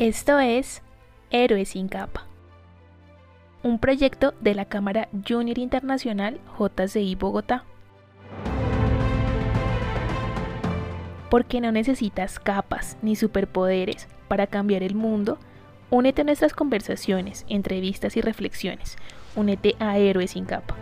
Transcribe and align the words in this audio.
Esto 0.00 0.38
es 0.38 0.80
Héroes 1.30 1.68
sin 1.68 1.86
capa, 1.86 2.24
un 3.62 3.78
proyecto 3.78 4.32
de 4.40 4.54
la 4.54 4.64
Cámara 4.64 5.10
Junior 5.28 5.58
Internacional 5.58 6.40
JCI 6.58 7.16
Bogotá. 7.16 7.64
Porque 11.28 11.60
no 11.60 11.70
necesitas 11.70 12.38
capas 12.38 12.96
ni 13.02 13.14
superpoderes 13.14 14.08
para 14.26 14.46
cambiar 14.46 14.82
el 14.82 14.94
mundo, 14.94 15.36
únete 15.90 16.22
a 16.22 16.24
nuestras 16.24 16.54
conversaciones, 16.54 17.44
entrevistas 17.50 18.16
y 18.16 18.22
reflexiones. 18.22 18.96
Únete 19.36 19.76
a 19.80 19.98
Héroes 19.98 20.30
sin 20.30 20.46
capa. 20.46 20.76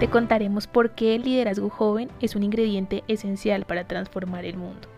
Te 0.00 0.10
contaremos 0.10 0.66
por 0.66 0.96
qué 0.96 1.14
el 1.14 1.22
liderazgo 1.22 1.70
joven 1.70 2.10
es 2.20 2.34
un 2.34 2.42
ingrediente 2.42 3.04
esencial 3.06 3.66
para 3.66 3.86
transformar 3.86 4.44
el 4.44 4.56
mundo. 4.56 4.97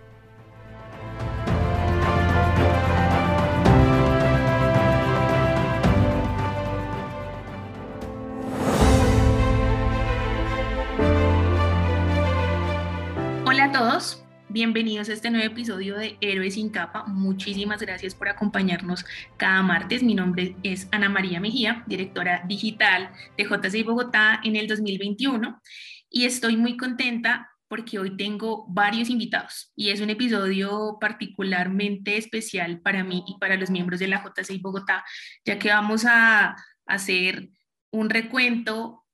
Todos, 13.81 14.23
bienvenidos 14.51 15.09
a 15.09 15.15
este 15.15 15.31
nuevo 15.31 15.47
episodio 15.47 15.97
de 15.97 16.19
Héroes 16.21 16.53
sin 16.53 16.69
capa. 16.69 17.07
Muchísimas 17.07 17.81
gracias 17.81 18.15
por 18.15 18.29
acompañarnos 18.29 19.07
cada 19.39 19.63
martes. 19.63 20.03
Mi 20.03 20.15
nombre 20.15 20.55
es 20.63 20.87
Ana 20.93 21.09
María 21.09 21.41
Mejía, 21.41 21.83
directora 21.87 22.43
digital 22.47 23.11
de 23.39 23.45
JCI 23.45 23.83
Bogotá 23.85 24.39
en 24.45 24.57
el 24.57 24.69
2021 24.69 25.63
y 26.11 26.27
estoy 26.27 26.59
muy 26.59 26.77
contenta 26.77 27.49
porque 27.69 27.99
hoy 27.99 28.19
tengo 28.19 28.67
varios 28.69 29.09
invitados 29.09 29.73
y 29.75 29.89
es 29.89 30.03
un 30.03 30.11
episodio 30.11 30.99
particularmente 31.01 32.19
especial 32.19 32.83
para 32.83 33.03
mí 33.03 33.25
y 33.27 33.39
para 33.39 33.57
los 33.57 33.71
miembros 33.71 33.99
de 33.99 34.09
la 34.09 34.23
JCI 34.23 34.59
Bogotá, 34.59 35.07
ya 35.47 35.59
que 35.59 35.71
vamos 35.71 36.05
a 36.05 36.55
hacer 36.85 37.49
un 37.91 38.11
recuento 38.11 39.07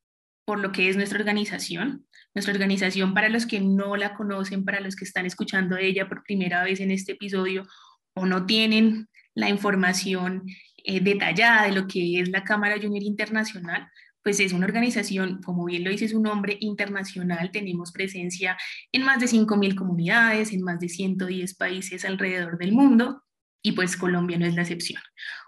por 0.44 0.58
lo 0.58 0.72
que 0.72 0.88
es 0.88 0.96
nuestra 0.96 1.20
organización, 1.20 2.05
nuestra 2.36 2.52
organización, 2.52 3.14
para 3.14 3.30
los 3.30 3.46
que 3.46 3.60
no 3.60 3.96
la 3.96 4.14
conocen, 4.14 4.66
para 4.66 4.80
los 4.80 4.94
que 4.94 5.06
están 5.06 5.24
escuchando 5.24 5.74
de 5.74 5.86
ella 5.86 6.06
por 6.06 6.22
primera 6.22 6.62
vez 6.64 6.80
en 6.80 6.90
este 6.90 7.12
episodio 7.12 7.66
o 8.14 8.26
no 8.26 8.44
tienen 8.44 9.08
la 9.34 9.48
información 9.48 10.44
eh, 10.84 11.00
detallada 11.00 11.64
de 11.64 11.72
lo 11.72 11.86
que 11.86 12.20
es 12.20 12.28
la 12.28 12.44
Cámara 12.44 12.76
Junior 12.78 13.02
Internacional, 13.02 13.88
pues 14.22 14.38
es 14.40 14.52
una 14.52 14.66
organización, 14.66 15.40
como 15.42 15.64
bien 15.64 15.82
lo 15.82 15.90
dice 15.90 16.08
su 16.08 16.20
nombre, 16.20 16.58
internacional. 16.60 17.50
Tenemos 17.52 17.90
presencia 17.90 18.58
en 18.92 19.02
más 19.02 19.18
de 19.18 19.28
5.000 19.28 19.74
comunidades, 19.74 20.52
en 20.52 20.60
más 20.60 20.78
de 20.78 20.90
110 20.90 21.54
países 21.54 22.04
alrededor 22.04 22.58
del 22.58 22.72
mundo 22.72 23.22
y 23.62 23.72
pues 23.72 23.96
Colombia 23.96 24.36
no 24.36 24.44
es 24.44 24.54
la 24.54 24.62
excepción. 24.62 25.00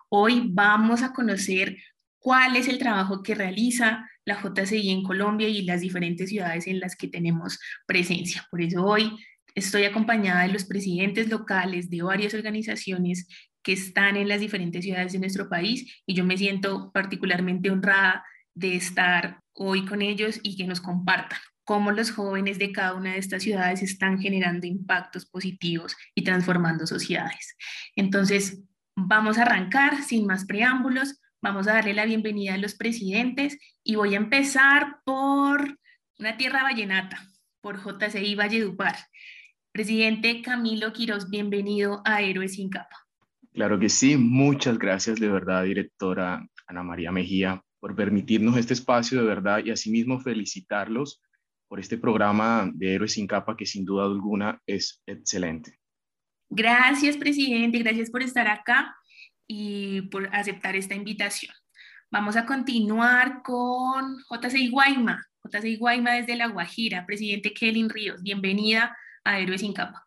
Hoy 0.09 0.49
vamos 0.55 1.03
a 1.03 1.13
conocer 1.13 1.77
cuál 2.19 2.57
es 2.57 2.67
el 2.67 2.79
trabajo 2.79 3.23
que 3.23 3.35
realiza 3.35 4.09
la 4.29 4.41
JCI 4.41 4.91
en 4.91 5.03
Colombia 5.03 5.49
y 5.49 5.63
las 5.63 5.81
diferentes 5.81 6.29
ciudades 6.29 6.67
en 6.67 6.81
las 6.81 6.95
que 6.95 7.09
tenemos 7.09 7.59
presencia. 7.87 8.47
Por 8.51 8.61
eso 8.61 8.85
hoy 8.85 9.17
estoy 9.55 9.85
acompañada 9.85 10.43
de 10.43 10.53
los 10.53 10.65
presidentes 10.65 11.29
locales 11.29 11.89
de 11.89 12.03
varias 12.03 12.35
organizaciones 12.35 13.27
que 13.63 13.73
están 13.73 14.17
en 14.17 14.29
las 14.29 14.41
diferentes 14.41 14.85
ciudades 14.85 15.13
de 15.13 15.19
nuestro 15.19 15.49
país 15.49 16.03
y 16.07 16.15
yo 16.15 16.25
me 16.25 16.37
siento 16.37 16.93
particularmente 16.93 17.71
honrada 17.71 18.23
de 18.55 18.77
estar 18.77 19.41
hoy 19.55 19.87
con 19.87 20.03
ellos 20.03 20.41
y 20.43 20.57
que 20.57 20.67
nos 20.67 20.81
compartan 20.81 21.39
cómo 21.65 21.91
los 21.91 22.11
jóvenes 22.11 22.59
de 22.59 22.73
cada 22.73 22.95
una 22.95 23.13
de 23.13 23.19
estas 23.19 23.43
ciudades 23.43 23.83
están 23.83 24.19
generando 24.19 24.67
impactos 24.67 25.27
positivos 25.27 25.97
y 26.15 26.23
transformando 26.23 26.87
sociedades. 26.87 27.57
Entonces, 27.97 28.63
vamos 28.95 29.39
a 29.39 29.43
arrancar 29.43 30.03
sin 30.03 30.27
más 30.27 30.45
preámbulos. 30.45 31.21
Vamos 31.41 31.69
a 31.69 31.75
darle 31.75 31.95
la 31.95 32.05
bienvenida 32.05 32.55
a 32.55 32.59
los 32.59 32.75
presidentes 32.75 33.59
y 33.85 33.95
voy 33.95 34.15
a 34.15 34.17
empezar 34.17 34.97
por 35.05 35.79
una 36.19 36.37
tierra 36.37 36.65
vallenata, 36.65 37.21
por 37.61 37.79
JCI 37.79 38.35
Valledupar. 38.35 38.97
Presidente 39.71 40.43
Camilo 40.43 40.93
Quiroz, 40.93 41.31
bienvenido 41.31 42.03
a 42.05 42.23
Héroes 42.23 42.55
sin 42.55 42.71
Capa. 42.71 43.07
Claro 43.53 43.79
que 43.79 43.89
sí, 43.89 44.17
muchas 44.17 44.81
gracias 44.81 45.21
de 45.21 45.29
verdad, 45.29 45.63
directora 45.63 46.45
Ana 46.67 46.83
María 46.83 47.13
Mejía, 47.13 47.63
por 47.79 47.95
permitirnos 47.95 48.57
este 48.57 48.75
espacio 48.75 49.21
de 49.21 49.29
verdad 49.29 49.65
y 49.65 49.71
asimismo 49.71 50.19
felicitarlos 50.19 51.23
por 51.69 51.79
este 51.79 51.99
programa 51.99 52.69
de 52.75 52.97
Héroes 52.97 53.13
sin 53.13 53.29
Capa 53.29 53.57
que 53.57 53.65
sin 53.65 53.85
duda 53.85 54.07
alguna 54.07 54.61
es 54.67 55.01
excelente. 55.07 55.79
Gracias, 56.51 57.17
presidente, 57.17 57.79
gracias 57.79 58.11
por 58.11 58.25
estar 58.25 58.49
acá 58.49 58.98
y 59.49 60.03
por 60.03 60.29
aceptar 60.33 60.77
esta 60.77 60.95
invitación. 60.95 61.53
Vamos 62.11 62.37
a 62.37 62.47
continuar 62.47 63.43
con 63.43 64.19
JCI 64.31 64.71
Guayma, 64.71 65.27
JCI 65.45 65.77
Guayma 65.77 66.13
desde 66.13 66.37
La 66.37 66.47
Guajira, 66.47 67.05
presidente 67.07 67.53
Kelly 67.53 67.89
Ríos, 67.89 68.23
bienvenida 68.23 68.97
a 69.25 69.41
Héroes 69.41 69.63
sin 69.63 69.73
Capa. 69.73 70.07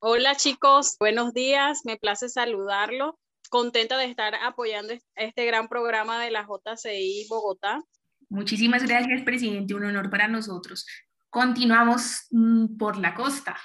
Hola 0.00 0.34
chicos, 0.34 0.96
buenos 0.98 1.34
días, 1.34 1.82
me 1.84 1.96
place 1.96 2.28
saludarlo, 2.28 3.18
contenta 3.50 3.96
de 3.98 4.06
estar 4.06 4.34
apoyando 4.34 4.94
este 5.14 5.46
gran 5.46 5.68
programa 5.68 6.22
de 6.22 6.30
la 6.30 6.46
JCI 6.46 7.26
Bogotá. 7.28 7.82
Muchísimas 8.30 8.86
gracias, 8.86 9.22
presidente, 9.22 9.74
un 9.74 9.84
honor 9.84 10.10
para 10.10 10.28
nosotros. 10.28 10.86
Continuamos 11.30 12.26
mm, 12.30 12.76
por 12.76 12.98
la 12.98 13.14
costa, 13.14 13.56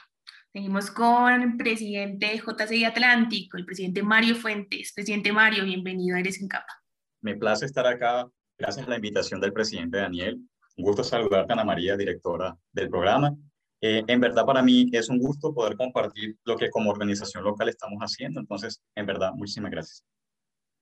Seguimos 0.53 0.91
con 0.91 1.41
el 1.41 1.57
presidente 1.57 2.37
JCI 2.37 2.85
Atlántico, 2.85 3.57
el 3.57 3.65
presidente 3.65 4.03
Mario 4.03 4.35
Fuentes. 4.35 4.93
Presidente 4.93 5.31
Mario, 5.31 5.63
bienvenido 5.63 6.15
a 6.15 6.19
Eres 6.19 6.39
en 6.39 6.47
Capa. 6.47 6.79
Me 7.21 7.35
place 7.35 7.65
estar 7.65 7.87
acá. 7.87 8.29
Gracias 8.59 8.85
a 8.85 8.89
la 8.91 8.97
invitación 8.97 9.41
del 9.41 9.51
presidente 9.51 9.97
Daniel. 9.97 10.39
Un 10.77 10.83
gusto 10.85 11.03
saludarte, 11.03 11.53
Ana 11.53 11.63
María, 11.63 11.97
directora 11.97 12.55
del 12.71 12.87
programa. 12.87 13.35
Eh, 13.81 14.03
en 14.05 14.19
verdad, 14.19 14.45
para 14.45 14.61
mí 14.61 14.91
es 14.91 15.09
un 15.09 15.17
gusto 15.17 15.55
poder 15.55 15.75
compartir 15.75 16.37
lo 16.43 16.55
que 16.55 16.69
como 16.69 16.91
organización 16.91 17.43
local 17.43 17.67
estamos 17.67 17.97
haciendo. 18.01 18.39
Entonces, 18.39 18.79
en 18.93 19.07
verdad, 19.07 19.31
muchísimas 19.33 19.71
gracias. 19.71 20.05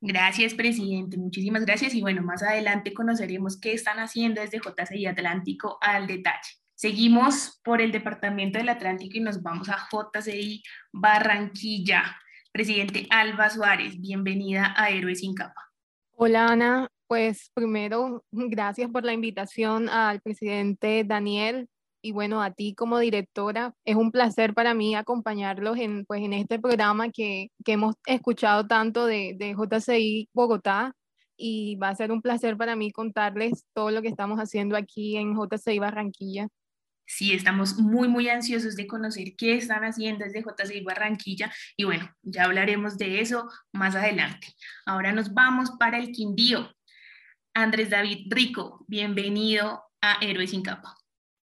Gracias, 0.01 0.53
presidente. 0.53 1.15
Muchísimas 1.15 1.65
gracias. 1.65 1.93
Y 1.93 2.01
bueno, 2.01 2.21
más 2.23 2.43
adelante 2.43 2.93
conoceremos 2.93 3.57
qué 3.57 3.71
están 3.71 3.99
haciendo 3.99 4.41
desde 4.41 4.59
JCI 4.59 5.05
Atlántico 5.05 5.77
al 5.79 6.07
detalle. 6.07 6.60
Seguimos 6.81 7.61
por 7.63 7.79
el 7.79 7.91
Departamento 7.91 8.57
del 8.57 8.69
Atlántico 8.69 9.15
y 9.15 9.19
nos 9.19 9.43
vamos 9.43 9.69
a 9.69 9.87
JCI 9.91 10.63
Barranquilla. 10.91 12.17
Presidente 12.51 13.05
Alba 13.11 13.51
Suárez, 13.51 14.01
bienvenida 14.01 14.73
a 14.75 14.89
Héroes 14.89 15.19
sin 15.19 15.35
Capa. 15.35 15.61
Hola 16.15 16.47
Ana, 16.47 16.89
pues 17.05 17.51
primero 17.53 18.25
gracias 18.31 18.89
por 18.89 19.03
la 19.03 19.13
invitación 19.13 19.89
al 19.89 20.21
presidente 20.21 21.03
Daniel 21.05 21.69
y 22.01 22.13
bueno, 22.13 22.41
a 22.41 22.49
ti 22.49 22.73
como 22.73 22.97
directora. 22.97 23.75
Es 23.85 23.95
un 23.95 24.11
placer 24.11 24.55
para 24.55 24.73
mí 24.73 24.95
acompañarlos 24.95 25.77
en, 25.77 26.03
pues, 26.07 26.23
en 26.23 26.33
este 26.33 26.57
programa 26.57 27.11
que, 27.11 27.51
que 27.63 27.73
hemos 27.73 27.93
escuchado 28.07 28.65
tanto 28.65 29.05
de, 29.05 29.35
de 29.37 29.53
JCI 29.53 30.29
Bogotá 30.33 30.95
y 31.37 31.75
va 31.75 31.89
a 31.89 31.95
ser 31.95 32.11
un 32.11 32.23
placer 32.23 32.57
para 32.57 32.75
mí 32.75 32.91
contarles 32.91 33.67
todo 33.75 33.91
lo 33.91 34.01
que 34.01 34.07
estamos 34.07 34.39
haciendo 34.39 34.75
aquí 34.75 35.17
en 35.17 35.35
JCI 35.35 35.77
Barranquilla. 35.77 36.47
Sí, 37.13 37.33
estamos 37.33 37.77
muy, 37.77 38.07
muy 38.07 38.29
ansiosos 38.29 38.77
de 38.77 38.87
conocer 38.87 39.35
qué 39.37 39.55
están 39.55 39.83
haciendo 39.83 40.23
desde 40.23 40.43
JCI 40.43 40.81
Barranquilla 40.85 41.51
y 41.75 41.83
bueno, 41.83 42.09
ya 42.21 42.45
hablaremos 42.45 42.97
de 42.97 43.19
eso 43.19 43.49
más 43.73 43.95
adelante. 43.95 44.47
Ahora 44.85 45.11
nos 45.11 45.33
vamos 45.33 45.71
para 45.77 45.99
el 45.99 46.13
Quindío. 46.13 46.71
Andrés 47.53 47.89
David 47.89 48.27
Rico, 48.29 48.85
bienvenido 48.87 49.83
a 50.01 50.19
Héroes 50.21 50.51
sin 50.51 50.61
Capa. 50.61 50.95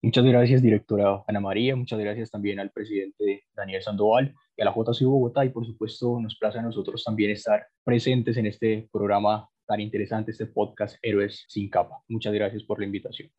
Muchas 0.03 0.25
gracias, 0.25 0.63
directora 0.63 1.25
Ana 1.27 1.41
María. 1.41 1.75
Muchas 1.75 1.99
gracias 1.99 2.31
también 2.31 2.61
al 2.61 2.71
presidente 2.71 3.47
Daniel 3.53 3.83
Sandoval 3.83 4.33
y 4.57 4.63
a 4.63 4.67
la 4.67 4.73
JCI 4.73 5.05
Bogotá. 5.05 5.45
Y 5.45 5.49
por 5.49 5.67
supuesto, 5.67 6.21
nos 6.21 6.39
place 6.39 6.61
a 6.61 6.63
nosotros 6.63 7.03
también 7.03 7.33
estar 7.33 7.67
presentes 7.83 8.37
en 8.37 8.47
este 8.47 8.89
programa 8.93 9.49
tan 9.67 9.81
interesante, 9.81 10.31
este 10.31 10.47
podcast 10.47 10.97
Héroes 11.03 11.45
sin 11.49 11.69
Capa. 11.69 12.05
Muchas 12.07 12.33
gracias 12.33 12.63
por 12.63 12.79
la 12.79 12.87
invitación. 12.87 13.33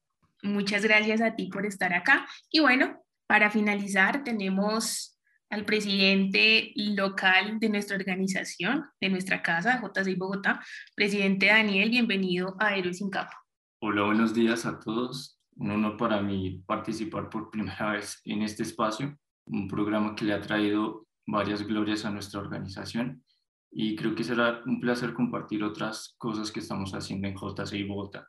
Muchas 0.43 0.83
gracias 0.83 1.21
a 1.21 1.35
ti 1.35 1.47
por 1.47 1.65
estar 1.65 1.93
acá. 1.93 2.27
Y 2.51 2.59
bueno, 2.59 3.03
para 3.27 3.49
finalizar, 3.49 4.23
tenemos 4.23 5.17
al 5.49 5.65
presidente 5.65 6.73
local 6.75 7.59
de 7.59 7.69
nuestra 7.69 7.97
organización, 7.97 8.85
de 8.99 9.09
nuestra 9.09 9.41
casa, 9.41 9.81
JCI 9.81 10.15
Bogotá, 10.15 10.63
presidente 10.93 11.47
Daniel, 11.47 11.89
bienvenido 11.89 12.55
a 12.59 12.75
Héroes 12.75 12.97
sin 12.97 13.09
Capa. 13.09 13.33
Hola, 13.81 14.03
buenos 14.03 14.33
días 14.33 14.65
a 14.65 14.79
todos. 14.79 15.39
Un 15.55 15.71
honor 15.71 15.97
para 15.97 16.21
mí 16.21 16.63
participar 16.67 17.29
por 17.29 17.49
primera 17.49 17.93
vez 17.93 18.21
en 18.25 18.41
este 18.43 18.63
espacio, 18.63 19.17
un 19.45 19.67
programa 19.67 20.15
que 20.15 20.25
le 20.25 20.33
ha 20.33 20.41
traído 20.41 21.07
varias 21.25 21.65
glorias 21.65 22.05
a 22.05 22.11
nuestra 22.11 22.39
organización 22.39 23.23
y 23.71 23.95
creo 23.95 24.15
que 24.15 24.23
será 24.23 24.61
un 24.65 24.79
placer 24.79 25.13
compartir 25.13 25.63
otras 25.63 26.15
cosas 26.17 26.51
que 26.51 26.59
estamos 26.59 26.93
haciendo 26.93 27.27
en 27.27 27.35
JCI 27.35 27.83
Bogotá. 27.83 28.27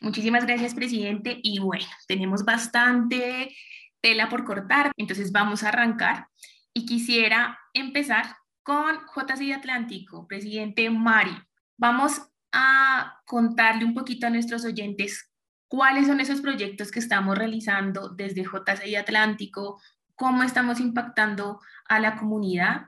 Muchísimas 0.00 0.46
gracias, 0.46 0.74
presidente. 0.74 1.38
Y 1.42 1.58
bueno, 1.58 1.86
tenemos 2.06 2.44
bastante 2.44 3.54
tela 4.00 4.28
por 4.28 4.44
cortar, 4.44 4.92
entonces 4.96 5.32
vamos 5.32 5.62
a 5.62 5.68
arrancar. 5.68 6.26
Y 6.72 6.86
quisiera 6.86 7.58
empezar 7.72 8.36
con 8.62 8.98
JCI 9.14 9.52
Atlántico, 9.52 10.26
presidente 10.28 10.88
Mari. 10.90 11.36
Vamos 11.76 12.22
a 12.52 13.20
contarle 13.24 13.84
un 13.84 13.94
poquito 13.94 14.26
a 14.26 14.30
nuestros 14.30 14.64
oyentes 14.64 15.32
cuáles 15.68 16.06
son 16.06 16.20
esos 16.20 16.40
proyectos 16.40 16.90
que 16.90 16.98
estamos 16.98 17.36
realizando 17.36 18.10
desde 18.10 18.44
JCI 18.44 18.96
Atlántico, 18.96 19.80
cómo 20.14 20.42
estamos 20.42 20.80
impactando 20.80 21.60
a 21.88 22.00
la 22.00 22.16
comunidad 22.16 22.86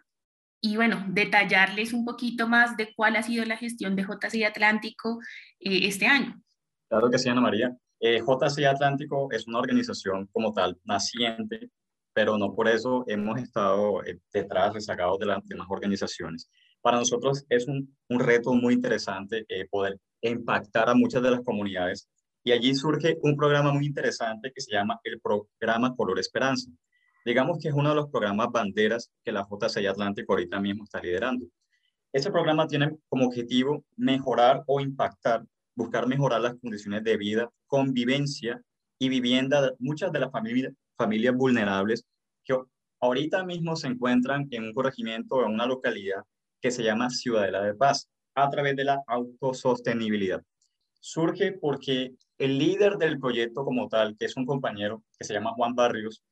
y 0.63 0.77
bueno, 0.77 1.05
detallarles 1.09 1.93
un 1.93 2.05
poquito 2.05 2.47
más 2.47 2.77
de 2.77 2.95
cuál 2.95 3.17
ha 3.17 3.23
sido 3.23 3.45
la 3.45 3.57
gestión 3.57 3.97
de 3.97 4.05
JCI 4.05 4.45
Atlántico 4.45 5.21
eh, 5.59 5.87
este 5.87 6.07
año. 6.07 6.43
Claro 6.91 7.09
que 7.09 7.19
sí, 7.19 7.29
Ana 7.29 7.41
María. 7.41 7.77
Eh, 8.01 8.21
JCI 8.21 8.65
Atlántico 8.65 9.29
es 9.31 9.47
una 9.47 9.61
organización 9.61 10.27
como 10.33 10.53
tal, 10.53 10.77
naciente, 10.85 11.71
pero 12.13 12.37
no 12.37 12.53
por 12.53 12.67
eso 12.67 13.05
hemos 13.07 13.41
estado 13.41 14.05
eh, 14.05 14.19
detrás, 14.33 14.75
rezagados 14.75 15.21
de 15.21 15.27
las 15.27 15.47
demás 15.47 15.69
organizaciones. 15.71 16.51
Para 16.81 16.99
nosotros 16.99 17.45
es 17.49 17.69
un, 17.69 17.97
un 18.09 18.19
reto 18.19 18.53
muy 18.55 18.75
interesante 18.75 19.45
eh, 19.49 19.69
poder 19.71 19.99
impactar 20.21 20.89
a 20.89 20.95
muchas 20.95 21.23
de 21.23 21.31
las 21.31 21.43
comunidades 21.43 22.09
y 22.43 22.51
allí 22.51 22.75
surge 22.75 23.19
un 23.23 23.37
programa 23.37 23.73
muy 23.73 23.87
interesante 23.87 24.51
que 24.53 24.61
se 24.61 24.73
llama 24.73 24.99
el 25.05 25.21
programa 25.21 25.95
Color 25.95 26.19
Esperanza. 26.19 26.73
Digamos 27.25 27.59
que 27.63 27.69
es 27.69 27.75
uno 27.75 27.91
de 27.91 27.95
los 27.95 28.11
programas 28.11 28.49
banderas 28.51 29.13
que 29.23 29.31
la 29.31 29.47
JCI 29.49 29.87
Atlántico 29.87 30.33
ahorita 30.33 30.59
mismo 30.59 30.83
está 30.83 31.01
liderando. 31.01 31.47
Este 32.13 32.33
programa 32.33 32.67
tiene 32.67 32.97
como 33.09 33.27
objetivo 33.27 33.85
mejorar 33.97 34.65
o 34.67 34.81
impactar, 34.81 35.45
buscar 35.75 36.07
mejorar 36.07 36.41
las 36.41 36.55
condiciones 36.61 37.05
de 37.05 37.17
vida, 37.17 37.51
convivencia 37.67 38.61
y 38.99 39.09
vivienda 39.09 39.63
de 39.63 39.73
muchas 39.79 40.13
de 40.13 40.21
las 40.21 40.31
familias, 40.31 40.73
vulnerables 41.35 42.05
que 42.45 42.55
ahorita 43.01 43.45
mismo 43.45 43.77
se 43.77 43.89
encuentran 43.89 44.47
en 44.51 44.65
un 44.65 44.75
corregimiento 44.75 45.37
o 45.37 45.47
en 45.47 45.55
una 45.55 45.67
localidad 45.67 46.23
que 46.61 46.71
se 46.71 46.83
llama 46.83 47.09
Ciudadela 47.09 47.63
de 47.63 47.75
Paz, 47.75 48.09
a 48.35 48.51
través 48.51 48.77
de 48.77 48.85
la 48.85 49.03
autosostenibilidad. 49.07 50.43
Surge 51.01 51.53
porque 51.53 52.13
el 52.39 52.59
líder 52.59 52.97
del 52.97 53.19
proyecto 53.19 53.65
como 53.65 53.89
tal, 53.89 54.17
que 54.17 54.27
es 54.27 54.37
un 54.37 54.45
compañero 54.45 55.03
que 55.19 55.25
se 55.25 55.33
llama 55.33 55.53
Juan 55.53 55.75
Barrios, 55.75 56.23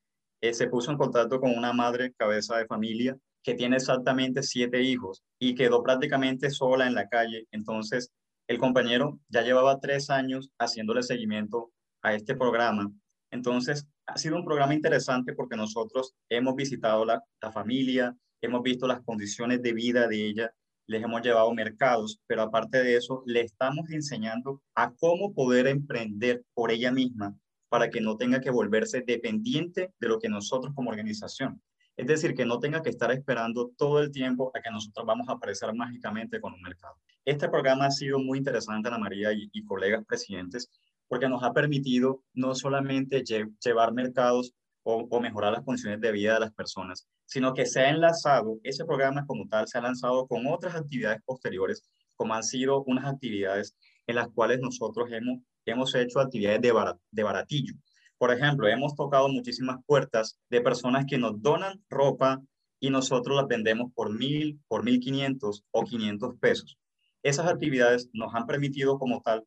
eh, 0.40 0.52
se 0.52 0.68
puso 0.68 0.90
en 0.90 0.98
contacto 0.98 1.40
con 1.40 1.56
una 1.56 1.72
madre 1.72 2.12
cabeza 2.12 2.56
de 2.56 2.66
familia 2.66 3.16
que 3.42 3.54
tiene 3.54 3.76
exactamente 3.76 4.42
siete 4.42 4.82
hijos 4.82 5.22
y 5.38 5.54
quedó 5.54 5.82
prácticamente 5.82 6.50
sola 6.50 6.86
en 6.86 6.94
la 6.94 7.08
calle. 7.08 7.46
Entonces, 7.50 8.10
el 8.48 8.58
compañero 8.58 9.20
ya 9.28 9.42
llevaba 9.42 9.78
tres 9.78 10.10
años 10.10 10.50
haciéndole 10.58 11.02
seguimiento 11.02 11.70
a 12.02 12.14
este 12.14 12.34
programa. 12.34 12.90
Entonces, 13.30 13.86
ha 14.06 14.16
sido 14.16 14.36
un 14.36 14.44
programa 14.44 14.74
interesante 14.74 15.34
porque 15.34 15.56
nosotros 15.56 16.14
hemos 16.30 16.56
visitado 16.56 17.04
la, 17.04 17.22
la 17.42 17.52
familia, 17.52 18.16
hemos 18.40 18.62
visto 18.62 18.86
las 18.86 19.02
condiciones 19.02 19.62
de 19.62 19.74
vida 19.74 20.08
de 20.08 20.26
ella, 20.26 20.54
les 20.86 21.02
hemos 21.02 21.20
llevado 21.20 21.52
mercados, 21.52 22.20
pero 22.26 22.40
aparte 22.40 22.82
de 22.82 22.96
eso, 22.96 23.22
le 23.26 23.42
estamos 23.42 23.90
enseñando 23.90 24.62
a 24.74 24.94
cómo 24.94 25.34
poder 25.34 25.66
emprender 25.66 26.42
por 26.54 26.70
ella 26.70 26.90
misma 26.90 27.36
para 27.68 27.90
que 27.90 28.00
no 28.00 28.16
tenga 28.16 28.40
que 28.40 28.50
volverse 28.50 29.02
dependiente 29.02 29.92
de 30.00 30.08
lo 30.08 30.18
que 30.18 30.30
nosotros 30.30 30.74
como 30.74 30.88
organización. 30.88 31.60
Es 31.98 32.06
decir, 32.06 32.32
que 32.32 32.46
no 32.46 32.60
tenga 32.60 32.80
que 32.80 32.90
estar 32.90 33.10
esperando 33.10 33.72
todo 33.76 34.00
el 34.00 34.12
tiempo 34.12 34.52
a 34.54 34.60
que 34.60 34.70
nosotros 34.70 35.04
vamos 35.04 35.28
a 35.28 35.32
aparecer 35.32 35.74
mágicamente 35.74 36.40
con 36.40 36.54
un 36.54 36.62
mercado. 36.62 36.94
Este 37.24 37.48
programa 37.48 37.86
ha 37.86 37.90
sido 37.90 38.20
muy 38.20 38.38
interesante, 38.38 38.86
Ana 38.86 38.98
María 38.98 39.30
y, 39.32 39.64
colegas 39.64 40.04
presidentes, 40.06 40.70
porque 41.08 41.28
nos 41.28 41.42
ha 41.42 41.52
permitido 41.52 42.22
no 42.34 42.54
solamente 42.54 43.24
llevar 43.24 43.92
mercados 43.92 44.54
o, 44.84 45.20
mejorar 45.20 45.52
las 45.52 45.64
condiciones 45.64 46.00
de 46.00 46.12
vida 46.12 46.34
de 46.34 46.40
las 46.40 46.52
personas, 46.52 47.08
sino 47.26 47.52
que 47.52 47.66
se 47.66 47.80
ha 47.80 47.90
enlazado, 47.90 48.60
ese 48.62 48.84
programa 48.84 49.26
como 49.26 49.48
tal 49.48 49.66
se 49.66 49.78
ha 49.78 49.82
lanzado 49.82 50.28
con 50.28 50.46
otras 50.46 50.76
actividades 50.76 51.20
posteriores, 51.24 51.82
como 52.14 52.32
han 52.32 52.44
sido 52.44 52.84
unas 52.84 53.06
actividades 53.06 53.74
en 54.06 54.14
las 54.14 54.28
cuales 54.28 54.60
nosotros 54.60 55.10
hemos, 55.10 55.40
hemos 55.66 55.92
hecho 55.96 56.20
actividades 56.20 56.60
de, 56.60 56.72
de 57.10 57.22
baratillo. 57.24 57.74
Por 58.18 58.32
ejemplo, 58.32 58.68
hemos 58.68 58.94
tocado 58.94 59.28
muchísimas 59.28 59.78
puertas 59.86 60.38
de 60.50 60.60
personas 60.60 61.06
que 61.06 61.18
nos 61.18 61.40
donan 61.40 61.82
ropa 61.88 62.42
y 62.80 62.90
nosotros 62.90 63.36
las 63.36 63.46
vendemos 63.46 63.92
por 63.94 64.12
mil, 64.12 64.60
por 64.68 64.84
mil 64.84 65.00
quinientos 65.00 65.64
o 65.70 65.84
quinientos 65.84 66.34
pesos. 66.40 66.76
Esas 67.22 67.46
actividades 67.46 68.08
nos 68.12 68.34
han 68.34 68.46
permitido 68.46 68.98
como 68.98 69.20
tal 69.22 69.44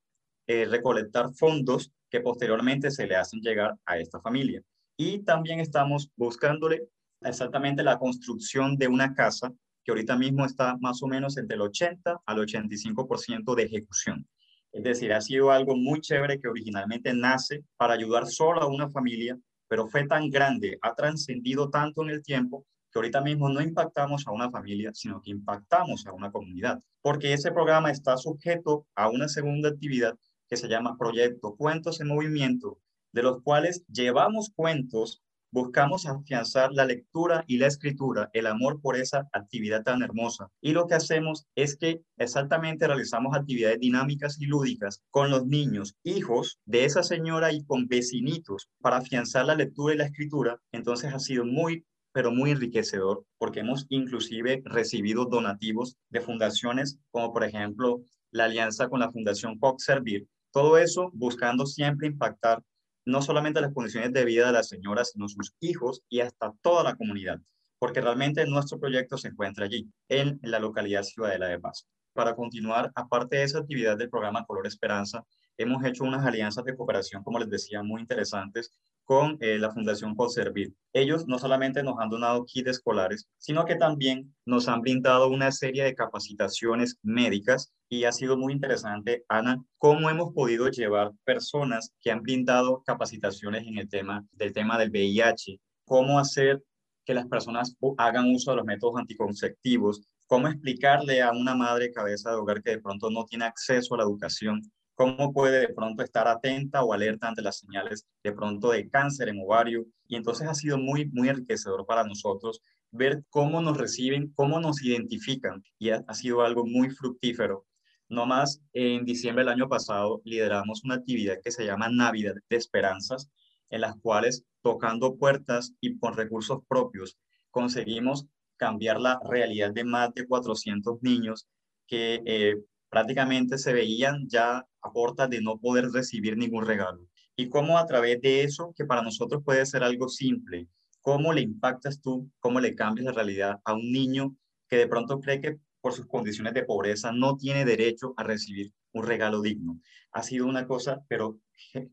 eh, 0.48 0.66
recolectar 0.66 1.34
fondos 1.34 1.92
que 2.10 2.22
posteriormente 2.22 2.92
se 2.92 3.08
le 3.08 3.16
hacen 3.16 3.42
llegar 3.42 3.76
a 3.86 3.98
esta 3.98 4.20
familia 4.20 4.62
y 4.98 5.20
también 5.20 5.60
estamos 5.60 6.12
buscándole 6.16 6.88
exactamente 7.22 7.84
la 7.84 7.98
construcción 7.98 8.78
de 8.78 8.88
una 8.88 9.14
casa 9.14 9.52
que 9.84 9.92
ahorita 9.92 10.16
mismo 10.16 10.46
está 10.46 10.78
más 10.80 11.02
o 11.02 11.08
menos 11.08 11.38
entre 11.38 11.56
el 11.56 11.62
80 11.62 12.22
al 12.26 12.38
85% 12.38 13.56
de 13.56 13.64
ejecución. 13.64 14.28
Es 14.72 14.84
decir, 14.84 15.12
ha 15.14 15.22
sido 15.22 15.52
algo 15.52 15.76
muy 15.76 16.00
chévere 16.00 16.40
que 16.40 16.48
originalmente 16.48 17.14
nace 17.14 17.64
para 17.78 17.94
ayudar 17.94 18.28
solo 18.28 18.62
a 18.62 18.68
una 18.68 18.90
familia, 18.90 19.38
pero 19.68 19.88
fue 19.88 20.08
tan 20.08 20.30
grande, 20.30 20.78
ha 20.82 20.96
trascendido 20.96 21.70
tanto 21.70 22.04
en 22.04 22.10
el 22.10 22.24
tiempo 22.24 22.66
que 22.92 23.00
ahorita 23.00 23.22
mismo 23.22 23.50
no 23.50 23.62
impactamos 23.62 24.28
a 24.28 24.32
una 24.32 24.52
familia, 24.52 24.92
sino 24.94 25.22
que 25.22 25.32
impactamos 25.32 26.06
a 26.08 26.14
una 26.14 26.32
comunidad, 26.32 26.82
porque 27.02 27.34
ese 27.34 27.52
programa 27.52 27.92
está 27.92 28.18
sujeto 28.18 28.86
a 28.96 29.10
una 29.10 29.28
segunda 29.28 29.70
actividad 29.70 30.18
que 30.50 30.58
se 30.58 30.68
llama 30.68 30.98
Proyecto 30.98 31.56
Cuentos 31.56 32.02
en 32.02 32.08
Movimiento, 32.08 32.80
de 33.14 33.24
los 33.24 33.42
cuales 33.42 33.86
llevamos 33.88 34.52
cuentos, 34.54 35.22
buscamos 35.52 36.06
afianzar 36.06 36.72
la 36.72 36.86
lectura 36.86 37.44
y 37.48 37.58
la 37.58 37.68
escritura, 37.68 38.30
el 38.34 38.48
amor 38.48 38.82
por 38.82 38.96
esa 38.96 39.28
actividad 39.34 39.84
tan 39.84 40.02
hermosa. 40.02 40.50
Y 40.62 40.72
lo 40.72 40.88
que 40.88 40.96
hacemos 40.96 41.46
es 41.56 41.76
que 41.76 42.02
exactamente 42.18 42.88
realizamos 42.88 43.36
actividades 43.36 43.80
dinámicas 43.80 44.40
y 44.40 44.46
lúdicas 44.46 45.04
con 45.10 45.30
los 45.30 45.46
niños, 45.46 45.96
hijos 46.04 46.60
de 46.66 46.86
esa 46.86 47.04
señora 47.04 47.52
y 47.52 47.64
con 47.66 47.88
vecinitos 47.88 48.70
para 48.80 48.98
afianzar 48.98 49.46
la 49.46 49.56
lectura 49.56 49.94
y 49.94 49.98
la 49.98 50.06
escritura. 50.06 50.58
Entonces 50.72 51.14
ha 51.14 51.20
sido 51.20 51.46
muy 51.46 51.86
pero 52.14 52.32
muy 52.32 52.52
enriquecedor 52.52 53.26
porque 53.38 53.62
hemos 53.62 53.86
inclusive 53.90 54.62
recibido 54.66 55.26
donativos 55.26 55.96
de 56.10 56.22
fundaciones 56.22 57.00
como 57.10 57.32
por 57.32 57.44
ejemplo 57.44 58.02
la 58.32 58.46
alianza 58.46 58.90
con 58.90 59.00
la 59.00 59.12
Fundación 59.12 59.58
Cox 59.60 59.86
Servir. 59.86 60.28
Todo 60.52 60.78
eso 60.78 61.10
buscando 61.14 61.66
siempre 61.66 62.08
impactar 62.08 62.62
no 63.06 63.22
solamente 63.22 63.62
las 63.62 63.74
condiciones 63.74 64.14
de 64.14 64.26
vida 64.26 64.48
de 64.48 64.54
las 64.54 64.70
señoras, 64.70 65.12
sino 65.12 65.28
sus 65.28 65.54
hijos 65.60 66.02
y 66.10 66.20
hasta 66.20 66.54
toda 66.62 66.84
la 66.84 66.96
comunidad, 66.96 67.40
porque 67.80 68.02
realmente 68.02 68.46
nuestro 68.46 68.80
proyecto 68.80 69.18
se 69.18 69.30
encuentra 69.30 69.66
allí, 69.66 69.90
en 70.10 70.40
la 70.44 70.60
localidad 70.60 71.04
Ciudadela 71.04 71.48
de 71.48 71.60
Paz. 71.60 71.88
Para 72.14 72.36
continuar, 72.36 72.92
aparte 72.96 73.38
de 73.38 73.44
esa 73.44 73.60
actividad 73.60 73.98
del 73.98 74.10
programa 74.10 74.46
Color 74.46 74.68
Esperanza, 74.68 75.24
hemos 75.58 75.84
hecho 75.86 76.04
unas 76.04 76.26
alianzas 76.26 76.66
de 76.66 76.76
cooperación, 76.76 77.24
como 77.24 77.40
les 77.40 77.50
decía, 77.50 77.84
muy 77.84 78.02
interesantes 78.02 78.72
con 79.06 79.38
eh, 79.42 79.58
la 79.60 79.72
Fundación 79.72 80.16
Conservir. 80.16 80.74
Ellos 80.94 81.28
no 81.28 81.40
solamente 81.40 81.84
nos 81.84 82.00
han 82.00 82.10
donado 82.10 82.46
kits 82.46 82.70
escolares, 82.70 83.28
sino 83.38 83.66
que 83.66 83.76
también 83.76 84.34
nos 84.46 84.68
han 84.68 84.82
brindado 84.82 85.28
una 85.28 85.52
serie 85.52 85.84
de 85.84 85.96
capacitaciones 85.96 86.98
médicas 87.02 87.72
y 87.90 88.06
ha 88.06 88.12
sido 88.12 88.38
muy 88.38 88.54
interesante, 88.54 89.26
Ana, 89.28 89.62
cómo 89.78 90.10
hemos 90.10 90.34
podido 90.34 90.70
llevar 90.70 91.12
personas 91.26 91.92
que 92.02 92.12
han 92.12 92.22
brindado 92.22 92.84
capacitaciones 92.86 93.68
en 93.68 93.78
el 93.78 93.90
tema 93.90 94.26
del 94.32 94.54
tema 94.54 94.78
del 94.78 94.92
VIH, 94.92 95.60
cómo 95.84 96.18
hacer 96.20 96.64
que 97.06 97.14
las 97.14 97.28
personas 97.28 97.76
hagan 97.98 98.34
uso 98.34 98.52
de 98.52 98.58
los 98.58 98.66
métodos 98.66 99.00
anticonceptivos, 99.00 100.08
cómo 100.28 100.48
explicarle 100.48 101.22
a 101.22 101.32
una 101.32 101.56
madre 101.56 101.92
cabeza 101.92 102.30
de 102.30 102.38
hogar 102.38 102.64
que 102.64 102.72
de 102.72 102.82
pronto 102.82 103.10
no 103.10 103.26
tiene 103.26 103.46
acceso 103.46 103.96
a 103.96 103.98
la 103.98 104.04
educación 104.04 104.62
cómo 105.02 105.34
puede 105.34 105.62
de 105.62 105.74
pronto 105.74 106.04
estar 106.04 106.28
atenta 106.28 106.84
o 106.84 106.94
alerta 106.94 107.28
ante 107.28 107.42
las 107.42 107.58
señales 107.58 108.06
de 108.24 108.34
pronto 108.34 108.70
de 108.70 108.88
cáncer 108.88 109.30
en 109.30 109.42
ovario. 109.42 109.84
Y 110.08 110.16
entonces 110.16 110.48
ha 110.48 110.54
sido 110.54 110.78
muy, 110.78 111.10
muy 111.10 111.28
enriquecedor 111.28 111.88
para 111.88 112.04
nosotros 112.04 112.62
ver 112.92 113.24
cómo 113.32 113.64
nos 113.64 113.78
reciben, 113.78 114.32
cómo 114.36 114.60
nos 114.60 114.84
identifican 114.84 115.64
y 115.80 115.90
ha, 115.90 116.04
sido 116.14 116.44
algo 116.44 116.68
muy 116.68 116.92
fructífero. 116.92 117.66
No 118.10 118.28
más, 118.28 118.62
en 118.74 119.04
diciembre 119.04 119.44
del 119.44 119.54
año 119.54 119.68
pasado 119.68 120.22
lideramos 120.24 120.84
una 120.84 120.96
actividad 120.96 121.40
que 121.44 121.50
se 121.50 121.66
llama 121.66 121.90
Navidad 121.90 122.36
de 122.48 122.56
Esperanzas, 122.58 123.32
en 123.72 123.82
las 123.82 123.96
cuales 124.04 124.44
tocando 124.62 125.16
puertas 125.16 125.74
y 125.82 125.98
con 125.98 126.16
recursos 126.16 126.60
propios 126.70 127.18
conseguimos 127.50 128.28
cambiar 128.56 129.00
la 129.02 129.20
realidad 129.28 129.72
de 129.74 129.84
más 129.84 130.14
de 130.14 130.28
400 130.28 131.02
niños 131.02 131.48
que 131.88 132.22
eh, 132.24 132.56
prácticamente 132.88 133.58
se 133.58 133.74
veían 133.74 134.28
ya 134.28 134.64
a 134.82 134.92
puertas 134.92 135.30
de 135.30 135.42
no 135.42 135.58
poder 135.58 135.92
recibir 135.92 136.38
ningún 136.38 136.66
regalo. 136.66 137.08
Y 137.36 137.50
cómo 137.50 137.78
a 137.78 137.86
través 137.86 138.22
de 138.22 138.44
eso, 138.44 138.74
que 138.76 138.86
para 138.86 139.02
nosotros 139.02 139.42
puede 139.44 139.66
ser 139.66 139.84
algo 139.84 140.10
simple, 140.10 140.68
cómo 141.02 141.34
le 141.34 141.42
impactas 141.42 142.02
tú, 142.02 142.30
cómo 142.40 142.60
le 142.60 142.76
cambias 142.76 143.06
la 143.06 143.12
realidad 143.12 143.60
a 143.66 143.74
un 143.74 143.92
niño 143.92 144.36
que 144.68 144.78
de 144.78 144.88
pronto 144.88 145.20
cree 145.20 145.42
que 145.42 145.58
por 145.82 145.94
sus 145.94 146.06
condiciones 146.06 146.54
de 146.54 146.64
pobreza 146.64 147.12
no 147.12 147.36
tiene 147.38 147.66
derecho 147.66 148.14
a 148.18 148.24
recibir 148.24 148.72
un 148.94 149.06
regalo 149.06 149.42
digno. 149.42 149.80
Ha 150.12 150.24
sido 150.24 150.46
una 150.46 150.68
cosa, 150.68 151.02
pero 151.08 151.40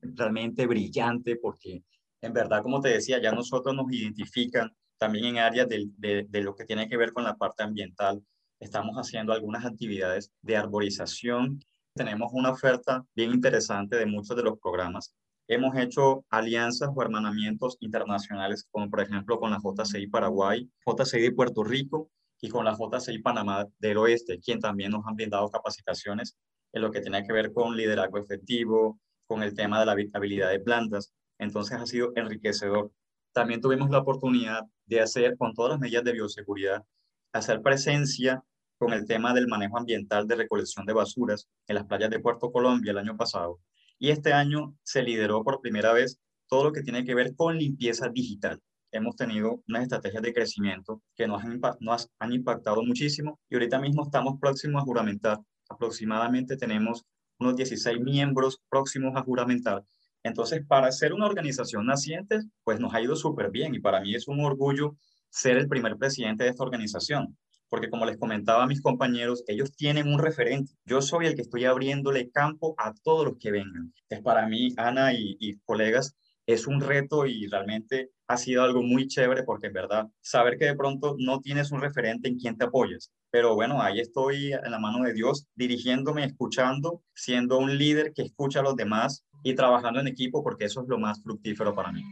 realmente 0.02 0.66
brillante 0.66 1.36
porque 1.36 1.82
en 2.20 2.32
verdad, 2.32 2.62
como 2.62 2.80
te 2.80 2.88
decía, 2.88 3.20
ya 3.20 3.32
nosotros 3.32 3.74
nos 3.74 3.90
identifican 3.92 4.74
También 4.98 5.26
en 5.26 5.38
áreas 5.38 5.68
de, 5.68 5.88
de, 5.96 6.40
lo 6.42 6.56
que 6.56 6.64
tiene 6.64 6.88
que 6.88 6.96
ver 6.96 7.12
con 7.12 7.22
la 7.22 7.36
parte 7.36 7.62
ambiental, 7.62 8.20
estamos 8.58 8.96
haciendo 8.96 9.32
algunas 9.32 9.64
actividades 9.64 10.32
de 10.42 10.56
arborización. 10.56 11.60
Tenemos 11.98 12.30
una 12.32 12.52
oferta 12.52 13.04
bien 13.16 13.32
interesante 13.32 13.96
de 13.96 14.06
muchos 14.06 14.36
de 14.36 14.44
los 14.44 14.56
programas. 14.60 15.16
Hemos 15.48 15.76
hecho 15.76 16.24
alianzas 16.30 16.90
o 16.94 17.02
hermanamientos 17.02 17.76
internacionales, 17.80 18.68
como 18.70 18.88
por 18.88 19.00
ejemplo 19.00 19.40
con 19.40 19.50
la 19.50 19.58
JCI 19.58 20.06
Paraguay, 20.06 20.70
JCI 20.86 21.20
de 21.22 21.32
Puerto 21.32 21.64
Rico 21.64 22.08
y 22.40 22.50
con 22.50 22.64
la 22.64 22.76
JCI 22.78 23.18
Panamá 23.18 23.66
del 23.80 23.96
Oeste, 23.96 24.38
quien 24.38 24.60
también 24.60 24.92
nos 24.92 25.04
han 25.08 25.16
brindado 25.16 25.50
capacitaciones 25.50 26.36
en 26.72 26.82
lo 26.82 26.92
que 26.92 27.00
tiene 27.00 27.26
que 27.26 27.32
ver 27.32 27.52
con 27.52 27.76
liderazgo 27.76 28.18
efectivo, 28.18 29.00
con 29.26 29.42
el 29.42 29.52
tema 29.54 29.80
de 29.80 29.86
la 29.86 29.96
habilidad 30.12 30.50
de 30.50 30.60
plantas. 30.60 31.12
Entonces 31.36 31.78
ha 31.78 31.86
sido 31.86 32.12
enriquecedor. 32.14 32.92
También 33.32 33.60
tuvimos 33.60 33.90
la 33.90 33.98
oportunidad 33.98 34.62
de 34.86 35.00
hacer, 35.00 35.36
con 35.36 35.52
todas 35.52 35.72
las 35.72 35.80
medidas 35.80 36.04
de 36.04 36.12
bioseguridad, 36.12 36.84
hacer 37.32 37.60
presencia 37.60 38.44
con 38.78 38.92
el 38.92 39.06
tema 39.06 39.34
del 39.34 39.48
manejo 39.48 39.76
ambiental 39.76 40.26
de 40.26 40.36
recolección 40.36 40.86
de 40.86 40.92
basuras 40.92 41.48
en 41.66 41.74
las 41.74 41.84
playas 41.84 42.10
de 42.10 42.20
Puerto 42.20 42.50
Colombia 42.50 42.92
el 42.92 42.98
año 42.98 43.16
pasado. 43.16 43.60
Y 43.98 44.10
este 44.10 44.32
año 44.32 44.76
se 44.84 45.02
lideró 45.02 45.42
por 45.42 45.60
primera 45.60 45.92
vez 45.92 46.20
todo 46.46 46.64
lo 46.64 46.72
que 46.72 46.82
tiene 46.82 47.04
que 47.04 47.14
ver 47.14 47.34
con 47.34 47.58
limpieza 47.58 48.08
digital. 48.08 48.60
Hemos 48.90 49.16
tenido 49.16 49.62
unas 49.68 49.82
estrategias 49.82 50.22
de 50.22 50.32
crecimiento 50.32 51.02
que 51.14 51.26
nos 51.26 51.42
han, 51.42 52.32
impactado 52.32 52.82
muchísimo 52.82 53.38
y 53.50 53.56
ahorita 53.56 53.78
mismo 53.80 54.04
estamos 54.04 54.38
próximos 54.40 54.80
a 54.80 54.84
juramentar. 54.84 55.40
Aproximadamente 55.68 56.56
tenemos 56.56 57.04
unos 57.38 57.56
16 57.56 58.00
miembros 58.00 58.62
próximos 58.70 59.14
a 59.16 59.22
juramentar. 59.22 59.84
Entonces, 60.22 60.64
para 60.66 60.90
ser 60.90 61.12
una 61.12 61.26
organización 61.26 61.86
naciente, 61.86 62.40
pues 62.64 62.80
nos 62.80 62.94
ha 62.94 63.00
ido 63.00 63.14
súper 63.14 63.50
bien 63.50 63.74
y 63.74 63.80
para 63.80 64.00
mí 64.00 64.14
es 64.14 64.26
un 64.26 64.40
orgullo 64.40 64.96
ser 65.30 65.58
el 65.58 65.68
primer 65.68 65.96
presidente 65.96 66.44
de 66.44 66.50
esta 66.50 66.64
organización, 66.64 67.36
porque 67.68 67.90
como 67.90 68.06
les 68.06 68.18
comentaba 68.18 68.64
a 68.64 68.66
mis 68.66 68.82
compañeros, 68.82 69.44
ellos 69.46 69.72
tienen 69.72 70.08
un 70.08 70.18
referente. 70.18 70.72
Yo 70.84 71.02
soy 71.02 71.26
el 71.26 71.34
que 71.34 71.42
estoy 71.42 71.64
abriéndole 71.64 72.30
campo 72.30 72.74
a 72.78 72.92
todos 73.02 73.24
los 73.24 73.38
que 73.38 73.50
vengan. 73.50 73.92
Es 74.08 74.20
para 74.20 74.46
mí, 74.46 74.74
Ana 74.76 75.12
y, 75.12 75.36
y 75.38 75.58
colegas, 75.64 76.16
es 76.48 76.66
un 76.66 76.80
reto 76.80 77.26
y 77.26 77.46
realmente 77.46 78.10
ha 78.26 78.38
sido 78.38 78.62
algo 78.62 78.82
muy 78.82 79.06
chévere 79.06 79.42
porque 79.42 79.66
en 79.66 79.74
verdad 79.74 80.08
saber 80.22 80.56
que 80.56 80.64
de 80.64 80.74
pronto 80.74 81.14
no 81.18 81.40
tienes 81.40 81.70
un 81.72 81.80
referente 81.82 82.28
en 82.28 82.38
quien 82.38 82.56
te 82.56 82.64
apoyas. 82.64 83.12
Pero 83.30 83.54
bueno, 83.54 83.82
ahí 83.82 84.00
estoy 84.00 84.52
en 84.52 84.70
la 84.70 84.78
mano 84.78 85.04
de 85.04 85.12
Dios, 85.12 85.46
dirigiéndome, 85.54 86.24
escuchando, 86.24 87.02
siendo 87.14 87.58
un 87.58 87.76
líder 87.76 88.14
que 88.14 88.22
escucha 88.22 88.60
a 88.60 88.62
los 88.62 88.76
demás 88.76 89.24
y 89.44 89.54
trabajando 89.54 90.00
en 90.00 90.08
equipo 90.08 90.42
porque 90.42 90.64
eso 90.64 90.80
es 90.82 90.88
lo 90.88 90.98
más 90.98 91.22
fructífero 91.22 91.74
para 91.74 91.92
mí. 91.92 92.02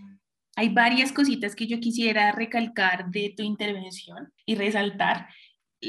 Hay 0.54 0.70
varias 0.70 1.12
cositas 1.12 1.54
que 1.54 1.66
yo 1.66 1.80
quisiera 1.80 2.32
recalcar 2.32 3.10
de 3.10 3.34
tu 3.36 3.42
intervención 3.42 4.32
y 4.46 4.54
resaltar. 4.54 5.28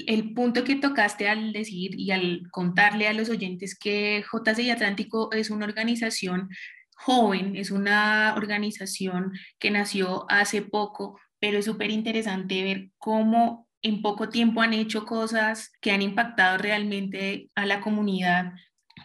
El 0.05 0.33
punto 0.33 0.63
que 0.63 0.75
tocaste 0.75 1.27
al 1.27 1.53
decir 1.53 1.99
y 1.99 2.11
al 2.11 2.43
contarle 2.51 3.07
a 3.07 3.13
los 3.13 3.29
oyentes 3.29 3.77
que 3.77 4.23
JCI 4.23 4.69
Atlántico 4.69 5.31
es 5.31 5.49
una 5.49 5.65
organización 5.65 6.49
joven, 6.97 7.55
es 7.55 7.71
una 7.71 8.33
organización 8.35 9.31
que 9.59 9.71
nació 9.71 10.25
hace 10.29 10.61
poco, 10.61 11.19
pero 11.39 11.59
es 11.59 11.65
súper 11.65 11.91
interesante 11.91 12.63
ver 12.63 12.89
cómo 12.97 13.67
en 13.81 14.01
poco 14.01 14.29
tiempo 14.29 14.61
han 14.61 14.73
hecho 14.73 15.05
cosas 15.05 15.71
que 15.81 15.91
han 15.91 16.01
impactado 16.01 16.57
realmente 16.57 17.49
a 17.55 17.65
la 17.65 17.79
comunidad. 17.79 18.53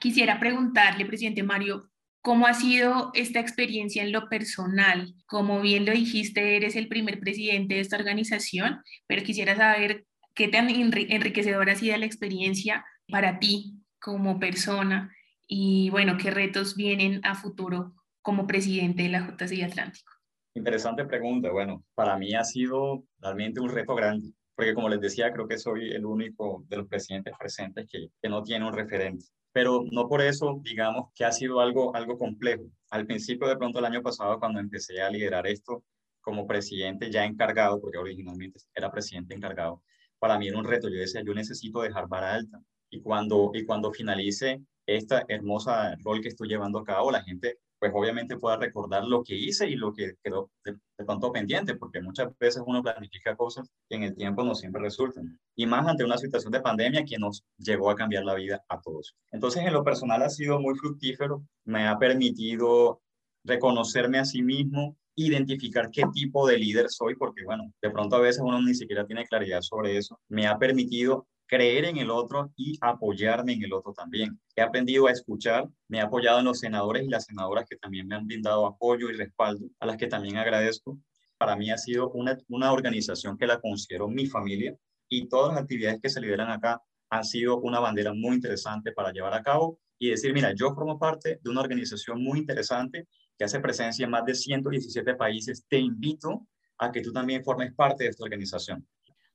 Quisiera 0.01 0.41
preguntarle, 0.41 1.05
presidente 1.05 1.43
Mario, 1.43 1.91
¿cómo 2.23 2.47
ha 2.47 2.55
sido 2.55 3.11
esta 3.15 3.41
experiencia 3.41 4.03
en 4.03 4.13
lo 4.13 4.29
personal? 4.29 5.15
Como 5.27 5.61
bien 5.61 5.85
lo 5.85 5.93
dijiste, 5.93 6.57
eres 6.57 6.77
el 6.77 6.89
primer 6.89 7.21
presidente 7.21 7.75
de 7.75 7.81
esta 7.81 7.97
organización, 7.97 8.81
pero 9.07 9.23
quisiera 9.23 9.55
saber 9.55 10.07
qué 10.35 10.49
tan 10.49 10.69
enriquecedora 10.71 11.73
ha 11.73 11.77
sido 11.77 11.97
la 11.97 12.07
experiencia 12.07 12.85
para 13.09 13.39
ti 13.39 13.83
como 14.01 14.39
persona 14.39 15.15
y 15.47 15.91
bueno, 15.91 16.17
qué 16.17 16.31
retos 16.31 16.77
vienen 16.77 17.21
a 17.25 17.35
futuro 17.35 17.95
como 18.23 18.47
presidente 18.47 19.03
de 19.03 19.11
la 19.11 19.21
JCI 19.21 19.63
Atlántico. 19.63 20.13
Interesante 20.55 21.05
pregunta. 21.05 21.51
Bueno, 21.51 21.85
para 21.95 22.17
mí 22.17 22.35
ha 22.35 22.45
sido 22.45 23.05
realmente 23.19 23.61
un 23.61 23.71
reto 23.71 23.95
grande, 23.95 24.33
porque 24.55 24.75
como 24.75 24.89
les 24.89 25.01
decía, 25.01 25.33
creo 25.33 25.49
que 25.49 25.59
soy 25.59 25.91
el 25.91 26.05
único 26.05 26.65
de 26.69 26.77
los 26.77 26.87
presidentes 26.87 27.35
presentes 27.39 27.87
que, 27.91 28.09
que 28.21 28.29
no 28.29 28.43
tiene 28.43 28.67
un 28.67 28.73
referente. 28.73 29.27
Pero 29.53 29.85
no 29.91 30.09
por 30.09 30.23
eso, 30.23 30.61
digamos, 30.63 31.11
que 31.15 31.25
ha 31.25 31.33
sido 31.33 31.61
algo, 31.61 31.95
algo 31.95 32.19
complejo. 32.19 32.65
Al 32.91 33.07
principio, 33.07 33.49
de 33.49 33.57
pronto, 33.57 33.79
el 33.79 33.85
año 33.85 34.03
pasado, 34.03 34.39
cuando 34.39 34.61
empecé 34.61 35.03
a 35.03 35.11
liderar 35.11 35.47
esto 35.47 35.85
como 36.21 36.47
presidente 36.47 37.11
ya 37.11 37.25
encargado, 37.25 37.81
porque 37.81 37.99
originalmente 37.99 38.61
era 38.75 38.91
presidente 38.91 39.35
encargado, 39.35 39.83
para 40.23 40.39
mí 40.39 40.47
era 40.47 40.57
un 40.57 40.65
reto. 40.65 40.89
Yo 40.89 41.01
decía, 41.01 41.21
yo 41.27 41.35
necesito 41.35 41.81
dejar 41.83 42.07
vara 42.07 42.35
alta. 42.35 42.61
Y 42.89 43.01
cuando, 43.01 43.51
y 43.55 43.65
cuando 43.65 43.91
finalice 43.91 44.63
esta 44.87 45.25
hermosa 45.27 45.97
rol 46.05 46.21
que 46.21 46.29
estoy 46.29 46.47
llevando 46.47 46.79
a 46.79 46.85
cabo, 46.85 47.11
la 47.11 47.25
gente 47.25 47.59
pues 47.81 47.91
obviamente 47.93 48.37
pueda 48.37 48.57
recordar 48.57 49.05
lo 49.05 49.25
que 49.25 49.35
hice 49.35 49.69
y 49.69 49.75
lo 49.75 49.93
que 49.93 50.15
quedó 50.23 50.53
de, 50.65 50.79
pronto 51.05 51.33
pendiente, 51.33 51.75
porque 51.75 52.01
muchas 52.01 52.29
veces 52.39 52.63
uno 52.65 52.81
planifica 52.81 53.35
cosas 53.35 53.69
que 53.89 53.97
en 53.97 54.05
el 54.05 54.15
tiempo 54.15 54.45
no 54.45 54.55
siempre 54.55 54.81
resultan. 54.81 55.41
Y 55.57 55.67
más 55.67 55.89
ante 55.89 56.05
una 56.05 56.17
situación 56.17 56.53
de 56.53 56.61
pandemia 56.61 57.05
que 57.05 57.19
nos 57.19 57.43
llegó 57.59 57.91
a 57.91 57.97
cambiar 57.97 58.25
la 58.25 58.37
vida 58.37 58.63
a 58.69 58.81
todos. 58.81 59.17
Entonces, 59.33 59.65
en 59.65 59.73
lo 59.73 59.83
personal 59.83 60.23
ha 60.23 60.31
sido 60.31 60.61
muy 60.61 60.77
fructífero, 60.77 61.43
me 61.65 61.89
ha 61.89 61.99
permitido 61.99 63.03
reconocerme 63.43 64.21
a 64.21 64.25
sí 64.25 64.43
mismo, 64.43 64.97
identificar 65.15 65.91
qué 65.91 66.05
tipo 66.13 66.47
de 66.47 66.59
líder 66.59 66.89
soy, 66.89 67.15
porque 67.17 67.45
bueno, 67.45 67.73
de 67.81 67.91
pronto 67.91 68.17
a 68.17 68.21
veces 68.21 68.43
uno 68.45 68.61
ni 68.61 68.75
siquiera 68.75 69.07
tiene 69.07 69.27
claridad 69.27 69.61
sobre 69.61 69.97
eso. 69.97 70.19
Me 70.29 70.47
ha 70.47 70.59
permitido 70.59 71.27
creer 71.47 71.85
en 71.85 71.99
el 71.99 72.11
otro 72.11 72.51
y 72.57 72.79
apoyarme 72.81 73.53
en 73.53 73.65
el 73.65 73.75
otro 73.75 73.93
también. 73.93 74.41
He 74.57 74.63
aprendido 74.63 75.07
a 75.07 75.13
escuchar, 75.13 75.69
me 75.89 75.99
he 75.99 76.01
apoyado 76.01 76.39
en 76.39 76.47
los 76.47 76.61
senadores 76.61 77.05
y 77.05 77.09
las 77.09 77.27
senadoras 77.27 77.67
que 77.69 77.77
también 77.77 78.09
me 78.09 78.15
han 78.15 78.27
brindado 78.27 78.65
apoyo 78.67 79.11
y 79.11 79.13
respaldo, 79.13 79.67
a 79.79 79.87
las 79.87 79.99
que 79.99 80.07
también 80.07 80.39
agradezco. 80.39 80.99
Para 81.37 81.57
mí 81.57 81.71
ha 81.71 81.77
sido 81.77 82.11
una, 82.13 82.39
una 82.49 82.73
organización 82.73 83.37
que 83.37 83.47
la 83.47 83.61
considero 83.61 84.09
mi 84.09 84.27
familia 84.27 84.75
y 85.11 85.29
todas 85.29 85.53
las 85.53 85.65
actividades 85.65 86.01
que 86.01 86.09
se 86.09 86.23
lideran 86.23 86.51
acá 86.51 86.81
han 87.11 87.25
sido 87.25 87.61
una 87.61 87.81
bandera 87.81 88.15
muy 88.15 88.37
interesante 88.37 88.93
para 88.93 89.13
llevar 89.13 89.35
a 89.35 89.43
cabo 89.43 89.79
y 89.99 90.09
decir, 90.09 90.33
mira, 90.33 90.55
yo 90.55 90.75
formo 90.75 90.99
parte 90.99 91.39
de 91.43 91.51
una 91.51 91.61
organización 91.61 92.23
muy 92.23 92.39
interesante 92.39 93.07
que 93.43 93.47
hace 93.47 93.59
presencia 93.59 94.05
en 94.05 94.11
más 94.13 94.25
de 94.25 94.37
117 94.37 95.15
países. 95.17 95.67
Te 95.69 95.77
invito 95.77 96.47
a 96.79 96.93
que 96.93 97.01
tú 97.01 97.13
también 97.13 97.43
formes 97.43 97.75
parte 97.75 98.05
de 98.05 98.11
esta 98.11 98.23
organización. 98.23 98.87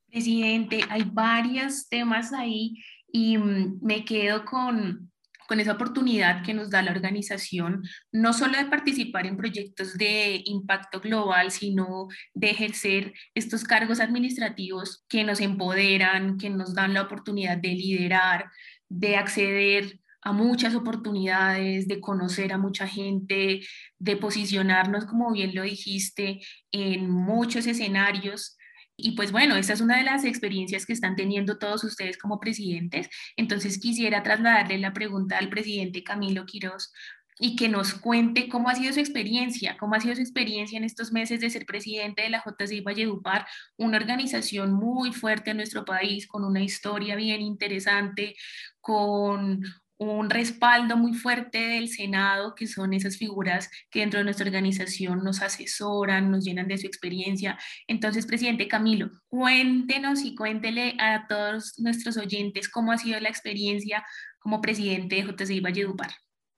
Presidente, 0.09 0.79
hay 0.89 1.03
varios 1.03 1.89
temas 1.89 2.31
ahí 2.31 2.81
y 3.11 3.37
mm, 3.37 3.79
me 3.81 4.05
quedo 4.05 4.45
con, 4.45 5.11
con 5.49 5.59
esa 5.59 5.73
oportunidad 5.73 6.41
que 6.41 6.53
nos 6.53 6.69
da 6.69 6.81
la 6.83 6.91
organización, 6.91 7.83
no 8.13 8.31
solo 8.31 8.57
de 8.57 8.67
participar 8.67 9.25
en 9.25 9.35
proyectos 9.35 9.97
de 9.97 10.41
impacto 10.45 11.01
global, 11.01 11.51
sino 11.51 12.07
de 12.33 12.51
ejercer 12.51 13.13
estos 13.35 13.65
cargos 13.65 13.99
administrativos 13.99 15.03
que 15.09 15.25
nos 15.25 15.41
empoderan, 15.41 16.37
que 16.37 16.49
nos 16.49 16.73
dan 16.73 16.93
la 16.93 17.01
oportunidad 17.01 17.57
de 17.57 17.73
liderar, 17.73 18.45
de 18.87 19.17
acceder 19.17 19.99
a 20.27 20.33
muchas 20.33 20.75
oportunidades, 20.75 21.87
de 21.87 22.01
conocer 22.01 22.51
a 22.51 22.57
mucha 22.57 22.85
gente, 22.85 23.61
de 23.97 24.17
posicionarnos, 24.17 25.05
como 25.05 25.31
bien 25.31 25.55
lo 25.55 25.63
dijiste, 25.63 26.41
en 26.73 27.09
muchos 27.09 27.65
escenarios 27.65 28.57
y 28.97 29.11
pues 29.11 29.31
bueno, 29.31 29.55
esta 29.55 29.73
es 29.73 29.79
una 29.79 29.97
de 29.97 30.03
las 30.03 30.25
experiencias 30.25 30.85
que 30.85 30.91
están 30.91 31.15
teniendo 31.15 31.59
todos 31.59 31.83
ustedes 31.83 32.17
como 32.17 32.39
presidentes. 32.39 33.07
Entonces 33.37 33.79
quisiera 33.79 34.23
trasladarle 34.23 34.79
la 34.79 34.91
pregunta 34.91 35.37
al 35.37 35.49
presidente 35.49 36.03
Camilo 36.03 36.45
Quiroz 36.45 36.91
y 37.39 37.55
que 37.55 37.69
nos 37.69 37.93
cuente 37.93 38.49
cómo 38.49 38.69
ha 38.69 38.75
sido 38.75 38.91
su 38.91 38.99
experiencia, 38.99 39.77
cómo 39.77 39.95
ha 39.95 39.99
sido 39.99 40.15
su 40.15 40.21
experiencia 40.21 40.77
en 40.77 40.83
estos 40.83 41.13
meses 41.13 41.39
de 41.39 41.51
ser 41.51 41.65
presidente 41.65 42.23
de 42.23 42.29
la 42.31 42.43
JCI 42.43 42.81
Valledupar, 42.81 43.45
una 43.77 43.97
organización 43.97 44.73
muy 44.73 45.13
fuerte 45.13 45.51
en 45.51 45.57
nuestro 45.57 45.85
país, 45.85 46.27
con 46.27 46.43
una 46.43 46.63
historia 46.63 47.15
bien 47.15 47.41
interesante, 47.41 48.35
con 48.81 49.61
un 49.99 50.29
respaldo 50.29 50.95
muy 50.95 51.13
fuerte 51.13 51.57
del 51.57 51.89
Senado, 51.89 52.53
que 52.55 52.67
son 52.67 52.93
esas 52.93 53.17
figuras 53.17 53.69
que 53.89 54.01
dentro 54.01 54.19
de 54.19 54.23
nuestra 54.23 54.45
organización 54.45 55.23
nos 55.23 55.41
asesoran, 55.41 56.29
nos 56.29 56.45
llenan 56.45 56.67
de 56.67 56.77
su 56.77 56.85
experiencia. 56.85 57.57
Entonces, 57.87 58.25
presidente 58.25 58.67
Camilo, 58.67 59.09
cuéntenos 59.27 60.23
y 60.23 60.35
cuéntele 60.35 60.95
a 60.99 61.25
todos 61.27 61.79
nuestros 61.79 62.17
oyentes 62.17 62.69
cómo 62.69 62.91
ha 62.91 62.97
sido 62.97 63.19
la 63.19 63.29
experiencia 63.29 64.05
como 64.39 64.61
presidente 64.61 65.15
de 65.15 65.23
JCI 65.23 65.59
Valledupar. 65.61 66.11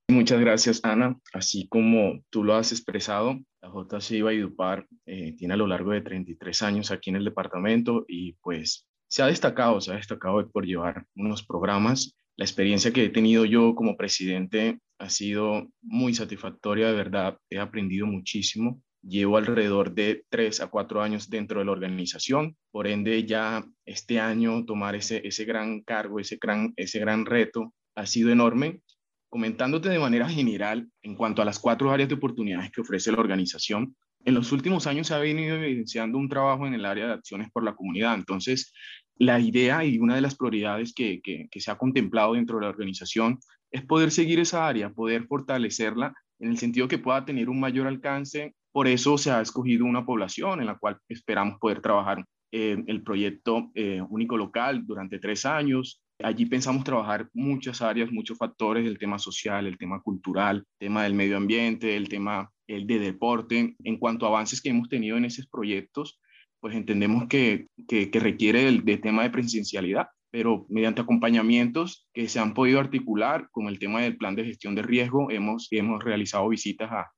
Muchas 0.09 0.39
gracias, 0.39 0.81
Ana. 0.83 1.17
Así 1.33 1.67
como 1.69 2.19
tú 2.29 2.43
lo 2.43 2.55
has 2.55 2.71
expresado, 2.71 3.39
la 3.61 3.69
JCI 3.69 4.21
Valledupar 4.21 4.87
eh, 5.05 5.33
tiene 5.37 5.53
a 5.53 5.57
lo 5.57 5.67
largo 5.67 5.91
de 5.91 6.01
33 6.01 6.63
años 6.63 6.91
aquí 6.91 7.11
en 7.11 7.17
el 7.17 7.25
departamento 7.25 8.05
y 8.07 8.33
pues 8.41 8.87
se 9.07 9.21
ha 9.21 9.27
destacado, 9.27 9.79
se 9.81 9.91
ha 9.91 9.95
destacado 9.95 10.49
por 10.49 10.65
llevar 10.65 11.05
unos 11.15 11.43
programas 11.43 12.15
la 12.39 12.45
experiencia 12.45 12.93
que 12.93 13.03
he 13.03 13.09
tenido 13.09 13.43
yo 13.43 13.75
como 13.75 13.97
presidente 13.97 14.79
ha 14.97 15.09
sido 15.09 15.67
muy 15.81 16.13
satisfactoria, 16.13 16.87
de 16.87 16.93
verdad, 16.93 17.37
he 17.49 17.59
aprendido 17.59 18.07
muchísimo 18.07 18.81
Llevo 19.01 19.37
alrededor 19.37 19.93
de 19.93 20.25
tres 20.29 20.59
a 20.59 20.67
cuatro 20.67 21.01
años 21.01 21.29
dentro 21.29 21.59
de 21.59 21.65
la 21.65 21.71
organización, 21.71 22.57
por 22.69 22.85
ende 22.85 23.25
ya 23.25 23.63
este 23.85 24.19
año 24.19 24.65
tomar 24.65 24.95
ese, 24.95 25.25
ese 25.25 25.45
gran 25.45 25.81
cargo, 25.81 26.19
ese 26.19 26.37
gran, 26.41 26.73
ese 26.75 26.99
gran 26.99 27.25
reto 27.25 27.73
ha 27.95 28.05
sido 28.05 28.29
enorme. 28.29 28.81
Comentándote 29.29 29.89
de 29.89 29.99
manera 29.99 30.27
general 30.27 30.89
en 31.01 31.15
cuanto 31.15 31.41
a 31.41 31.45
las 31.45 31.59
cuatro 31.59 31.91
áreas 31.91 32.09
de 32.09 32.15
oportunidades 32.15 32.71
que 32.71 32.81
ofrece 32.81 33.11
la 33.11 33.19
organización, 33.19 33.95
en 34.25 34.33
los 34.33 34.51
últimos 34.51 34.85
años 34.85 35.07
se 35.07 35.13
ha 35.13 35.19
venido 35.19 35.55
evidenciando 35.55 36.17
un 36.17 36.27
trabajo 36.27 36.67
en 36.67 36.73
el 36.73 36.83
área 36.83 37.07
de 37.07 37.13
acciones 37.13 37.49
por 37.51 37.63
la 37.63 37.75
comunidad. 37.75 38.15
Entonces, 38.15 38.73
la 39.19 39.39
idea 39.39 39.83
y 39.83 39.99
una 39.99 40.15
de 40.15 40.21
las 40.21 40.35
prioridades 40.35 40.93
que, 40.93 41.21
que, 41.21 41.59
se 41.59 41.69
ha 41.69 41.77
contemplado 41.77 42.33
dentro 42.33 42.57
de 42.57 42.63
la 42.63 42.69
organización 42.69 43.39
es 43.69 43.85
poder 43.85 44.11
seguir 44.11 44.39
esa 44.39 44.65
área, 44.65 44.91
poder 44.91 45.27
fortalecerla 45.27 46.13
en 46.39 46.51
el 46.51 46.57
sentido 46.57 46.87
que 46.87 46.97
pueda 46.97 47.25
tener 47.25 47.49
un 47.49 47.59
mayor 47.59 47.85
alcance. 47.85 48.55
Por 48.71 48.87
eso 48.87 49.17
se 49.17 49.29
ha 49.29 49.41
escogido 49.41 49.85
una 49.85 50.05
población 50.05 50.61
en 50.61 50.67
la 50.67 50.77
cual 50.77 50.97
esperamos 51.09 51.59
poder 51.59 51.81
trabajar 51.81 52.25
eh, 52.51 52.81
el 52.87 53.03
proyecto 53.03 53.69
eh, 53.75 54.01
único 54.09 54.37
local 54.37 54.85
durante 54.85 55.19
tres 55.19 55.45
años. 55.45 56.01
Allí 56.23 56.45
pensamos 56.45 56.85
trabajar 56.85 57.29
muchas 57.33 57.81
áreas, 57.81 58.11
muchos 58.11 58.37
factores, 58.37 58.87
el 58.87 58.97
tema 58.97 59.19
social, 59.19 59.67
el 59.67 59.77
tema 59.77 60.01
cultural, 60.01 60.57
el 60.79 60.87
tema 60.87 61.03
del 61.03 61.13
medio 61.13 61.37
ambiente, 61.37 61.95
el 61.95 62.07
tema 62.07 62.49
el 62.67 62.87
de 62.87 62.99
deporte. 62.99 63.75
En 63.83 63.97
cuanto 63.97 64.25
a 64.25 64.29
avances 64.29 64.61
que 64.61 64.69
hemos 64.69 64.87
tenido 64.87 65.17
en 65.17 65.25
esos 65.25 65.45
proyectos, 65.47 66.19
pues 66.59 66.75
entendemos 66.75 67.27
que, 67.27 67.67
que, 67.87 68.09
requiere 68.19 68.67
el 68.67 68.83
de 68.83 68.97
tema 68.97 69.23
de 69.23 69.29
presencialidad 69.29 70.07
pero 70.31 70.65
mediante 70.69 71.01
acompañamientos 71.01 72.07
que 72.13 72.27
se 72.27 72.39
han 72.39 72.53
podido 72.53 72.79
articular 72.79 73.49
con 73.51 73.67
el 73.67 73.79
tema 73.79 74.01
del 74.01 74.17
plan 74.17 74.35
de 74.35 74.45
gestión 74.45 74.75
de 74.75 74.83
riesgo, 74.83 75.31
hemos, 75.31 75.67
hemos 75.71 76.03
realizado 76.03 76.47
visitas 76.49 76.91
a, 76.91 77.11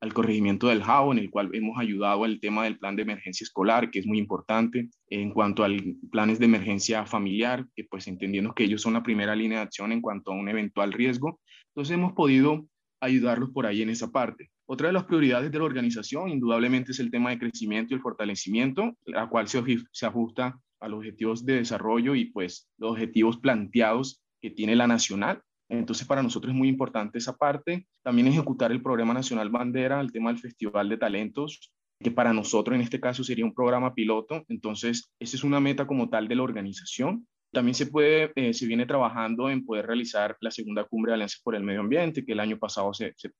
al 0.00 0.14
corregimiento 0.14 0.68
del 0.68 0.82
JAO, 0.82 1.12
en 1.12 1.18
el 1.18 1.30
cual 1.30 1.50
hemos 1.52 1.78
ayudado 1.78 2.24
al 2.24 2.40
tema 2.40 2.64
del 2.64 2.78
plan 2.78 2.96
de 2.96 3.02
emergencia 3.02 3.44
escolar, 3.44 3.90
que 3.90 3.98
es 4.00 4.06
muy 4.06 4.18
importante, 4.18 4.90
en 5.08 5.30
cuanto 5.32 5.64
al 5.64 5.96
planes 6.10 6.38
de 6.38 6.46
emergencia 6.46 7.06
familiar, 7.06 7.66
que 7.74 7.84
pues 7.84 8.06
entendiendo 8.06 8.54
que 8.54 8.64
ellos 8.64 8.82
son 8.82 8.94
la 8.94 9.02
primera 9.02 9.34
línea 9.34 9.58
de 9.58 9.64
acción 9.64 9.92
en 9.92 10.00
cuanto 10.00 10.32
a 10.32 10.36
un 10.36 10.48
eventual 10.48 10.92
riesgo, 10.92 11.40
entonces 11.68 11.94
hemos 11.94 12.12
podido 12.12 12.66
ayudarlos 13.00 13.50
por 13.50 13.66
ahí 13.66 13.82
en 13.82 13.90
esa 13.90 14.10
parte. 14.10 14.50
Otra 14.70 14.88
de 14.88 14.92
las 14.92 15.04
prioridades 15.04 15.50
de 15.50 15.58
la 15.58 15.64
organización, 15.64 16.28
indudablemente, 16.28 16.92
es 16.92 17.00
el 17.00 17.10
tema 17.10 17.30
de 17.30 17.38
crecimiento 17.38 17.94
y 17.94 17.96
el 17.96 18.02
fortalecimiento, 18.02 18.94
la 19.06 19.26
cual 19.26 19.48
se, 19.48 19.62
se 19.92 20.04
ajusta 20.04 20.60
a 20.80 20.88
los 20.88 20.98
objetivos 20.98 21.46
de 21.46 21.54
desarrollo 21.54 22.14
y 22.14 22.26
pues 22.26 22.68
los 22.76 22.90
objetivos 22.90 23.38
planteados 23.38 24.22
que 24.42 24.50
tiene 24.50 24.76
la 24.76 24.86
nacional. 24.86 25.40
Entonces, 25.70 26.06
para 26.06 26.22
nosotros 26.22 26.52
es 26.52 26.58
muy 26.58 26.68
importante 26.68 27.16
esa 27.16 27.34
parte. 27.34 27.86
También 28.02 28.28
ejecutar 28.28 28.70
el 28.70 28.82
programa 28.82 29.14
nacional 29.14 29.48
bandera, 29.48 30.02
el 30.02 30.12
tema 30.12 30.30
del 30.30 30.38
Festival 30.38 30.90
de 30.90 30.98
Talentos, 30.98 31.72
que 31.98 32.10
para 32.10 32.34
nosotros 32.34 32.74
en 32.74 32.82
este 32.82 33.00
caso 33.00 33.24
sería 33.24 33.46
un 33.46 33.54
programa 33.54 33.94
piloto. 33.94 34.44
Entonces, 34.48 35.10
esa 35.18 35.36
es 35.36 35.44
una 35.44 35.60
meta 35.60 35.86
como 35.86 36.10
tal 36.10 36.28
de 36.28 36.34
la 36.34 36.42
organización. 36.42 37.26
También 37.52 37.74
se 37.74 37.86
puede, 37.86 38.32
eh, 38.36 38.52
se 38.52 38.66
viene 38.66 38.86
trabajando 38.86 39.48
en 39.48 39.64
poder 39.64 39.86
realizar 39.86 40.36
la 40.40 40.50
segunda 40.50 40.84
cumbre 40.84 41.10
de 41.10 41.14
Alianza 41.14 41.38
por 41.42 41.54
el 41.54 41.62
Medio 41.62 41.80
Ambiente, 41.80 42.24
que 42.24 42.32
el 42.32 42.40
año 42.40 42.58
pasado 42.58 42.92
se, 42.92 43.14
se, 43.16 43.30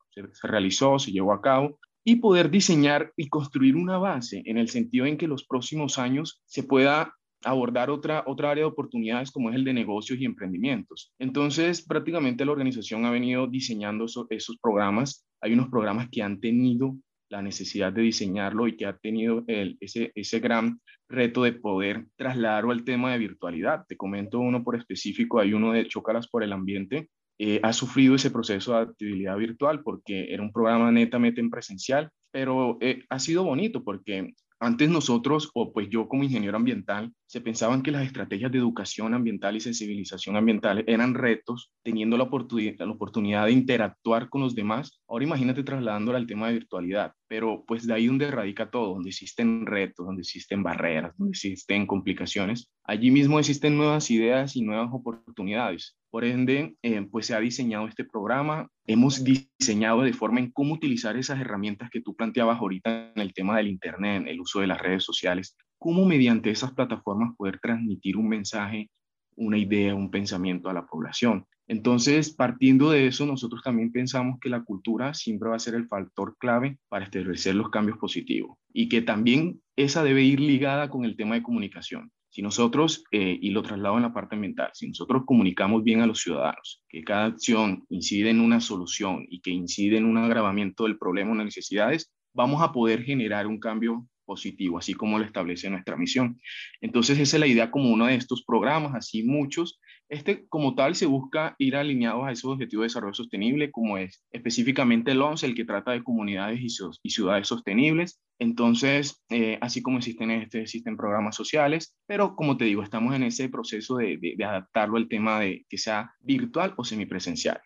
realizó, 0.43 0.99
se 0.99 1.13
llevó 1.13 1.33
a 1.33 1.43
cabo, 1.43 1.79
y 2.05 2.17
poder 2.17 2.51
diseñar 2.51 3.13
y 3.17 3.29
construir 3.29 3.77
una 3.77 3.99
base 3.99 4.43
en 4.47 4.57
el 4.57 4.69
sentido 4.69 5.05
en 5.05 5.19
que 5.19 5.29
los 5.29 5.45
próximos 5.45 5.99
años 5.99 6.43
se 6.47 6.63
pueda 6.63 7.15
abordar 7.45 7.91
otra, 7.91 8.25
otra 8.27 8.51
área 8.51 8.65
de 8.65 8.71
oportunidades 8.71 9.31
como 9.31 9.51
es 9.51 9.57
el 9.57 9.65
de 9.65 9.73
negocios 9.73 10.19
y 10.19 10.25
emprendimientos. 10.25 11.13
Entonces, 11.19 11.83
prácticamente 11.87 12.45
la 12.45 12.53
organización 12.53 13.05
ha 13.05 13.11
venido 13.11 13.47
diseñando 13.47 14.07
esos 14.31 14.59
programas. 14.61 15.27
Hay 15.41 15.53
unos 15.53 15.69
programas 15.69 16.09
que 16.11 16.23
han 16.23 16.41
tenido 16.41 16.97
la 17.29 17.43
necesidad 17.43 17.93
de 17.93 18.03
diseñarlo 18.03 18.69
y 18.69 18.77
que 18.77 18.87
ha 18.87 18.97
tenido 18.97 19.45
ese, 19.47 20.13
ese 20.15 20.41
gran 20.41 20.81
reto 21.09 21.43
de 21.43 21.53
poder 21.53 22.07
trasladarlo 22.17 22.73
al 22.73 22.85
tema 22.85 23.13
de 23.13 23.19
virtualidad. 23.19 23.85
Te 23.87 23.97
comento 23.97 24.39
uno 24.41 24.63
por 24.65 24.77
específico, 24.77 25.41
hay 25.41 25.53
uno 25.53 25.73
de 25.73 25.87
Chócalas 25.87 26.29
por 26.29 26.43
el 26.43 26.53
Ambiente, 26.53 27.11
eh, 27.39 27.61
ha 27.63 27.73
sufrido 27.73 28.17
ese 28.17 28.31
proceso 28.31 28.73
de 28.73 28.81
actividad 28.81 29.37
virtual 29.37 29.83
porque 29.83 30.33
era 30.33 30.43
un 30.43 30.53
programa 30.53 30.91
netamente 30.91 31.41
en 31.41 31.51
presencial, 31.51 32.11
pero 32.33 32.79
eh, 32.81 33.05
ha 33.09 33.19
sido 33.21 33.45
bonito 33.45 33.85
porque 33.85 34.35
antes 34.59 34.89
nosotros, 34.89 35.51
o 35.55 35.73
pues 35.73 35.89
yo 35.89 36.09
como 36.09 36.25
ingeniero 36.25 36.57
ambiental, 36.57 37.13
se 37.29 37.43
pensaban 37.43 37.83
que 37.83 37.91
las 37.91 38.07
estrategias 38.07 38.51
de 38.51 38.57
educación 38.57 39.13
ambiental 39.13 39.55
y 39.55 39.61
sensibilización 39.61 40.37
ambiental 40.37 40.83
eran 40.87 41.13
retos, 41.13 41.71
teniendo 41.83 42.17
la 42.17 42.25
oportunidad, 42.25 42.79
la 42.79 42.91
oportunidad 42.91 43.45
de 43.45 43.53
interactuar 43.53 44.31
con 44.31 44.41
los 44.41 44.55
demás. 44.55 45.03
Ahora 45.07 45.27
imagínate 45.27 45.63
trasladándola 45.63 46.17
al 46.17 46.27
tema 46.27 46.47
de 46.47 46.55
virtualidad, 46.55 47.13
pero 47.29 47.65
pues 47.67 47.87
de 47.87 47.93
ahí 47.93 48.07
donde 48.07 48.31
radica 48.31 48.71
todo, 48.71 48.95
donde 48.95 49.11
existen 49.11 49.67
retos, 49.67 50.07
donde 50.07 50.23
existen 50.23 50.63
barreras, 50.63 51.15
donde 51.19 51.33
existen 51.33 51.87
complicaciones, 51.87 52.73
allí 52.85 53.11
mismo 53.11 53.39
existen 53.39 53.77
nuevas 53.77 54.11
ideas 54.11 54.57
y 54.57 54.63
nuevas 54.63 54.89
oportunidades. 54.91 55.99
Por 56.11 56.25
ende, 56.25 56.77
eh, 56.81 57.07
pues 57.11 57.27
se 57.27 57.35
ha 57.35 57.41
diseñado 57.41 57.87
este 57.87 58.05
programa. 58.05 58.71
Hemos 58.87 59.23
diseñado 59.23 60.01
de 60.01 60.15
forma 60.15 60.41
en 60.41 60.51
cómo 60.51 60.73
utilizar 60.73 61.19
esas 61.19 61.39
herramientas 61.39 61.91
que 61.91 62.01
tú 62.01 62.17
planteabas 62.17 62.59
ahorita 62.59 63.13
en 63.15 63.21
el 63.21 63.35
tema 63.35 63.59
del 63.59 63.69
Internet, 63.69 64.25
el 64.27 64.41
uso 64.41 64.61
de 64.61 64.69
las 64.69 64.81
redes 64.81 65.05
sociales, 65.05 65.55
cómo 65.79 66.05
mediante 66.05 66.51
esas 66.51 66.73
plataformas 66.73 67.37
poder 67.37 67.59
transmitir 67.61 68.17
un 68.17 68.29
mensaje, 68.29 68.91
una 69.37 69.59
idea, 69.59 69.95
un 69.95 70.11
pensamiento 70.11 70.69
a 70.69 70.75
la 70.75 70.87
población. 70.87 71.47
Entonces, 71.69 72.31
partiendo 72.31 72.91
de 72.91 73.07
eso, 73.07 73.27
nosotros 73.27 73.63
también 73.63 73.93
pensamos 73.93 74.39
que 74.41 74.49
la 74.49 74.65
cultura 74.65 75.13
siempre 75.13 75.51
va 75.51 75.57
a 75.57 75.61
ser 75.61 75.75
el 75.75 75.87
factor 75.87 76.37
clave 76.39 76.79
para 76.89 77.05
establecer 77.05 77.55
los 77.55 77.69
cambios 77.69 77.99
positivos 77.99 78.57
y 78.73 78.89
que 78.89 79.03
también 79.03 79.61
esa 79.77 80.03
debe 80.03 80.23
ir 80.23 80.41
ligada 80.41 80.89
con 80.89 81.05
el 81.05 81.15
tema 81.15 81.35
de 81.35 81.43
comunicación. 81.43 82.11
Si 82.31 82.43
nosotros, 82.43 83.05
eh, 83.11 83.39
y 83.41 83.51
lo 83.51 83.63
traslado 83.63 83.97
en 83.97 84.03
la 84.03 84.13
parte 84.13 84.35
ambiental, 84.35 84.71
si 84.73 84.89
nosotros 84.89 85.23
comunicamos 85.27 85.83
bien 85.83 86.01
a 86.01 86.07
los 86.07 86.21
ciudadanos 86.21 86.83
que 86.89 87.03
cada 87.03 87.27
acción 87.27 87.85
incide 87.89 88.31
en 88.31 88.41
una 88.41 88.61
solución 88.61 89.27
y 89.29 89.41
que 89.41 89.51
incide 89.51 89.99
en 89.99 90.05
un 90.05 90.19
agravamiento 90.19 90.85
del 90.85 90.99
problema 90.99 91.33
o 91.33 91.35
las 91.35 91.47
necesidades, 91.47 92.13
vamos 92.35 92.63
a 92.63 92.73
poder 92.73 93.03
generar 93.03 93.47
un 93.47 93.59
cambio 93.59 94.07
positivo, 94.29 94.77
así 94.79 94.93
como 94.93 95.19
lo 95.19 95.25
establece 95.25 95.71
nuestra 95.71 95.97
misión. 95.97 96.39
Entonces, 96.83 97.19
esa 97.19 97.37
es 97.37 97.41
la 97.41 97.47
idea 97.47 97.71
como 97.71 97.91
uno 97.91 98.07
de 98.07 98.15
estos 98.15 98.45
programas, 98.45 98.95
así 98.95 99.23
muchos, 99.23 99.81
este, 100.11 100.47
como 100.49 100.75
tal, 100.75 100.95
se 100.95 101.07
busca 101.07 101.55
ir 101.59 101.77
alineados 101.77 102.27
a 102.27 102.33
esos 102.33 102.53
objetivos 102.53 102.83
de 102.83 102.87
desarrollo 102.89 103.15
sostenible, 103.15 103.71
como 103.71 103.97
es 103.99 104.23
específicamente 104.31 105.13
el 105.13 105.23
11, 105.23 105.47
el 105.47 105.55
que 105.55 105.65
trata 105.65 105.93
de 105.93 106.03
comunidades 106.03 106.61
y, 106.61 107.11
ciudades 107.11 107.49
sostenibles. 107.49 108.21
Entonces, 108.39 109.23
eh, 109.31 109.59
así 109.61 109.83
como 109.83 109.99
existen, 109.99 110.31
este, 110.31 110.63
existen 110.63 110.97
programas 110.97 111.37
sociales, 111.37 111.97
pero 112.07 112.37
como 112.37 112.57
te 112.57 112.67
digo, 112.67 112.83
estamos 112.83 113.15
en 113.15 113.23
ese 113.23 113.49
proceso 113.49 113.97
de, 113.97 114.19
de 114.37 114.45
adaptarlo 114.45 114.99
al 114.99 115.09
tema 115.09 115.41
de 115.41 115.65
que 115.69 115.79
sea 115.79 116.13
virtual 116.21 116.75
o 116.77 116.85
semipresencial. 116.85 117.61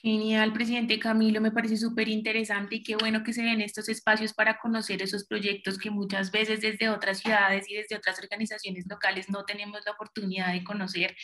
Genial, 0.00 0.52
presidente 0.52 1.00
Camilo, 1.00 1.40
me 1.40 1.50
parece 1.50 1.76
súper 1.76 2.08
interesante 2.08 2.76
y 2.76 2.82
qué 2.84 2.94
bueno 2.94 3.24
que 3.24 3.32
se 3.32 3.42
den 3.42 3.60
estos 3.60 3.88
espacios 3.88 4.32
para 4.32 4.58
conocer 4.58 5.02
esos 5.02 5.26
proyectos 5.26 5.76
que 5.76 5.90
muchas 5.90 6.30
veces 6.30 6.60
desde 6.60 6.88
otras 6.88 7.18
ciudades 7.18 7.68
y 7.68 7.74
desde 7.74 7.96
otras 7.96 8.16
organizaciones 8.20 8.84
locales 8.88 9.28
no 9.28 9.44
tenemos 9.44 9.80
la 9.84 9.92
oportunidad 9.92 10.52
de 10.52 10.62
conocer 10.62 11.16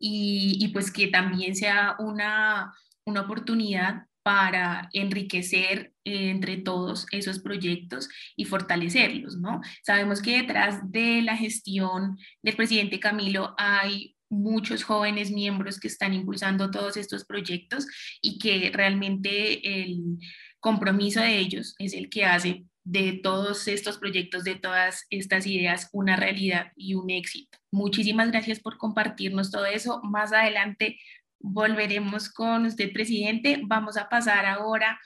y, 0.00 0.68
pues 0.72 0.90
que 0.90 1.08
también 1.08 1.54
sea 1.54 1.94
una, 2.00 2.72
una 3.04 3.20
oportunidad 3.20 4.06
para 4.24 4.88
enriquecer 4.92 5.94
eh, 6.04 6.30
entre 6.30 6.58
todos 6.58 7.06
esos 7.12 7.38
proyectos 7.38 8.08
y 8.36 8.44
fortalecerlos, 8.44 9.38
¿no? 9.38 9.60
Sabemos 9.82 10.22
que 10.22 10.42
detrás 10.42 10.80
de 10.90 11.22
la 11.22 11.36
gestión 11.36 12.18
del 12.42 12.56
presidente 12.56 13.00
Camilo 13.00 13.54
hay 13.56 14.17
muchos 14.30 14.82
jóvenes 14.82 15.30
miembros 15.30 15.80
que 15.80 15.88
están 15.88 16.14
impulsando 16.14 16.70
todos 16.70 16.96
estos 16.96 17.24
proyectos 17.24 17.86
y 18.20 18.38
que 18.38 18.70
realmente 18.72 19.82
el 19.82 20.18
compromiso 20.60 21.20
de 21.20 21.38
ellos 21.38 21.74
es 21.78 21.94
el 21.94 22.08
que 22.08 22.24
hace 22.24 22.64
de 22.84 23.20
todos 23.22 23.68
estos 23.68 23.98
proyectos, 23.98 24.44
de 24.44 24.54
todas 24.54 25.06
estas 25.10 25.46
ideas, 25.46 25.90
una 25.92 26.16
realidad 26.16 26.72
y 26.74 26.94
un 26.94 27.10
éxito. 27.10 27.58
Muchísimas 27.70 28.30
gracias 28.30 28.60
por 28.60 28.78
compartirnos 28.78 29.50
todo 29.50 29.66
eso. 29.66 30.00
Más 30.04 30.32
adelante 30.32 30.98
volveremos 31.38 32.30
con 32.30 32.64
usted, 32.64 32.92
presidente. 32.92 33.60
Vamos 33.64 33.98
a 33.98 34.08
pasar 34.08 34.46
ahora 34.46 34.98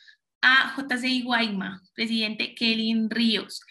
a 0.42 0.74
JCI 0.76 1.22
Guayma, 1.22 1.82
presidente 1.94 2.54
Kelly 2.54 3.08
Ríos. 3.08 3.62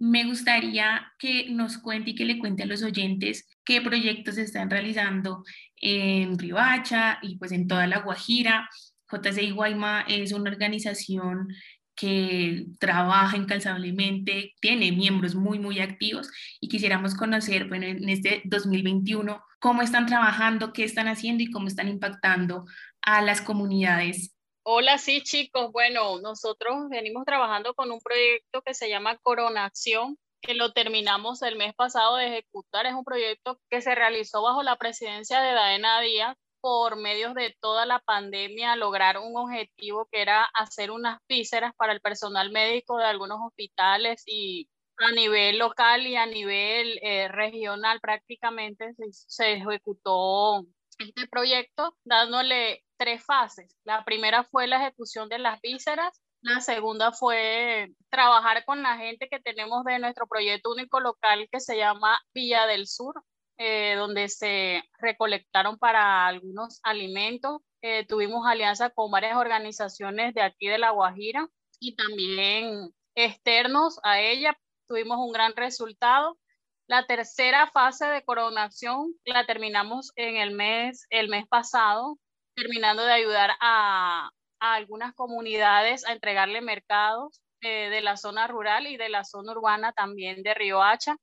Me 0.00 0.24
gustaría 0.24 1.12
que 1.18 1.50
nos 1.50 1.78
cuente 1.78 2.10
y 2.10 2.14
que 2.14 2.24
le 2.24 2.38
cuente 2.38 2.64
a 2.64 2.66
los 2.66 2.82
oyentes 2.82 3.46
qué 3.70 3.80
proyectos 3.80 4.34
se 4.34 4.42
están 4.42 4.68
realizando 4.68 5.44
en 5.76 6.36
Ribacha 6.36 7.20
y 7.22 7.38
pues 7.38 7.52
en 7.52 7.68
toda 7.68 7.86
la 7.86 8.00
Guajira. 8.00 8.68
JCI 9.08 9.52
Guayma 9.52 10.00
es 10.08 10.32
una 10.32 10.50
organización 10.50 11.46
que 11.94 12.66
trabaja 12.80 13.36
incansablemente, 13.36 14.54
tiene 14.60 14.90
miembros 14.90 15.36
muy, 15.36 15.60
muy 15.60 15.78
activos 15.78 16.32
y 16.60 16.68
quisiéramos 16.68 17.14
conocer, 17.14 17.68
bueno, 17.68 17.86
en 17.86 18.08
este 18.08 18.42
2021, 18.46 19.40
cómo 19.60 19.82
están 19.82 20.06
trabajando, 20.06 20.72
qué 20.72 20.82
están 20.82 21.06
haciendo 21.06 21.44
y 21.44 21.50
cómo 21.52 21.68
están 21.68 21.86
impactando 21.86 22.64
a 23.02 23.22
las 23.22 23.40
comunidades. 23.40 24.34
Hola, 24.64 24.98
sí, 24.98 25.22
chicos. 25.22 25.70
Bueno, 25.70 26.20
nosotros 26.20 26.88
venimos 26.90 27.24
trabajando 27.24 27.72
con 27.74 27.92
un 27.92 28.00
proyecto 28.00 28.62
que 28.62 28.74
se 28.74 28.88
llama 28.88 29.16
Corona 29.18 29.64
Acción, 29.64 30.18
que 30.40 30.54
lo 30.54 30.72
terminamos 30.72 31.42
el 31.42 31.56
mes 31.56 31.74
pasado 31.74 32.16
de 32.16 32.28
ejecutar. 32.28 32.86
Es 32.86 32.94
un 32.94 33.04
proyecto 33.04 33.60
que 33.70 33.80
se 33.80 33.94
realizó 33.94 34.42
bajo 34.42 34.62
la 34.62 34.76
presidencia 34.76 35.40
de 35.40 35.52
Daena 35.52 36.00
Díaz 36.00 36.36
por 36.60 36.96
medios 36.96 37.34
de 37.34 37.56
toda 37.60 37.86
la 37.86 38.00
pandemia 38.00 38.76
lograr 38.76 39.18
un 39.18 39.36
objetivo 39.36 40.08
que 40.10 40.22
era 40.22 40.44
hacer 40.54 40.90
unas 40.90 41.18
vísceras 41.28 41.74
para 41.76 41.92
el 41.92 42.00
personal 42.00 42.50
médico 42.50 42.98
de 42.98 43.06
algunos 43.06 43.38
hospitales 43.42 44.22
y 44.26 44.68
a 44.98 45.12
nivel 45.12 45.58
local 45.58 46.06
y 46.06 46.16
a 46.16 46.26
nivel 46.26 46.98
eh, 47.02 47.28
regional 47.28 48.00
prácticamente 48.00 48.92
se, 48.94 49.04
se, 49.12 49.52
ejecutó 49.54 50.66
este 50.98 51.26
proyecto 51.28 51.96
dándole 52.04 52.84
tres 52.98 53.24
fases. 53.24 53.74
La 53.84 54.04
primera 54.04 54.44
fue 54.44 54.66
la 54.66 54.76
ejecución 54.76 55.30
de 55.30 55.38
las 55.38 55.58
vísceras, 55.62 56.20
la 56.42 56.60
segunda 56.60 57.12
fue 57.12 57.92
trabajar 58.08 58.64
con 58.64 58.82
la 58.82 58.96
gente 58.96 59.28
que 59.28 59.40
tenemos 59.40 59.84
de 59.84 59.98
nuestro 59.98 60.26
proyecto 60.26 60.70
único 60.72 61.00
local 61.00 61.48
que 61.50 61.60
se 61.60 61.76
llama 61.76 62.18
Villa 62.32 62.66
del 62.66 62.86
Sur, 62.86 63.22
eh, 63.58 63.94
donde 63.96 64.28
se 64.28 64.82
recolectaron 64.98 65.78
para 65.78 66.26
algunos 66.26 66.80
alimentos. 66.82 67.60
Eh, 67.82 68.06
tuvimos 68.06 68.46
alianza 68.46 68.90
con 68.90 69.10
varias 69.10 69.36
organizaciones 69.36 70.34
de 70.34 70.42
aquí 70.42 70.68
de 70.68 70.78
La 70.78 70.90
Guajira 70.90 71.46
y 71.78 71.94
también 71.94 72.90
externos 73.14 73.98
a 74.02 74.20
ella. 74.20 74.56
Tuvimos 74.88 75.18
un 75.18 75.32
gran 75.32 75.54
resultado. 75.56 76.38
La 76.86 77.06
tercera 77.06 77.70
fase 77.70 78.06
de 78.06 78.24
coronación 78.24 79.14
la 79.24 79.46
terminamos 79.46 80.10
en 80.16 80.36
el 80.36 80.52
mes, 80.52 81.06
el 81.10 81.28
mes 81.28 81.46
pasado, 81.46 82.18
terminando 82.54 83.04
de 83.04 83.12
ayudar 83.12 83.52
a, 83.60 84.30
a 84.60 84.74
algunas 84.74 85.14
comunidades 85.14 86.06
a 86.06 86.12
entregarle 86.12 86.60
mercados 86.60 87.40
eh, 87.62 87.90
de 87.90 88.00
la 88.00 88.16
zona 88.16 88.46
rural 88.46 88.86
y 88.86 88.96
de 88.96 89.08
la 89.08 89.24
zona 89.24 89.52
urbana 89.52 89.92
también 89.92 90.42
de 90.42 90.54
Río 90.54 90.82
Hacha. 90.82 91.16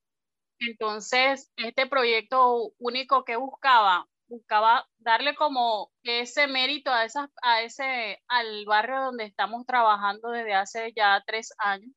Entonces, 0.60 1.50
este 1.56 1.86
proyecto 1.86 2.72
único 2.78 3.24
que 3.24 3.36
buscaba, 3.36 4.06
buscaba 4.26 4.86
darle 4.98 5.34
como 5.36 5.90
ese 6.02 6.48
mérito 6.48 6.92
a, 6.92 7.04
esas, 7.04 7.30
a 7.42 7.62
ese, 7.62 8.22
al 8.28 8.64
barrio 8.66 9.02
donde 9.02 9.24
estamos 9.24 9.66
trabajando 9.66 10.30
desde 10.30 10.54
hace 10.54 10.92
ya 10.94 11.22
tres 11.26 11.52
años, 11.58 11.92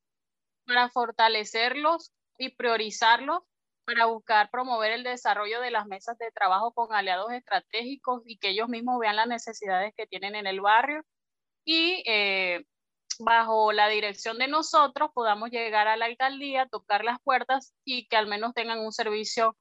para 0.66 0.90
fortalecerlos 0.90 2.12
y 2.38 2.50
priorizarlos, 2.50 3.40
para 3.86 4.06
buscar 4.06 4.50
promover 4.52 4.92
el 4.92 5.04
desarrollo 5.04 5.60
de 5.60 5.72
las 5.72 5.88
mesas 5.88 6.18
de 6.18 6.32
trabajo 6.32 6.72
con 6.72 6.94
aliados 6.94 7.32
estratégicos 7.32 8.22
y 8.26 8.38
que 8.38 8.50
ellos 8.50 8.70
mismos 8.70 9.00
vean 9.00 9.16
las 9.16 9.28
necesidades 9.28 9.94
que 9.96 10.08
tienen 10.08 10.36
en 10.36 10.48
el 10.48 10.62
barrio 10.62 11.04
y 11.66 12.04
eh, 12.06 12.66
bajo 13.20 13.72
la 13.72 13.88
dirección 13.88 14.38
de 14.38 14.48
nosotros 14.48 15.12
podamos 15.14 15.50
llegar 15.52 15.88
a 15.88 15.98
la 15.98 16.06
alcaldía, 16.06 16.68
tocar 16.68 17.04
las 17.04 17.20
puertas 17.22 17.74
y 17.86 18.08
que 18.08 18.18
al 18.18 18.28
menos 18.28 18.54
tengan 18.54 18.80
un 18.80 18.92
servicio 18.92 19.56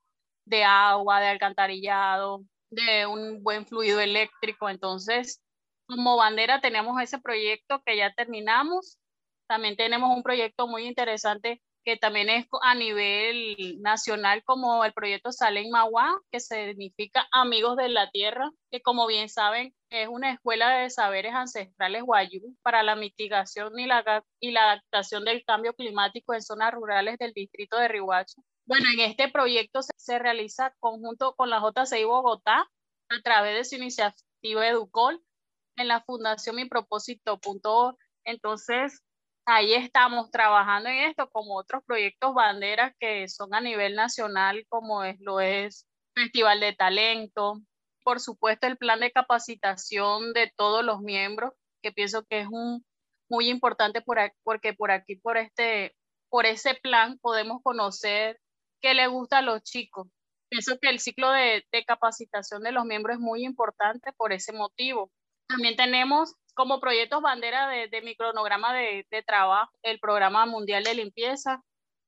de 0.45 0.65
agua, 0.65 1.21
de 1.21 1.29
alcantarillado, 1.29 2.43
de 2.71 3.07
un 3.07 3.43
buen 3.43 3.67
fluido 3.67 4.01
eléctrico. 4.01 4.69
Entonces, 4.69 5.43
como 5.87 6.17
bandera 6.17 6.61
tenemos 6.61 7.01
ese 7.01 7.19
proyecto 7.19 7.83
que 7.85 7.97
ya 7.97 8.13
terminamos. 8.15 8.99
También 9.47 9.77
tenemos 9.77 10.17
un 10.17 10.23
proyecto 10.23 10.67
muy 10.67 10.87
interesante 10.87 11.61
que 11.85 11.97
también 11.97 12.29
es 12.29 12.47
a 12.63 12.75
nivel 12.75 13.81
nacional 13.81 14.43
como 14.45 14.85
el 14.85 14.93
proyecto 14.93 15.33
Salen 15.33 15.71
Magua, 15.71 16.21
que 16.31 16.41
significa 16.41 17.27
Amigos 17.33 17.77
de 17.77 17.89
la 17.89 18.11
Tierra, 18.11 18.51
que 18.71 18.81
como 18.83 19.07
bien 19.07 19.29
saben 19.29 19.75
es 19.91 20.09
una 20.09 20.33
escuela 20.33 20.71
de 20.79 20.91
saberes 20.91 21.35
ancestrales 21.35 22.03
guayú 22.03 22.57
para 22.63 22.83
la 22.83 22.97
mitigación 22.97 23.79
y 23.79 23.87
la, 23.87 24.25
y 24.39 24.53
la 24.53 24.73
adaptación 24.73 25.25
del 25.25 25.45
cambio 25.45 25.75
climático 25.75 26.35
en 26.35 26.43
zonas 26.43 26.73
rurales 26.73 27.19
del 27.19 27.33
distrito 27.33 27.77
de 27.77 27.89
Rihuacho. 27.89 28.43
Bueno, 28.67 28.87
en 28.95 29.01
este 29.01 29.29
proyecto 29.29 29.83
se, 29.83 29.91
se 29.97 30.19
realiza 30.19 30.75
conjunto 30.79 31.35
con 31.35 31.51
la 31.51 31.61
JCI 31.61 32.05
Bogotá 32.05 32.69
a 33.09 33.23
través 33.25 33.57
de 33.57 33.65
su 33.65 33.77
iniciativa 33.77 34.69
Educol 34.69 35.21
en 35.77 35.89
la 35.89 36.03
Fundación 36.03 36.57
Mi 36.57 36.69
Propósito.org. 36.69 37.97
Entonces, 38.25 39.03
ahí 39.51 39.75
estamos 39.75 40.31
trabajando 40.31 40.89
en 40.89 41.11
esto, 41.11 41.29
como 41.31 41.57
otros 41.57 41.83
proyectos 41.85 42.35
banderas 42.35 42.95
que 43.01 43.29
son 43.29 43.53
a 43.55 43.61
nivel 43.61 43.97
nacional, 43.97 44.65
como 44.69 45.03
es, 45.05 45.19
lo 45.21 45.41
es 45.41 45.87
Festival 46.15 46.61
de 46.61 46.73
Talento, 46.73 47.61
por 48.05 48.21
supuesto 48.21 48.67
el 48.67 48.79
plan 48.79 49.01
de 49.01 49.13
capacitación 49.13 50.33
de 50.33 50.53
todos 50.57 50.85
los 50.85 51.01
miembros, 51.01 51.53
que 51.83 51.93
pienso 51.93 52.25
que 52.25 52.41
es 52.41 52.49
un, 52.49 52.85
muy 53.29 53.49
importante 53.49 54.03
por 54.03 54.19
porque 54.45 54.73
por 54.73 54.91
aquí, 54.91 55.17
por, 55.17 55.37
este, 55.37 55.95
por 56.29 56.47
ese 56.47 56.75
plan, 56.75 57.19
podemos 57.19 57.61
conocer 57.63 58.39
qué 58.81 58.95
le 58.95 59.09
gusta 59.09 59.39
a 59.39 59.43
los 59.43 59.63
chicos. 59.63 60.09
Pienso 60.49 60.79
que 60.81 60.89
el 60.89 61.01
ciclo 61.01 61.31
de 61.31 61.65
capacitación 61.87 62.63
de 62.63 62.73
los 62.73 62.85
miembros 62.85 63.17
es 63.17 63.21
muy 63.21 63.45
importante 63.45 64.13
por 64.13 64.33
ese 64.33 64.53
motivo. 64.53 65.11
También 65.51 65.75
tenemos 65.75 66.37
como 66.55 66.79
proyectos 66.79 67.23
bandera 67.23 67.69
de, 67.69 67.89
de 67.89 68.03
mi 68.03 68.15
cronograma 68.15 68.73
de, 68.73 69.05
de, 69.11 69.23
trabajo, 69.23 69.73
el 69.83 69.99
programa 69.99 70.47
mundial 70.47 70.85
de 70.85 70.95
limpieza. 70.95 71.61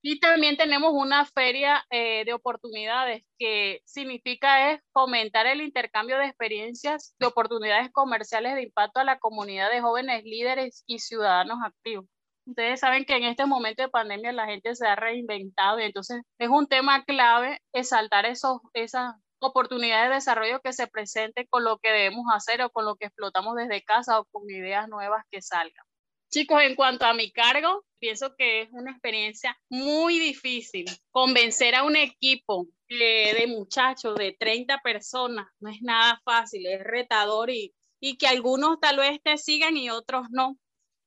Y 0.05 0.21
también 0.21 0.57
tenemos 0.57 0.93
una 0.95 1.25
feria 1.25 1.85
eh, 1.91 2.25
de 2.25 2.35
oportunidades 2.35 3.25
que 3.39 3.81
significa 3.85 4.73
es 4.73 4.81
fomentar 4.93 5.47
el 5.47 5.61
intercambio 5.61 6.19
de 6.19 6.27
experiencias 6.27 7.15
de 7.19 7.27
oportunidades 7.27 7.91
comerciales 7.93 8.55
de 8.55 8.63
impacto 8.63 9.01
a 9.01 9.05
la 9.05 9.19
comunidad 9.19 9.71
de 9.71 9.81
jóvenes 9.81 10.23
líderes 10.25 10.85
y 10.87 11.01
ciudadanos 11.01 11.59
activos. 11.65 12.07
Ustedes 12.47 12.81
saben 12.81 13.05
que 13.05 13.17
en 13.17 13.25
este 13.25 13.47
momento 13.47 13.83
de 13.83 13.89
pandemia 13.89 14.33
la 14.33 14.47
gente 14.47 14.75
se 14.75 14.87
ha 14.87 14.97
reinventado 14.97 15.81
y 15.81 15.85
entonces 15.85 16.23
es 16.39 16.49
un 16.49 16.67
tema 16.67 17.05
clave 17.05 17.61
exaltar 17.73 18.27
esos, 18.27 18.59
esas 18.73 19.15
oportunidades 19.43 20.09
de 20.09 20.15
desarrollo 20.17 20.61
que 20.61 20.73
se 20.73 20.87
presenten 20.87 21.47
con 21.49 21.65
lo 21.65 21.79
que 21.79 21.91
debemos 21.91 22.27
hacer 22.35 22.63
o 22.63 22.71
con 22.71 22.85
lo 22.85 22.97
que 22.97 23.07
explotamos 23.07 23.57
desde 23.57 23.83
casa 23.83 24.21
o 24.21 24.25
con 24.27 24.49
ideas 24.51 24.89
nuevas 24.89 25.25
que 25.31 25.43
salgan. 25.43 25.85
Chicos, 26.31 26.63
en 26.63 26.75
cuanto 26.75 27.05
a 27.05 27.13
mi 27.13 27.31
cargo, 27.31 27.85
pienso 27.99 28.35
que 28.37 28.63
es 28.63 28.69
una 28.73 28.93
experiencia 28.93 29.59
muy 29.69 30.19
difícil. 30.19 30.87
Convencer 31.11 31.75
a 31.75 31.85
un 31.85 31.97
equipo 31.97 32.67
eh, 32.89 33.35
de 33.35 33.47
muchachos 33.47 34.15
de 34.15 34.35
30 34.39 34.79
personas 34.79 35.47
no 35.61 35.69
es 35.69 35.83
nada 35.83 36.21
fácil, 36.25 36.67
es 36.67 36.83
retador 36.83 37.51
y, 37.51 37.75
y 38.01 38.17
que 38.17 38.27
algunos 38.27 38.81
tal 38.81 38.97
vez 38.97 39.21
te 39.23 39.37
sigan 39.37 39.77
y 39.77 39.91
otros 39.91 40.27
no. 40.31 40.57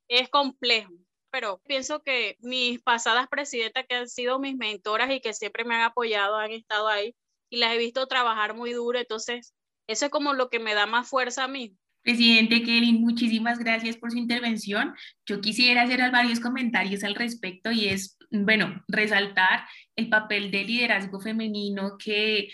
Es 0.08 0.30
complejo 0.30 0.94
pero 1.36 1.60
pienso 1.68 2.02
que 2.02 2.38
mis 2.40 2.82
pasadas 2.82 3.28
presidentas 3.28 3.86
que 3.90 3.96
han 3.96 4.08
sido 4.08 4.40
mis 4.40 4.56
mentoras 4.56 5.12
y 5.12 5.20
que 5.20 5.34
siempre 5.34 5.66
me 5.66 5.76
han 5.76 5.82
apoyado, 5.82 6.38
han 6.38 6.52
estado 6.52 6.88
ahí, 6.88 7.14
y 7.50 7.58
las 7.58 7.74
he 7.74 7.78
visto 7.78 8.08
trabajar 8.08 8.56
muy 8.56 8.74
duro, 8.74 9.00
entonces 9.00 9.54
eso 9.88 10.06
es 10.06 10.12
como 10.12 10.34
lo 10.34 10.50
que 10.50 10.60
me 10.60 10.74
da 10.74 10.86
más 10.86 11.10
fuerza 11.10 11.44
a 11.44 11.48
mí. 11.48 11.76
Presidente 12.04 12.62
Kelly, 12.62 12.94
muchísimas 12.94 13.58
gracias 13.58 13.98
por 13.98 14.12
su 14.12 14.18
intervención. 14.18 14.94
Yo 15.26 15.42
quisiera 15.42 15.82
hacer 15.82 16.12
varios 16.12 16.40
comentarios 16.40 17.04
al 17.04 17.16
respecto 17.16 17.72
y 17.72 17.88
es, 17.88 18.18
bueno, 18.30 18.84
resaltar 18.88 19.66
el 19.96 20.10
papel 20.10 20.52
de 20.52 20.66
liderazgo 20.66 21.20
femenino 21.20 21.98
que 21.98 22.50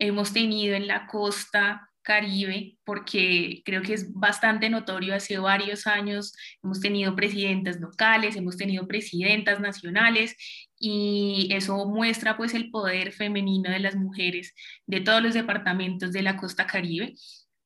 hemos 0.00 0.32
tenido 0.32 0.74
en 0.74 0.88
la 0.88 1.06
costa 1.06 1.88
Caribe, 2.02 2.78
porque 2.84 3.60
creo 3.66 3.82
que 3.82 3.92
es 3.92 4.12
bastante 4.14 4.70
notorio, 4.70 5.14
hace 5.14 5.36
varios 5.36 5.86
años 5.86 6.34
hemos 6.62 6.80
tenido 6.80 7.14
presidentas 7.14 7.78
locales, 7.80 8.34
hemos 8.34 8.56
tenido 8.56 8.88
presidentas 8.88 9.60
nacionales 9.60 10.34
y 10.78 11.48
eso 11.52 11.86
muestra 11.86 12.36
pues 12.36 12.54
el 12.54 12.70
poder 12.70 13.12
femenino 13.12 13.70
de 13.70 13.80
las 13.80 13.96
mujeres 13.96 14.54
de 14.86 15.00
todos 15.00 15.22
los 15.22 15.34
departamentos 15.34 16.12
de 16.12 16.22
la 16.22 16.36
costa 16.36 16.66
caribe. 16.66 17.14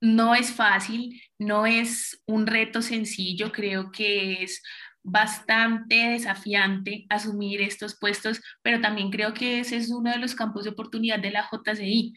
No 0.00 0.34
es 0.34 0.52
fácil, 0.52 1.22
no 1.38 1.66
es 1.66 2.22
un 2.26 2.46
reto 2.46 2.82
sencillo, 2.82 3.52
creo 3.52 3.92
que 3.92 4.42
es 4.42 4.62
bastante 5.02 5.94
desafiante 6.10 7.06
asumir 7.08 7.60
estos 7.60 7.98
puestos, 7.98 8.40
pero 8.62 8.80
también 8.80 9.10
creo 9.10 9.34
que 9.34 9.60
ese 9.60 9.76
es 9.76 9.90
uno 9.90 10.10
de 10.10 10.18
los 10.18 10.34
campos 10.34 10.64
de 10.64 10.70
oportunidad 10.70 11.18
de 11.18 11.30
la 11.30 11.48
JCI, 11.50 12.14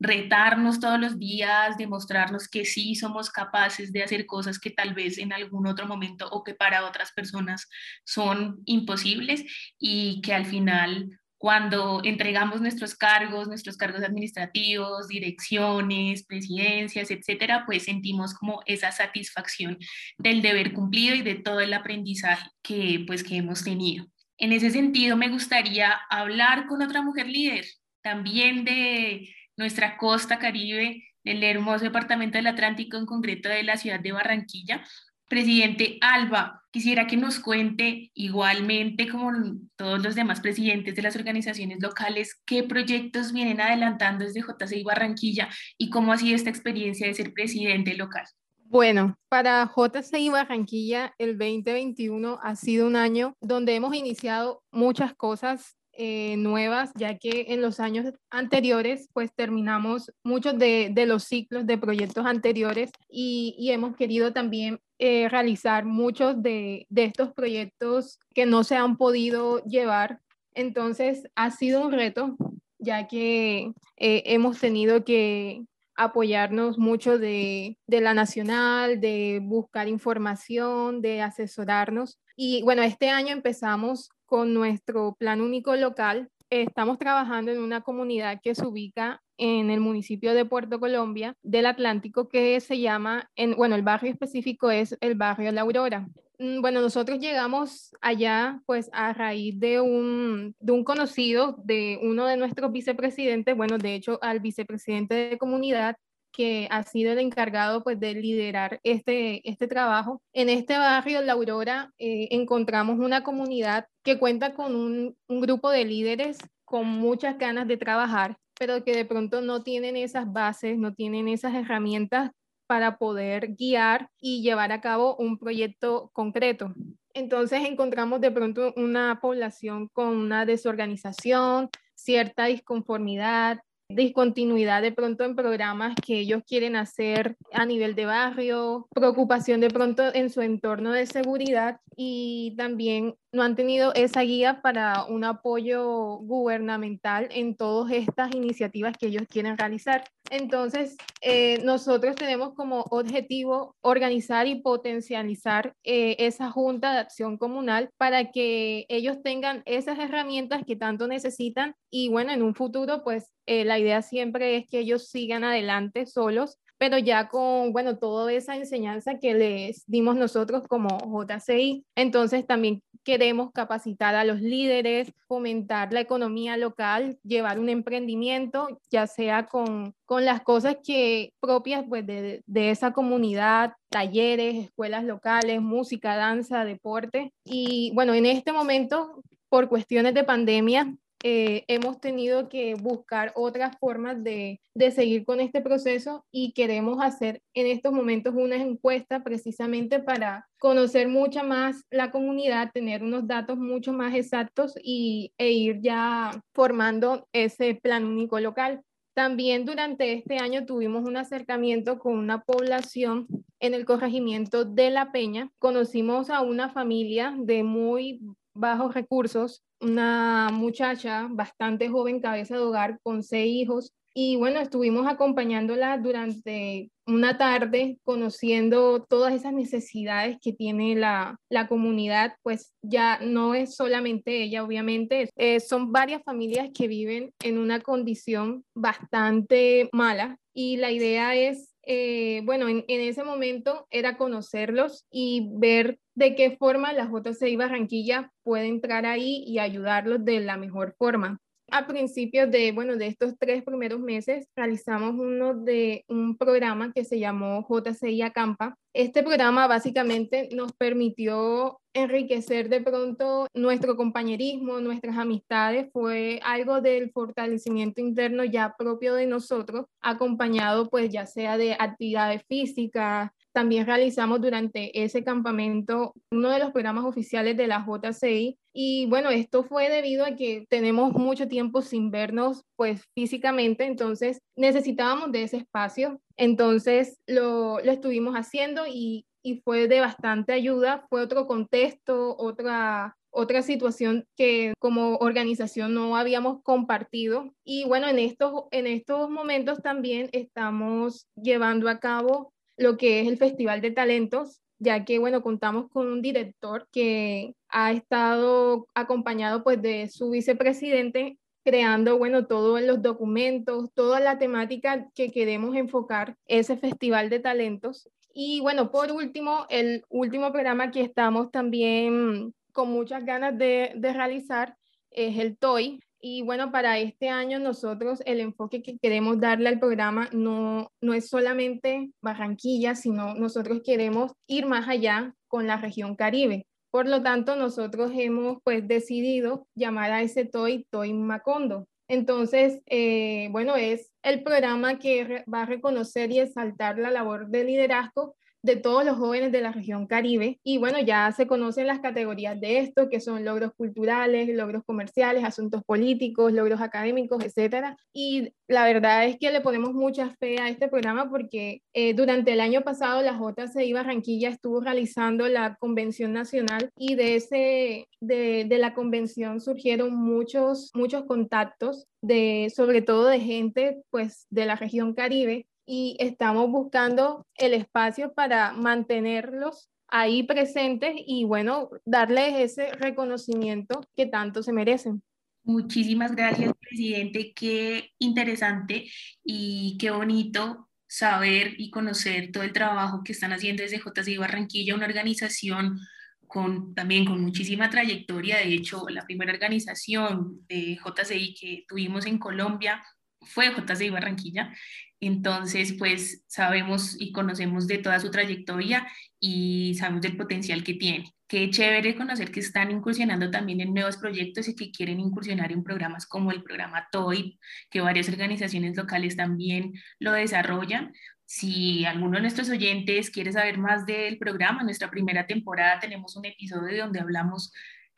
retarnos 0.00 0.80
todos 0.80 0.98
los 1.00 1.18
días, 1.18 1.76
demostrarnos 1.76 2.48
que 2.48 2.64
sí 2.64 2.94
somos 2.94 3.30
capaces 3.30 3.92
de 3.92 4.02
hacer 4.02 4.26
cosas 4.26 4.58
que 4.58 4.70
tal 4.70 4.94
vez 4.94 5.18
en 5.18 5.32
algún 5.32 5.66
otro 5.66 5.86
momento 5.86 6.28
o 6.30 6.44
que 6.44 6.54
para 6.54 6.86
otras 6.86 7.12
personas 7.12 7.68
son 8.04 8.60
imposibles 8.64 9.44
y 9.78 10.20
que 10.20 10.34
al 10.34 10.46
final 10.46 11.18
cuando 11.38 12.00
entregamos 12.04 12.60
nuestros 12.60 12.96
cargos, 12.96 13.46
nuestros 13.46 13.76
cargos 13.76 14.02
administrativos, 14.02 15.06
direcciones, 15.06 16.24
presidencias, 16.26 17.12
etcétera, 17.12 17.62
pues 17.64 17.84
sentimos 17.84 18.34
como 18.34 18.60
esa 18.66 18.90
satisfacción 18.90 19.78
del 20.18 20.42
deber 20.42 20.72
cumplido 20.72 21.14
y 21.14 21.22
de 21.22 21.36
todo 21.36 21.60
el 21.60 21.72
aprendizaje 21.74 22.50
que 22.60 23.04
pues 23.06 23.22
que 23.22 23.36
hemos 23.36 23.62
tenido. 23.62 24.06
En 24.36 24.52
ese 24.52 24.70
sentido, 24.70 25.16
me 25.16 25.28
gustaría 25.28 25.92
hablar 26.10 26.66
con 26.66 26.82
otra 26.82 27.02
mujer 27.02 27.28
líder, 27.28 27.66
también 28.02 28.64
de 28.64 29.32
nuestra 29.58 29.98
costa 29.98 30.38
caribe, 30.38 31.04
el 31.24 31.42
hermoso 31.42 31.84
departamento 31.84 32.38
del 32.38 32.46
Atlántico, 32.46 32.96
en 32.96 33.04
concreto 33.04 33.48
de 33.48 33.64
la 33.64 33.76
ciudad 33.76 34.00
de 34.00 34.12
Barranquilla, 34.12 34.82
Presidente 35.28 35.98
Alba, 36.00 36.62
quisiera 36.70 37.06
que 37.06 37.18
nos 37.18 37.38
cuente 37.38 38.10
igualmente 38.14 39.08
como 39.08 39.30
todos 39.76 40.02
los 40.02 40.14
demás 40.14 40.40
presidentes 40.40 40.94
de 40.94 41.02
las 41.02 41.16
organizaciones 41.16 41.82
locales 41.82 42.40
qué 42.46 42.62
proyectos 42.62 43.32
vienen 43.32 43.60
adelantando 43.60 44.24
desde 44.24 44.40
JCI 44.40 44.84
Barranquilla 44.84 45.50
y 45.76 45.90
cómo 45.90 46.12
ha 46.12 46.16
sido 46.16 46.34
esta 46.34 46.48
experiencia 46.48 47.06
de 47.06 47.14
ser 47.14 47.34
presidente 47.34 47.94
local. 47.94 48.24
Bueno, 48.70 49.18
para 49.28 49.70
JCI 49.74 50.28
Barranquilla 50.30 51.14
el 51.18 51.36
2021 51.36 52.38
ha 52.42 52.54
sido 52.54 52.86
un 52.86 52.96
año 52.96 53.34
donde 53.40 53.74
hemos 53.74 53.94
iniciado 53.94 54.62
muchas 54.70 55.14
cosas 55.14 55.77
eh, 56.00 56.36
nuevas, 56.36 56.92
ya 56.94 57.18
que 57.18 57.46
en 57.48 57.60
los 57.60 57.80
años 57.80 58.14
anteriores, 58.30 59.08
pues 59.12 59.34
terminamos 59.34 60.12
muchos 60.22 60.56
de, 60.56 60.92
los 61.08 61.24
ciclos 61.24 61.66
de 61.66 61.76
proyectos 61.76 62.24
anteriores 62.24 62.92
y, 63.10 63.68
hemos 63.72 63.96
querido 63.96 64.32
también 64.32 64.78
eh, 65.00 65.28
realizar 65.28 65.84
muchos 65.84 66.40
de, 66.40 66.86
estos 66.94 67.32
proyectos 67.32 68.20
que 68.32 68.46
no 68.46 68.62
se 68.62 68.76
han 68.76 68.96
podido 68.96 69.60
llevar. 69.64 70.20
Entonces, 70.54 71.28
ha 71.34 71.50
sido 71.50 71.84
un 71.84 71.90
reto, 71.90 72.36
ya 72.78 73.08
que 73.08 73.72
eh, 73.96 74.22
hemos 74.26 74.60
tenido 74.60 75.04
que 75.04 75.64
apoyarnos 75.96 76.78
mucho 76.78 77.18
de, 77.18 77.76
de, 77.88 78.00
la 78.00 78.14
nacional, 78.14 79.00
de 79.00 79.40
buscar 79.42 79.88
información, 79.88 81.02
de 81.02 81.22
asesorarnos. 81.22 82.20
Y 82.36 82.62
bueno, 82.62 82.82
este 82.82 83.08
año 83.10 83.32
empezamos 83.32 84.10
con 84.28 84.54
nuestro 84.54 85.16
plan 85.18 85.40
único 85.40 85.74
local. 85.74 86.28
Estamos 86.50 86.98
trabajando 86.98 87.50
en 87.50 87.60
una 87.60 87.80
comunidad 87.80 88.40
que 88.42 88.54
se 88.54 88.66
ubica 88.66 89.22
en 89.38 89.70
el 89.70 89.80
municipio 89.80 90.34
de 90.34 90.44
Puerto 90.44 90.78
Colombia 90.78 91.34
del 91.42 91.66
Atlántico 91.66 92.28
que 92.28 92.60
se 92.60 92.78
llama, 92.78 93.30
en, 93.36 93.56
bueno, 93.56 93.74
el 93.74 93.82
barrio 93.82 94.12
específico 94.12 94.70
es 94.70 94.96
el 95.00 95.14
barrio 95.14 95.50
La 95.52 95.62
Aurora. 95.62 96.06
Mm, 96.38 96.60
bueno, 96.60 96.80
nosotros 96.80 97.18
llegamos 97.18 97.90
allá 98.00 98.60
pues 98.66 98.90
a 98.92 99.12
raíz 99.12 99.58
de 99.58 99.80
un, 99.80 100.54
de 100.60 100.72
un 100.72 100.84
conocido 100.84 101.56
de 101.64 101.98
uno 102.02 102.26
de 102.26 102.36
nuestros 102.36 102.70
vicepresidentes, 102.70 103.56
bueno, 103.56 103.78
de 103.78 103.94
hecho 103.94 104.18
al 104.22 104.40
vicepresidente 104.40 105.14
de 105.14 105.38
comunidad 105.38 105.96
que 106.32 106.68
ha 106.70 106.82
sido 106.82 107.12
el 107.12 107.18
encargado 107.18 107.82
pues 107.82 107.98
de 107.98 108.14
liderar 108.14 108.80
este, 108.82 109.48
este 109.48 109.66
trabajo. 109.66 110.22
En 110.32 110.48
este 110.48 110.78
barrio, 110.78 111.22
La 111.22 111.32
Aurora, 111.32 111.92
eh, 111.98 112.28
encontramos 112.30 112.98
una 112.98 113.22
comunidad 113.22 113.86
que 114.02 114.18
cuenta 114.18 114.54
con 114.54 114.74
un, 114.74 115.16
un 115.26 115.40
grupo 115.40 115.70
de 115.70 115.84
líderes 115.84 116.38
con 116.64 116.86
muchas 116.86 117.38
ganas 117.38 117.66
de 117.66 117.76
trabajar, 117.76 118.36
pero 118.58 118.84
que 118.84 118.94
de 118.94 119.04
pronto 119.04 119.40
no 119.40 119.62
tienen 119.62 119.96
esas 119.96 120.30
bases, 120.30 120.78
no 120.78 120.94
tienen 120.94 121.28
esas 121.28 121.54
herramientas 121.54 122.30
para 122.66 122.98
poder 122.98 123.54
guiar 123.54 124.10
y 124.20 124.42
llevar 124.42 124.72
a 124.72 124.80
cabo 124.80 125.16
un 125.16 125.38
proyecto 125.38 126.10
concreto. 126.12 126.74
Entonces 127.14 127.64
encontramos 127.64 128.20
de 128.20 128.30
pronto 128.30 128.74
una 128.76 129.18
población 129.20 129.88
con 129.88 130.08
una 130.08 130.44
desorganización, 130.44 131.70
cierta 131.94 132.44
disconformidad, 132.44 133.60
discontinuidad 133.88 134.82
de 134.82 134.92
pronto 134.92 135.24
en 135.24 135.34
programas 135.34 135.94
que 136.04 136.20
ellos 136.20 136.42
quieren 136.46 136.76
hacer 136.76 137.36
a 137.52 137.64
nivel 137.64 137.94
de 137.94 138.04
barrio, 138.04 138.86
preocupación 138.94 139.60
de 139.60 139.70
pronto 139.70 140.14
en 140.14 140.30
su 140.30 140.42
entorno 140.42 140.92
de 140.92 141.06
seguridad 141.06 141.80
y 141.96 142.54
también 142.56 143.16
no 143.32 143.42
han 143.42 143.56
tenido 143.56 143.92
esa 143.94 144.22
guía 144.22 144.60
para 144.62 145.04
un 145.04 145.24
apoyo 145.24 146.16
gubernamental 146.18 147.28
en 147.30 147.56
todas 147.56 147.92
estas 147.92 148.34
iniciativas 148.34 148.96
que 148.96 149.08
ellos 149.08 149.24
quieren 149.28 149.58
realizar. 149.58 150.04
Entonces, 150.30 150.96
eh, 151.20 151.60
nosotros 151.64 152.16
tenemos 152.16 152.54
como 152.54 152.84
objetivo 152.90 153.74
organizar 153.80 154.46
y 154.46 154.62
potencializar 154.62 155.74
eh, 155.84 156.16
esa 156.18 156.50
junta 156.50 156.92
de 156.92 157.00
acción 157.00 157.38
comunal 157.38 157.90
para 157.96 158.30
que 158.30 158.86
ellos 158.88 159.22
tengan 159.22 159.62
esas 159.66 159.98
herramientas 159.98 160.62
que 160.66 160.76
tanto 160.76 161.08
necesitan 161.08 161.74
y 161.90 162.08
bueno, 162.08 162.32
en 162.32 162.42
un 162.42 162.54
futuro, 162.54 163.02
pues 163.02 163.30
eh, 163.46 163.64
la 163.64 163.78
idea 163.78 164.02
siempre 164.02 164.56
es 164.56 164.66
que 164.68 164.80
ellos 164.80 165.08
sigan 165.08 165.44
adelante 165.44 166.06
solos 166.06 166.58
pero 166.78 166.96
ya 166.96 167.28
con, 167.28 167.72
bueno, 167.72 167.98
toda 167.98 168.32
esa 168.32 168.56
enseñanza 168.56 169.18
que 169.18 169.34
les 169.34 169.84
dimos 169.86 170.16
nosotros 170.16 170.62
como 170.68 170.98
JCI. 170.98 171.84
Entonces 171.96 172.46
también 172.46 172.82
queremos 173.02 173.50
capacitar 173.52 174.14
a 174.14 174.24
los 174.24 174.40
líderes, 174.40 175.12
fomentar 175.26 175.92
la 175.92 176.00
economía 176.00 176.56
local, 176.56 177.18
llevar 177.24 177.58
un 177.58 177.68
emprendimiento, 177.68 178.68
ya 178.90 179.06
sea 179.06 179.46
con, 179.46 179.94
con 180.04 180.24
las 180.24 180.42
cosas 180.42 180.76
que 180.84 181.32
propias 181.40 181.84
pues, 181.88 182.06
de, 182.06 182.42
de 182.46 182.70
esa 182.70 182.92
comunidad, 182.92 183.72
talleres, 183.88 184.64
escuelas 184.66 185.04
locales, 185.04 185.60
música, 185.60 186.16
danza, 186.16 186.64
deporte. 186.64 187.32
Y 187.44 187.92
bueno, 187.94 188.14
en 188.14 188.26
este 188.26 188.52
momento, 188.52 189.22
por 189.48 189.68
cuestiones 189.68 190.14
de 190.14 190.24
pandemia, 190.24 190.94
eh, 191.22 191.64
hemos 191.66 192.00
tenido 192.00 192.48
que 192.48 192.74
buscar 192.74 193.32
otras 193.34 193.76
formas 193.78 194.22
de, 194.22 194.60
de, 194.74 194.90
seguir 194.92 195.24
con 195.24 195.40
este 195.40 195.60
proceso 195.60 196.24
y 196.30 196.52
queremos 196.52 196.98
hacer 197.02 197.42
en 197.54 197.66
estos 197.66 197.92
momentos 197.92 198.34
una 198.36 198.56
encuesta 198.56 199.24
precisamente 199.24 199.98
para 199.98 200.48
conocer 200.58 201.08
mucha 201.08 201.42
más 201.42 201.84
la 201.90 202.10
comunidad, 202.10 202.70
tener 202.72 203.02
unos 203.02 203.26
datos 203.26 203.58
mucho 203.58 203.92
más 203.92 204.14
exactos 204.14 204.74
y, 204.82 205.32
e 205.38 205.50
ir 205.50 205.80
ya 205.80 206.30
formando 206.54 207.26
ese 207.32 207.74
plan 207.74 208.04
único 208.04 208.38
local. 208.38 208.82
También 209.14 209.64
durante 209.64 210.12
este 210.12 210.38
año 210.38 210.64
tuvimos 210.64 211.04
un 211.04 211.16
acercamiento 211.16 211.98
con 211.98 212.16
una 212.16 212.42
población 212.42 213.26
en 213.58 213.74
el 213.74 213.84
corregimiento 213.84 214.64
de 214.64 214.90
La 214.90 215.10
Peña. 215.10 215.50
Conocimos 215.58 216.30
a 216.30 216.42
una 216.42 216.68
familia 216.68 217.34
de 217.36 217.64
muy 217.64 218.20
bajos 218.58 218.94
recursos, 218.94 219.62
una 219.80 220.50
muchacha 220.52 221.28
bastante 221.30 221.88
joven, 221.88 222.20
cabeza 222.20 222.56
de 222.56 222.62
hogar, 222.62 222.98
con 223.02 223.22
seis 223.22 223.54
hijos. 223.54 223.92
Y 224.14 224.36
bueno, 224.36 224.58
estuvimos 224.58 225.06
acompañándola 225.06 225.96
durante 225.98 226.90
una 227.06 227.38
tarde, 227.38 227.98
conociendo 228.02 229.04
todas 229.08 229.32
esas 229.32 229.52
necesidades 229.52 230.38
que 230.42 230.52
tiene 230.52 230.96
la, 230.96 231.36
la 231.48 231.68
comunidad, 231.68 232.34
pues 232.42 232.72
ya 232.82 233.20
no 233.20 233.54
es 233.54 233.76
solamente 233.76 234.42
ella, 234.42 234.64
obviamente, 234.64 235.30
eh, 235.36 235.60
son 235.60 235.92
varias 235.92 236.22
familias 236.24 236.70
que 236.74 236.88
viven 236.88 237.32
en 237.44 237.58
una 237.58 237.80
condición 237.80 238.64
bastante 238.74 239.88
mala 239.92 240.36
y 240.52 240.78
la 240.78 240.90
idea 240.90 241.36
es 241.36 241.76
eh, 241.90 242.42
bueno, 242.44 242.68
en, 242.68 242.84
en, 242.86 243.00
ese 243.00 243.24
momento 243.24 243.86
era 243.90 244.18
conocerlos 244.18 245.06
y 245.10 245.48
ver 245.54 245.98
de 246.14 246.34
qué 246.34 246.54
forma 246.58 246.92
la 246.92 247.10
JCI 247.10 247.56
Barranquilla 247.56 248.30
puede 248.42 248.66
entrar 248.66 249.06
ahí 249.06 249.42
y 249.46 249.58
ayudarlos 249.58 250.22
de 250.22 250.40
la 250.40 250.58
mejor 250.58 250.94
forma. 250.98 251.40
A 251.70 251.86
principios 251.86 252.50
de, 252.50 252.72
bueno, 252.72 252.96
de 252.96 253.08
estos 253.08 253.34
tres 253.38 253.62
primeros 253.62 254.00
meses 254.00 254.48
realizamos 254.56 255.14
uno 255.14 255.54
de 255.54 256.02
un 256.08 256.38
programa 256.38 256.92
que 256.94 257.04
se 257.04 257.18
llamó 257.18 257.66
JCI 257.68 258.22
Acampa. 258.22 258.74
Este 258.94 259.22
programa 259.22 259.66
básicamente 259.66 260.48
nos 260.52 260.72
permitió 260.72 261.78
enriquecer 261.92 262.70
de 262.70 262.80
pronto 262.80 263.46
nuestro 263.52 263.96
compañerismo, 263.96 264.80
nuestras 264.80 265.18
amistades, 265.18 265.90
fue 265.92 266.40
algo 266.42 266.80
del 266.80 267.10
fortalecimiento 267.12 268.00
interno 268.00 268.44
ya 268.44 268.74
propio 268.78 269.14
de 269.14 269.26
nosotros, 269.26 269.86
acompañado 270.00 270.88
pues 270.88 271.10
ya 271.10 271.26
sea 271.26 271.58
de 271.58 271.74
actividades 271.78 272.42
físicas, 272.48 273.30
también 273.58 273.86
realizamos 273.86 274.40
durante 274.40 275.02
ese 275.02 275.24
campamento 275.24 276.14
uno 276.30 276.50
de 276.50 276.60
los 276.60 276.70
programas 276.70 277.04
oficiales 277.04 277.56
de 277.56 277.66
la 277.66 277.84
JCI 277.84 278.56
y 278.72 279.06
bueno, 279.06 279.30
esto 279.30 279.64
fue 279.64 279.88
debido 279.88 280.24
a 280.24 280.36
que 280.36 280.64
tenemos 280.68 281.12
mucho 281.14 281.48
tiempo 281.48 281.82
sin 281.82 282.12
vernos 282.12 282.62
pues 282.76 283.02
físicamente, 283.16 283.84
entonces 283.84 284.38
necesitábamos 284.56 285.32
de 285.32 285.42
ese 285.42 285.56
espacio, 285.56 286.20
entonces 286.36 287.18
lo, 287.26 287.80
lo 287.80 287.90
estuvimos 287.90 288.36
haciendo 288.36 288.86
y, 288.86 289.26
y 289.42 289.60
fue 289.64 289.88
de 289.88 289.98
bastante 289.98 290.52
ayuda, 290.52 291.04
fue 291.10 291.20
otro 291.20 291.48
contexto, 291.48 292.36
otra 292.38 293.16
otra 293.30 293.62
situación 293.62 294.24
que 294.36 294.72
como 294.78 295.16
organización 295.16 295.94
no 295.94 296.16
habíamos 296.16 296.62
compartido. 296.62 297.52
Y 297.62 297.84
bueno, 297.84 298.08
en 298.08 298.18
estos, 298.18 298.64
en 298.70 298.86
estos 298.86 299.28
momentos 299.30 299.82
también 299.82 300.30
estamos 300.32 301.26
llevando 301.36 301.88
a 301.88 302.00
cabo 302.00 302.52
lo 302.78 302.96
que 302.96 303.20
es 303.20 303.28
el 303.28 303.36
Festival 303.36 303.80
de 303.80 303.90
Talentos, 303.90 304.62
ya 304.78 305.04
que, 305.04 305.18
bueno, 305.18 305.42
contamos 305.42 305.90
con 305.90 306.06
un 306.06 306.22
director 306.22 306.88
que 306.92 307.54
ha 307.68 307.92
estado 307.92 308.86
acompañado 308.94 309.64
pues 309.64 309.82
de 309.82 310.08
su 310.08 310.30
vicepresidente 310.30 311.38
creando, 311.64 312.16
bueno, 312.16 312.46
todos 312.46 312.80
los 312.80 313.02
documentos, 313.02 313.92
toda 313.92 314.20
la 314.20 314.38
temática 314.38 315.06
que 315.14 315.30
queremos 315.30 315.76
enfocar 315.76 316.34
ese 316.46 316.78
Festival 316.78 317.28
de 317.28 317.40
Talentos. 317.40 318.08
Y 318.32 318.60
bueno, 318.60 318.90
por 318.90 319.12
último, 319.12 319.66
el 319.68 320.02
último 320.08 320.50
programa 320.50 320.90
que 320.90 321.02
estamos 321.02 321.50
también 321.50 322.54
con 322.72 322.90
muchas 322.90 323.24
ganas 323.24 323.58
de, 323.58 323.92
de 323.96 324.12
realizar 324.14 324.76
es 325.10 325.36
el 325.38 325.58
TOY. 325.58 326.00
Y 326.20 326.42
bueno, 326.42 326.72
para 326.72 326.98
este 326.98 327.28
año 327.28 327.60
nosotros 327.60 328.22
el 328.26 328.40
enfoque 328.40 328.82
que 328.82 328.98
queremos 328.98 329.40
darle 329.40 329.68
al 329.68 329.78
programa 329.78 330.28
no, 330.32 330.90
no 331.00 331.14
es 331.14 331.28
solamente 331.28 332.10
Barranquilla, 332.20 332.94
sino 332.96 333.34
nosotros 333.34 333.82
queremos 333.84 334.32
ir 334.46 334.66
más 334.66 334.88
allá 334.88 335.34
con 335.46 335.66
la 335.66 335.76
región 335.76 336.16
Caribe. 336.16 336.66
Por 336.90 337.06
lo 337.06 337.22
tanto, 337.22 337.54
nosotros 337.54 338.10
hemos 338.14 338.58
pues 338.64 338.88
decidido 338.88 339.66
llamar 339.74 340.10
a 340.10 340.22
ese 340.22 340.44
TOY 340.44 340.86
TOY 340.90 341.12
Macondo. 341.12 341.86
Entonces, 342.08 342.80
eh, 342.86 343.48
bueno, 343.50 343.76
es 343.76 344.10
el 344.22 344.42
programa 344.42 344.98
que 344.98 345.44
va 345.52 345.62
a 345.62 345.66
reconocer 345.66 346.32
y 346.32 346.40
exaltar 346.40 346.98
la 346.98 347.10
labor 347.10 347.48
de 347.48 347.64
liderazgo 347.64 348.34
de 348.62 348.76
todos 348.76 349.04
los 349.04 349.16
jóvenes 349.16 349.52
de 349.52 349.60
la 349.60 349.72
región 349.72 350.06
Caribe. 350.06 350.60
Y 350.62 350.78
bueno, 350.78 350.98
ya 351.00 351.30
se 351.32 351.46
conocen 351.46 351.86
las 351.86 352.00
categorías 352.00 352.60
de 352.60 352.78
esto, 352.78 353.08
que 353.08 353.20
son 353.20 353.44
logros 353.44 353.72
culturales, 353.76 354.48
logros 354.48 354.82
comerciales, 354.84 355.44
asuntos 355.44 355.82
políticos, 355.84 356.52
logros 356.52 356.80
académicos, 356.80 357.44
etcétera. 357.44 357.96
Y 358.12 358.52
la 358.66 358.84
verdad 358.84 359.26
es 359.26 359.38
que 359.38 359.50
le 359.50 359.60
ponemos 359.60 359.94
mucha 359.94 360.30
fe 360.36 360.58
a 360.60 360.68
este 360.68 360.88
programa 360.88 361.30
porque 361.30 361.82
eh, 361.94 362.14
durante 362.14 362.52
el 362.52 362.60
año 362.60 362.82
pasado 362.82 363.22
la 363.22 363.38
JCI 363.38 363.92
Barranquilla 363.92 364.48
estuvo 364.48 364.80
realizando 364.80 365.48
la 365.48 365.76
convención 365.76 366.32
nacional 366.32 366.90
y 366.96 367.14
de, 367.14 367.36
ese, 367.36 368.08
de, 368.20 368.66
de 368.68 368.78
la 368.78 368.94
convención 368.94 369.60
surgieron 369.60 370.14
muchos, 370.14 370.90
muchos 370.94 371.24
contactos 371.24 372.06
de, 372.20 372.72
sobre 372.74 373.02
todo 373.02 373.26
de 373.26 373.40
gente 373.40 374.02
pues 374.10 374.46
de 374.50 374.66
la 374.66 374.76
región 374.76 375.14
Caribe 375.14 375.66
y 375.88 376.16
estamos 376.20 376.70
buscando 376.70 377.46
el 377.54 377.72
espacio 377.72 378.34
para 378.34 378.72
mantenerlos 378.72 379.88
ahí 380.06 380.42
presentes 380.42 381.14
y 381.16 381.44
bueno, 381.44 381.88
darles 382.04 382.72
ese 382.72 382.92
reconocimiento 382.92 384.02
que 384.14 384.26
tanto 384.26 384.62
se 384.62 384.72
merecen. 384.72 385.22
Muchísimas 385.64 386.36
gracias, 386.36 386.72
presidente. 386.78 387.52
Qué 387.54 388.12
interesante 388.18 389.10
y 389.42 389.96
qué 389.98 390.10
bonito 390.10 390.88
saber 391.06 391.74
y 391.78 391.90
conocer 391.90 392.52
todo 392.52 392.64
el 392.64 392.72
trabajo 392.72 393.22
que 393.24 393.32
están 393.32 393.52
haciendo 393.52 393.82
desde 393.82 393.98
JCI 393.98 394.36
Barranquilla, 394.36 394.94
una 394.94 395.06
organización 395.06 395.98
con, 396.46 396.94
también 396.94 397.24
con 397.24 397.40
muchísima 397.40 397.88
trayectoria. 397.88 398.58
De 398.58 398.74
hecho, 398.74 399.08
la 399.08 399.24
primera 399.24 399.52
organización 399.52 400.66
de 400.68 400.98
JCI 401.02 401.54
que 401.54 401.84
tuvimos 401.88 402.26
en 402.26 402.38
Colombia 402.38 403.02
fue 403.40 403.70
JCI 403.70 404.10
Barranquilla 404.10 404.74
entonces, 405.20 405.94
pues 405.98 406.44
sabemos 406.46 407.16
y 407.18 407.32
conocemos 407.32 407.86
de 407.86 407.98
toda 407.98 408.20
su 408.20 408.30
trayectoria 408.30 409.06
y 409.40 409.94
sabemos 409.98 410.22
del 410.22 410.36
potencial 410.36 410.84
que 410.84 410.94
tiene. 410.94 411.34
Qué 411.48 411.70
chévere 411.70 412.14
conocer 412.14 412.52
que 412.52 412.60
están 412.60 412.90
incursionando 412.90 413.50
también 413.50 413.80
en 413.80 413.94
nuevos 413.94 414.16
proyectos 414.18 414.68
y 414.68 414.76
que 414.76 414.90
quieren 414.90 415.18
incursionar 415.18 415.72
en 415.72 415.82
programas 415.82 416.26
como 416.26 416.52
el 416.52 416.62
programa 416.62 417.08
TOY, 417.10 417.58
que 417.90 418.00
varias 418.00 418.28
organizaciones 418.28 418.96
locales 418.96 419.36
también 419.36 419.94
lo 420.18 420.32
desarrollan. 420.32 421.12
Si 421.44 422.04
alguno 422.04 422.36
de 422.36 422.42
nuestros 422.42 422.68
oyentes 422.68 423.30
quiere 423.30 423.52
saber 423.52 423.78
más 423.78 424.04
del 424.06 424.38
programa, 424.38 424.80
en 424.80 424.86
nuestra 424.86 425.10
primera 425.10 425.46
temporada 425.46 425.98
tenemos 425.98 426.36
un 426.36 426.44
episodio 426.44 427.04
donde 427.04 427.20
hablamos 427.20 427.72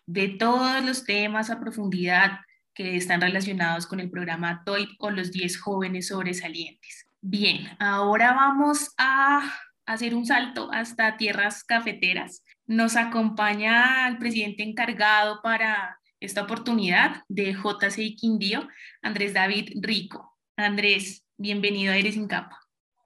de 0.07 0.29
todos 0.31 0.85
los 0.85 1.05
temas 1.05 1.51
a 1.51 1.61
profundidad 1.61 2.41
que 2.75 2.97
están 2.97 3.21
relacionados 3.21 3.87
con 3.87 4.01
el 4.01 4.11
programa 4.11 4.63
TOIP 4.65 4.91
o 4.99 5.11
los 5.11 5.33
10 5.33 5.61
jóvenes 5.61 6.09
sobresalientes. 6.09 7.07
Bien, 7.21 7.69
ahora 7.79 8.33
vamos 8.33 8.95
a 8.97 9.43
hacer 9.87 10.15
un 10.15 10.25
salto 10.25 10.71
hasta 10.73 11.17
tierras 11.17 11.65
cafeteras. 11.65 12.45
Nos 12.67 12.97
acompaña 12.97 14.09
el 14.09 14.19
presidente 14.19 14.63
encargado 14.63 15.41
para 15.43 15.99
esta 16.21 16.43
oportunidad 16.43 17.23
de 17.29 17.55
JCI 17.55 18.17
Quindío, 18.17 18.69
Andrés 19.03 19.35
David 19.35 19.71
Rico. 19.81 20.37
Andrés, 20.57 21.27
bienvenido 21.37 21.93
a 21.93 21.97
Eres 21.97 22.15
sin 22.15 22.29
Capa. 22.29 22.59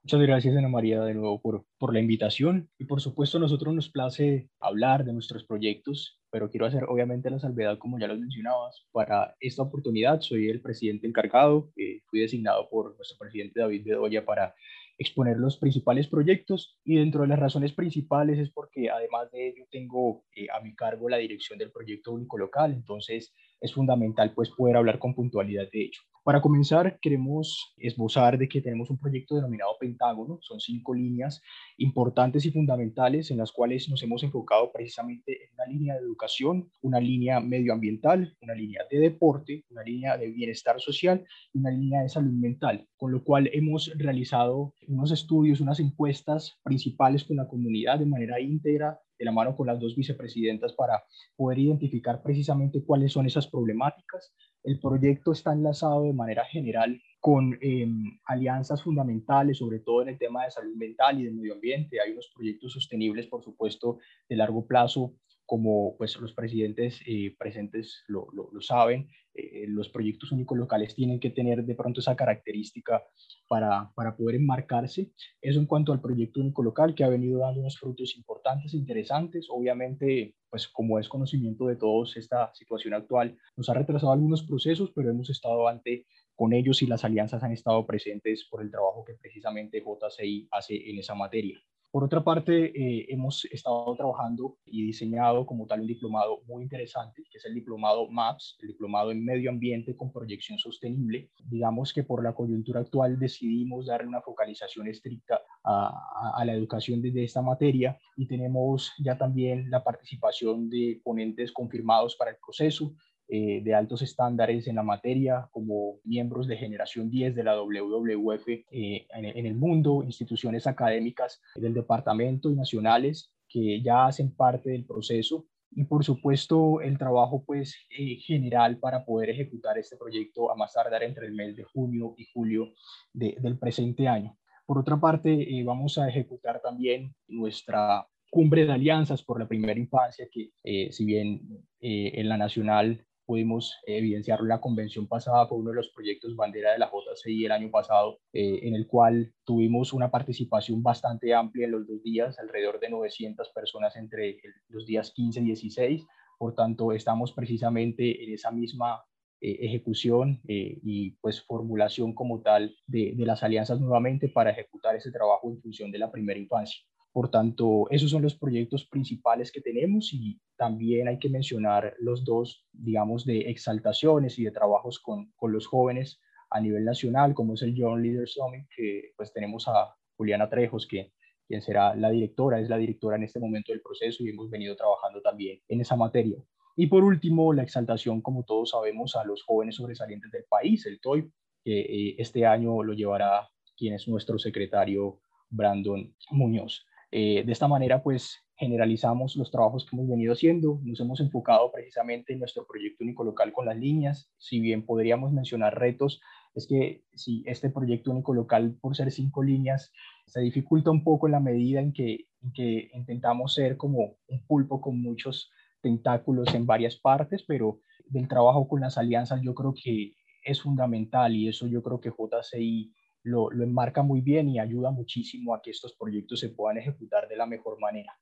Muchas 0.03 0.21
gracias, 0.21 0.55
Ana 0.55 0.67
María, 0.67 1.01
de 1.01 1.15
nuevo 1.15 1.41
por, 1.41 1.65
por 1.79 1.91
la 1.91 1.99
invitación. 1.99 2.69
Y 2.77 2.85
por 2.85 3.01
supuesto, 3.01 3.37
a 3.37 3.41
nosotros 3.41 3.73
nos 3.73 3.89
place 3.89 4.49
hablar 4.59 5.03
de 5.03 5.13
nuestros 5.13 5.43
proyectos 5.43 6.19
pero 6.35 6.49
quiero 6.49 6.65
hacer 6.65 6.83
obviamente 6.89 7.29
la 7.29 7.39
salvedad, 7.39 7.77
como 7.77 7.97
ya 7.97 8.07
lo 8.07 8.17
mencionabas, 8.17 8.85
para 8.91 9.37
esta 9.39 9.61
oportunidad 9.61 10.19
soy 10.19 10.49
el 10.49 10.59
presidente 10.59 11.07
encargado, 11.07 11.71
eh, 11.77 12.01
fui 12.07 12.19
designado 12.19 12.67
por 12.67 12.93
nuestro 12.97 13.17
presidente 13.17 13.61
David 13.61 13.85
Bedoya 13.85 14.25
para 14.25 14.53
exponer 14.97 15.37
los 15.37 15.55
principales 15.55 16.09
proyectos 16.09 16.77
y 16.83 16.97
dentro 16.97 17.21
de 17.21 17.29
las 17.29 17.39
razones 17.39 17.71
principales 17.71 18.37
es 18.37 18.49
porque 18.49 18.89
además 18.89 19.31
de 19.31 19.47
ello 19.47 19.65
tengo 19.71 20.25
eh, 20.35 20.47
a 20.53 20.59
mi 20.59 20.75
cargo 20.75 21.07
la 21.07 21.15
dirección 21.15 21.57
del 21.57 21.71
proyecto 21.71 22.11
único 22.11 22.37
local, 22.37 22.73
entonces 22.73 23.33
es 23.61 23.73
fundamental 23.73 24.33
pues 24.33 24.49
poder 24.49 24.77
hablar 24.77 24.99
con 24.99 25.15
puntualidad 25.15 25.69
de 25.71 25.81
ello. 25.81 25.99
Para 26.25 26.41
comenzar, 26.41 26.97
queremos 27.03 27.75
esbozar 27.77 28.39
de 28.39 28.49
que 28.49 28.59
tenemos 28.59 28.89
un 28.89 28.97
proyecto 28.97 29.35
denominado 29.35 29.77
Pentágono. 29.79 30.39
Son 30.41 30.59
cinco 30.59 30.95
líneas 30.95 31.39
importantes 31.77 32.43
y 32.47 32.51
fundamentales 32.51 33.29
en 33.29 33.37
las 33.37 33.51
cuales 33.51 33.87
nos 33.89 34.01
hemos 34.01 34.23
enfocado 34.23 34.71
precisamente 34.71 35.43
en 35.43 35.53
una 35.53 35.65
línea 35.67 35.93
de 35.93 35.99
educación, 35.99 36.71
una 36.81 36.99
línea 36.99 37.39
medioambiental, 37.41 38.35
una 38.41 38.55
línea 38.55 38.81
de 38.89 38.97
deporte, 38.97 39.65
una 39.69 39.83
línea 39.83 40.17
de 40.17 40.31
bienestar 40.31 40.81
social 40.81 41.23
y 41.53 41.59
una 41.59 41.69
línea 41.69 42.01
de 42.01 42.09
salud 42.09 42.33
mental, 42.33 42.87
con 42.97 43.11
lo 43.11 43.23
cual 43.23 43.47
hemos 43.53 43.93
realizado 43.95 44.73
unos 44.87 45.11
estudios, 45.11 45.61
unas 45.61 45.79
encuestas 45.79 46.57
principales 46.63 47.23
con 47.23 47.37
la 47.37 47.47
comunidad 47.47 47.99
de 47.99 48.07
manera 48.07 48.39
íntegra 48.39 48.99
de 49.17 49.25
la 49.25 49.31
mano 49.31 49.55
con 49.55 49.67
las 49.67 49.79
dos 49.79 49.95
vicepresidentas 49.95 50.73
para 50.73 51.03
poder 51.35 51.59
identificar 51.59 52.21
precisamente 52.21 52.83
cuáles 52.83 53.13
son 53.13 53.25
esas 53.25 53.47
problemáticas. 53.47 54.33
El 54.63 54.79
proyecto 54.79 55.31
está 55.31 55.53
enlazado 55.53 56.03
de 56.03 56.13
manera 56.13 56.45
general 56.45 57.01
con 57.19 57.57
em, 57.61 58.19
alianzas 58.25 58.83
fundamentales, 58.83 59.57
sobre 59.57 59.79
todo 59.79 60.01
en 60.03 60.09
el 60.09 60.17
tema 60.17 60.45
de 60.45 60.51
salud 60.51 60.75
mental 60.75 61.19
y 61.19 61.25
de 61.25 61.31
medio 61.31 61.53
ambiente. 61.53 61.99
Hay 61.99 62.11
unos 62.11 62.31
proyectos 62.35 62.73
sostenibles, 62.73 63.27
por 63.27 63.43
supuesto, 63.43 63.99
de 64.29 64.35
largo 64.35 64.67
plazo 64.67 65.15
como 65.45 65.95
pues 65.97 66.19
los 66.19 66.33
presidentes 66.33 67.01
eh, 67.05 67.35
presentes 67.37 68.03
lo, 68.07 68.27
lo, 68.33 68.61
saben, 68.61 69.09
eh, 69.33 69.65
los 69.67 69.89
proyectos 69.89 70.31
únicos 70.31 70.57
locales 70.57 70.95
tienen 70.95 71.19
que 71.19 71.29
tener 71.29 71.63
de 71.63 71.75
pronto 71.75 71.99
esa 71.99 72.15
característica 72.15 73.03
para, 73.47 73.91
para, 73.95 74.15
poder 74.15 74.35
enmarcarse. 74.35 75.11
Eso 75.41 75.59
en 75.59 75.67
cuanto 75.67 75.93
al 75.93 76.01
proyecto 76.01 76.39
único 76.39 76.63
local 76.63 76.95
que 76.95 77.03
ha 77.03 77.09
venido 77.09 77.39
dando 77.39 77.59
unos 77.59 77.77
frutos 77.77 78.15
importantes, 78.17 78.73
interesantes. 78.73 79.47
Obviamente, 79.49 80.35
pues 80.49 80.67
como 80.67 80.99
es 80.99 81.07
conocimiento 81.07 81.67
de 81.67 81.75
todos, 81.75 82.17
esta 82.17 82.53
situación 82.55 82.93
actual 82.93 83.37
nos 83.55 83.69
ha 83.69 83.73
retrasado 83.73 84.11
algunos 84.11 84.43
procesos, 84.43 84.91
pero 84.95 85.11
hemos 85.11 85.29
estado 85.29 85.67
ante 85.67 86.07
con 86.35 86.53
ellos 86.53 86.81
y 86.81 86.87
las 86.87 87.05
alianzas 87.05 87.43
han 87.43 87.51
estado 87.51 87.85
presentes 87.85 88.45
por 88.49 88.61
el 88.61 88.71
trabajo 88.71 89.05
que 89.05 89.13
precisamente 89.13 89.81
JCI 89.81 90.49
hace 90.51 90.89
en 90.89 90.99
esa 90.99 91.15
materia. 91.15 91.61
Por 91.95 92.03
otra 92.03 92.21
parte, 92.21 92.73
eh, 92.75 93.05
hemos 93.07 93.45
estado 93.45 93.95
trabajando 93.95 94.57
y 94.65 94.85
diseñado 94.85 95.45
como 95.45 95.65
tal 95.65 95.79
un 95.79 95.87
diplomado 95.87 96.41
muy 96.45 96.63
interesante, 96.63 97.23
que 97.31 97.37
es 97.37 97.45
el 97.45 97.53
diplomado 97.53 98.09
MAPS, 98.09 98.57
el 98.63 98.67
diplomado 98.67 99.11
en 99.11 99.23
medio 99.23 99.49
ambiente 99.49 99.95
con 99.95 100.11
proyección 100.11 100.59
sostenible. 100.59 101.29
Digamos 101.49 101.93
que 101.93 102.03
por 102.03 102.21
la 102.21 102.33
coyuntura 102.33 102.81
actual 102.81 103.17
decidimos 103.17 103.85
darle 103.85 104.09
una 104.09 104.21
focalización 104.21 104.89
estricta 104.89 105.39
a, 105.63 106.33
a 106.35 106.43
la 106.43 106.51
educación 106.51 107.01
desde 107.01 107.23
esta 107.23 107.41
materia 107.41 107.97
y 108.17 108.27
tenemos 108.27 108.91
ya 109.01 109.17
también 109.17 109.69
la 109.69 109.81
participación 109.81 110.69
de 110.69 110.99
ponentes 111.01 111.53
confirmados 111.53 112.17
para 112.17 112.31
el 112.31 112.37
proceso. 112.45 112.93
Eh, 113.27 113.61
de 113.63 113.73
altos 113.73 114.03
estándares 114.03 114.67
en 114.67 114.75
la 114.75 114.83
materia, 114.83 115.49
como 115.49 115.97
miembros 116.03 116.45
de 116.45 116.57
generación 116.57 117.09
10 117.09 117.33
de 117.33 117.43
la 117.43 117.59
WWF 117.59 118.47
eh, 118.47 119.07
en, 119.09 119.45
el 119.47 119.55
mundo, 119.55 120.03
instituciones 120.03 120.67
académicas 120.67 121.41
del 121.55 121.73
departamento 121.73 122.51
y 122.51 122.55
nacionales 122.55 123.33
que 123.49 123.81
ya 123.81 124.05
hacen 124.05 124.35
parte 124.35 124.69
del 124.69 124.85
proceso 124.85 125.47
y 125.71 125.85
por 125.85 126.05
supuesto 126.05 126.81
el 126.81 126.99
trabajo 126.99 127.43
pues 127.43 127.75
eh, 127.97 128.17
general 128.17 128.77
para 128.77 129.03
poder 129.03 129.31
ejecutar 129.31 129.79
este 129.79 129.97
proyecto 129.97 130.51
a 130.51 130.55
más 130.55 130.73
tardar 130.73 131.01
entre 131.01 131.25
el 131.25 131.33
mes 131.33 131.55
de 131.55 131.63
junio 131.63 132.13
y 132.19 132.27
julio 132.31 132.73
del 133.11 133.57
presente 133.57 134.07
año. 134.07 134.37
Por 134.67 134.77
otra 134.77 134.99
parte, 134.99 135.47
vamos 135.65 135.97
a 135.97 136.07
ejecutar 136.07 136.61
también 136.61 137.15
nuestra 137.27 138.07
cumbre 138.29 138.65
de 138.65 138.73
alianzas 138.73 139.23
por 139.23 139.39
la 139.39 139.47
primera 139.47 139.79
infancia, 139.79 140.27
que 140.31 140.51
si 140.91 141.05
bien 141.05 141.65
en 141.79 142.29
la 142.29 142.37
nacional 142.37 143.05
pudimos 143.25 143.75
evidenciar 143.85 144.41
la 144.41 144.61
convención 144.61 145.07
pasada 145.07 145.47
por 145.47 145.59
uno 145.59 145.71
de 145.71 145.77
los 145.77 145.89
proyectos 145.89 146.35
bandera 146.35 146.71
de 146.71 146.79
la 146.79 146.91
JCI 146.91 147.45
el 147.45 147.51
año 147.51 147.71
pasado, 147.71 148.19
eh, 148.33 148.59
en 148.63 148.75
el 148.75 148.87
cual 148.87 149.33
tuvimos 149.43 149.93
una 149.93 150.11
participación 150.11 150.83
bastante 150.83 151.33
amplia 151.33 151.65
en 151.65 151.71
los 151.71 151.87
dos 151.87 152.01
días, 152.03 152.37
alrededor 152.39 152.79
de 152.79 152.89
900 152.89 153.49
personas 153.49 153.95
entre 153.95 154.39
los 154.69 154.85
días 154.85 155.11
15 155.11 155.41
y 155.41 155.45
16. 155.45 156.05
Por 156.37 156.53
tanto, 156.53 156.91
estamos 156.91 157.31
precisamente 157.31 158.23
en 158.23 158.33
esa 158.33 158.51
misma 158.51 159.03
eh, 159.41 159.57
ejecución 159.61 160.41
eh, 160.47 160.79
y 160.83 161.11
pues 161.21 161.41
formulación 161.41 162.13
como 162.13 162.41
tal 162.41 162.75
de, 162.87 163.13
de 163.15 163.25
las 163.25 163.43
alianzas 163.43 163.79
nuevamente 163.79 164.29
para 164.29 164.51
ejecutar 164.51 164.95
ese 164.95 165.11
trabajo 165.11 165.49
en 165.49 165.61
función 165.61 165.91
de 165.91 165.99
la 165.99 166.11
primera 166.11 166.39
infancia. 166.39 166.81
Por 167.15 167.31
tanto, 167.31 167.87
esos 167.91 168.11
son 168.11 168.23
los 168.23 168.35
proyectos 168.35 168.85
principales 168.85 169.49
que 169.49 169.61
tenemos 169.61 170.11
y 170.11 170.37
también 170.57 171.07
hay 171.07 171.17
que 171.17 171.29
mencionar 171.29 171.95
los 171.97 172.25
dos, 172.25 172.67
digamos, 172.73 173.23
de 173.23 173.49
exaltaciones 173.49 174.37
y 174.37 174.43
de 174.43 174.51
trabajos 174.51 174.99
con, 174.99 175.31
con 175.37 175.53
los 175.53 175.65
jóvenes 175.65 176.19
a 176.49 176.59
nivel 176.59 176.83
nacional, 176.83 177.33
como 177.33 177.53
es 177.53 177.61
el 177.61 177.73
Young 177.73 178.01
Leader 178.01 178.27
Summit, 178.27 178.67
que 178.75 179.13
pues 179.15 179.31
tenemos 179.31 179.65
a 179.69 179.95
Juliana 180.17 180.49
Trejos, 180.49 180.85
que 180.85 181.13
quien 181.47 181.61
será 181.61 181.95
la 181.95 182.09
directora, 182.09 182.59
es 182.59 182.67
la 182.67 182.75
directora 182.75 183.15
en 183.15 183.23
este 183.23 183.39
momento 183.39 183.71
del 183.71 183.81
proceso 183.81 184.21
y 184.21 184.31
hemos 184.31 184.49
venido 184.49 184.75
trabajando 184.75 185.21
también 185.21 185.61
en 185.69 185.79
esa 185.79 185.95
materia. 185.95 186.35
Y 186.75 186.87
por 186.87 187.05
último, 187.05 187.53
la 187.53 187.63
exaltación, 187.63 188.19
como 188.19 188.43
todos 188.43 188.71
sabemos, 188.71 189.15
a 189.15 189.23
los 189.23 189.41
jóvenes 189.41 189.75
sobresalientes 189.75 190.31
del 190.31 190.43
país, 190.49 190.85
el 190.85 190.99
TOY, 190.99 191.31
que 191.63 191.79
eh, 191.79 192.15
este 192.17 192.45
año 192.45 192.83
lo 192.83 192.91
llevará 192.91 193.47
quien 193.77 193.93
es 193.93 194.05
nuestro 194.09 194.37
secretario 194.37 195.21
Brandon 195.49 196.13
Muñoz. 196.31 196.85
Eh, 197.17 197.45
de 197.45 197.51
esta 197.53 197.69
manera, 197.69 198.03
pues 198.03 198.43
generalizamos 198.57 199.37
los 199.37 199.49
trabajos 199.49 199.85
que 199.85 199.95
hemos 199.95 200.09
venido 200.09 200.33
haciendo. 200.33 200.81
Nos 200.83 200.99
hemos 200.99 201.21
enfocado 201.21 201.71
precisamente 201.71 202.33
en 202.33 202.39
nuestro 202.39 202.67
proyecto 202.67 203.05
único 203.05 203.23
local 203.23 203.53
con 203.53 203.67
las 203.67 203.77
líneas. 203.77 204.29
Si 204.37 204.59
bien 204.59 204.85
podríamos 204.85 205.31
mencionar 205.31 205.79
retos, 205.79 206.19
es 206.55 206.67
que 206.67 207.05
si 207.13 207.41
este 207.45 207.69
proyecto 207.69 208.11
único 208.11 208.33
local, 208.33 208.77
por 208.81 208.97
ser 208.97 209.13
cinco 209.13 209.43
líneas, 209.43 209.93
se 210.25 210.41
dificulta 210.41 210.91
un 210.91 211.05
poco 211.05 211.27
en 211.27 211.31
la 211.31 211.39
medida 211.39 211.79
en 211.79 211.93
que, 211.93 212.27
en 212.41 212.51
que 212.51 212.89
intentamos 212.93 213.53
ser 213.53 213.77
como 213.77 214.17
un 214.27 214.45
pulpo 214.45 214.81
con 214.81 215.01
muchos 215.01 215.49
tentáculos 215.79 216.53
en 216.53 216.65
varias 216.65 216.97
partes, 216.97 217.45
pero 217.47 217.79
del 218.07 218.27
trabajo 218.27 218.67
con 218.67 218.81
las 218.81 218.97
alianzas 218.97 219.41
yo 219.41 219.55
creo 219.55 219.73
que 219.73 220.15
es 220.43 220.61
fundamental 220.61 221.33
y 221.33 221.47
eso 221.47 221.65
yo 221.65 221.81
creo 221.81 222.01
que 222.01 222.09
JCI 222.09 222.93
lo, 223.25 223.49
lo 223.51 223.63
enmarca 223.63 224.03
muy 224.03 224.21
bien 224.21 224.47
y 224.47 224.59
ayuda 224.59 224.91
muchísimo 224.91 225.53
a 225.53 225.61
que 225.61 225.71
estos 225.71 225.95
proyectos 225.95 226.39
se 226.39 226.49
puedan 226.49 226.77
ejecutar 226.77 227.27
de 227.27 227.35
la 227.35 227.45
mejor 227.45 227.79
manera. 227.79 228.13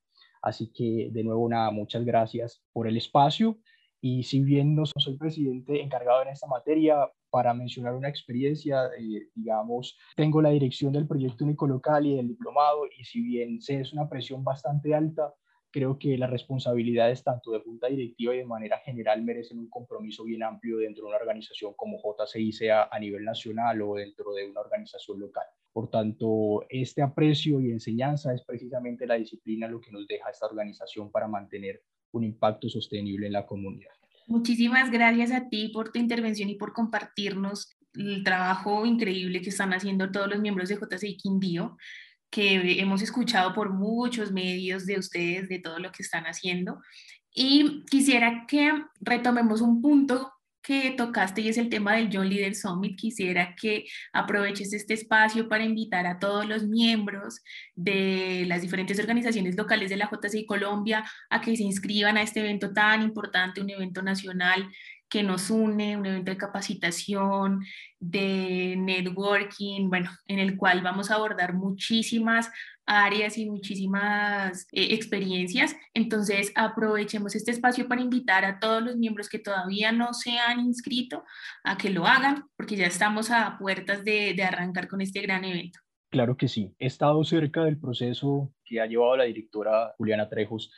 Así 0.42 0.72
que 0.72 1.10
de 1.12 1.22
nuevo, 1.24 1.48
nada, 1.48 1.70
muchas 1.70 2.04
gracias 2.04 2.62
por 2.72 2.88
el 2.88 2.96
espacio. 2.96 3.58
Y 4.00 4.24
si 4.24 4.42
bien 4.42 4.74
no 4.74 4.84
soy 4.86 5.16
presidente 5.16 5.80
encargado 5.80 6.22
en 6.22 6.28
esta 6.28 6.46
materia, 6.46 7.08
para 7.34 7.52
mencionar 7.52 7.94
una 7.94 8.08
experiencia, 8.08 8.86
eh, 8.96 9.28
digamos, 9.34 9.98
tengo 10.14 10.40
la 10.40 10.50
dirección 10.50 10.92
del 10.92 11.08
proyecto 11.08 11.44
único 11.44 11.66
local 11.66 12.06
y 12.06 12.14
del 12.14 12.28
diplomado, 12.28 12.86
y 12.96 13.02
si 13.02 13.20
bien 13.22 13.60
sé 13.60 13.80
es 13.80 13.92
una 13.92 14.08
presión 14.08 14.44
bastante 14.44 14.94
alta, 14.94 15.34
creo 15.74 15.98
que 15.98 16.16
las 16.16 16.30
responsabilidades 16.30 17.24
tanto 17.24 17.50
de 17.50 17.58
junta 17.58 17.88
directiva 17.88 18.32
y 18.32 18.38
de 18.38 18.44
manera 18.44 18.78
general 18.84 19.24
merecen 19.24 19.58
un 19.58 19.68
compromiso 19.68 20.22
bien 20.22 20.44
amplio 20.44 20.76
dentro 20.76 21.02
de 21.02 21.08
una 21.08 21.16
organización 21.16 21.74
como 21.74 21.98
JCI, 21.98 22.52
sea 22.52 22.88
a 22.92 22.98
nivel 23.00 23.24
nacional 23.24 23.82
o 23.82 23.96
dentro 23.96 24.32
de 24.34 24.48
una 24.48 24.60
organización 24.60 25.18
local. 25.18 25.42
Por 25.72 25.90
tanto, 25.90 26.64
este 26.68 27.02
aprecio 27.02 27.60
y 27.60 27.72
enseñanza 27.72 28.32
es 28.32 28.44
precisamente 28.44 29.04
la 29.04 29.16
disciplina 29.16 29.66
lo 29.66 29.80
que 29.80 29.90
nos 29.90 30.06
deja 30.06 30.30
esta 30.30 30.46
organización 30.46 31.10
para 31.10 31.26
mantener 31.26 31.82
un 32.12 32.22
impacto 32.22 32.68
sostenible 32.68 33.26
en 33.26 33.32
la 33.32 33.44
comunidad. 33.44 33.90
Muchísimas 34.28 34.92
gracias 34.92 35.32
a 35.32 35.48
ti 35.48 35.70
por 35.74 35.90
tu 35.90 35.98
intervención 35.98 36.50
y 36.50 36.54
por 36.54 36.72
compartirnos 36.72 37.76
el 37.94 38.22
trabajo 38.22 38.86
increíble 38.86 39.42
que 39.42 39.50
están 39.50 39.72
haciendo 39.72 40.12
todos 40.12 40.28
los 40.28 40.38
miembros 40.38 40.68
de 40.68 40.76
JCI 40.76 41.16
Quindío 41.16 41.76
que 42.34 42.80
hemos 42.80 43.00
escuchado 43.00 43.54
por 43.54 43.72
muchos 43.72 44.32
medios 44.32 44.86
de 44.86 44.98
ustedes, 44.98 45.48
de 45.48 45.60
todo 45.60 45.78
lo 45.78 45.92
que 45.92 46.02
están 46.02 46.24
haciendo. 46.24 46.80
Y 47.32 47.84
quisiera 47.88 48.44
que 48.48 48.72
retomemos 49.00 49.60
un 49.60 49.80
punto 49.80 50.32
que 50.60 50.92
tocaste 50.96 51.42
y 51.42 51.48
es 51.48 51.58
el 51.58 51.68
tema 51.68 51.94
del 51.94 52.08
John 52.12 52.28
Leader 52.28 52.56
Summit. 52.56 52.98
Quisiera 52.98 53.54
que 53.54 53.84
aproveches 54.12 54.72
este 54.72 54.94
espacio 54.94 55.48
para 55.48 55.62
invitar 55.62 56.06
a 56.06 56.18
todos 56.18 56.44
los 56.44 56.64
miembros 56.64 57.40
de 57.76 58.44
las 58.48 58.62
diferentes 58.62 58.98
organizaciones 58.98 59.56
locales 59.56 59.90
de 59.90 59.98
la 59.98 60.10
JCI 60.10 60.44
Colombia 60.44 61.04
a 61.30 61.40
que 61.40 61.56
se 61.56 61.62
inscriban 61.62 62.16
a 62.16 62.22
este 62.22 62.40
evento 62.40 62.72
tan 62.72 63.02
importante, 63.02 63.60
un 63.60 63.70
evento 63.70 64.02
nacional 64.02 64.68
que 65.08 65.22
nos 65.22 65.50
une, 65.50 65.96
un 65.96 66.06
evento 66.06 66.30
de 66.30 66.36
capacitación, 66.36 67.64
de 68.00 68.74
networking, 68.76 69.88
bueno, 69.88 70.10
en 70.26 70.38
el 70.38 70.56
cual 70.56 70.82
vamos 70.82 71.10
a 71.10 71.14
abordar 71.14 71.54
muchísimas 71.54 72.50
áreas 72.86 73.38
y 73.38 73.48
muchísimas 73.48 74.66
eh, 74.72 74.94
experiencias. 74.94 75.74
Entonces, 75.94 76.52
aprovechemos 76.54 77.34
este 77.34 77.50
espacio 77.50 77.88
para 77.88 78.02
invitar 78.02 78.44
a 78.44 78.58
todos 78.58 78.82
los 78.82 78.96
miembros 78.96 79.28
que 79.28 79.38
todavía 79.38 79.92
no 79.92 80.12
se 80.12 80.38
han 80.38 80.60
inscrito 80.60 81.24
a 81.62 81.78
que 81.78 81.90
lo 81.90 82.06
hagan, 82.06 82.44
porque 82.56 82.76
ya 82.76 82.86
estamos 82.86 83.30
a 83.30 83.56
puertas 83.58 84.04
de, 84.04 84.34
de 84.34 84.42
arrancar 84.42 84.88
con 84.88 85.00
este 85.00 85.20
gran 85.20 85.44
evento. 85.44 85.80
Claro 86.10 86.36
que 86.36 86.48
sí. 86.48 86.74
He 86.78 86.86
estado 86.86 87.24
cerca 87.24 87.64
del 87.64 87.78
proceso 87.78 88.52
que 88.64 88.80
ha 88.80 88.86
llevado 88.86 89.16
la 89.16 89.24
directora 89.24 89.94
Juliana 89.98 90.28
Trejos 90.28 90.70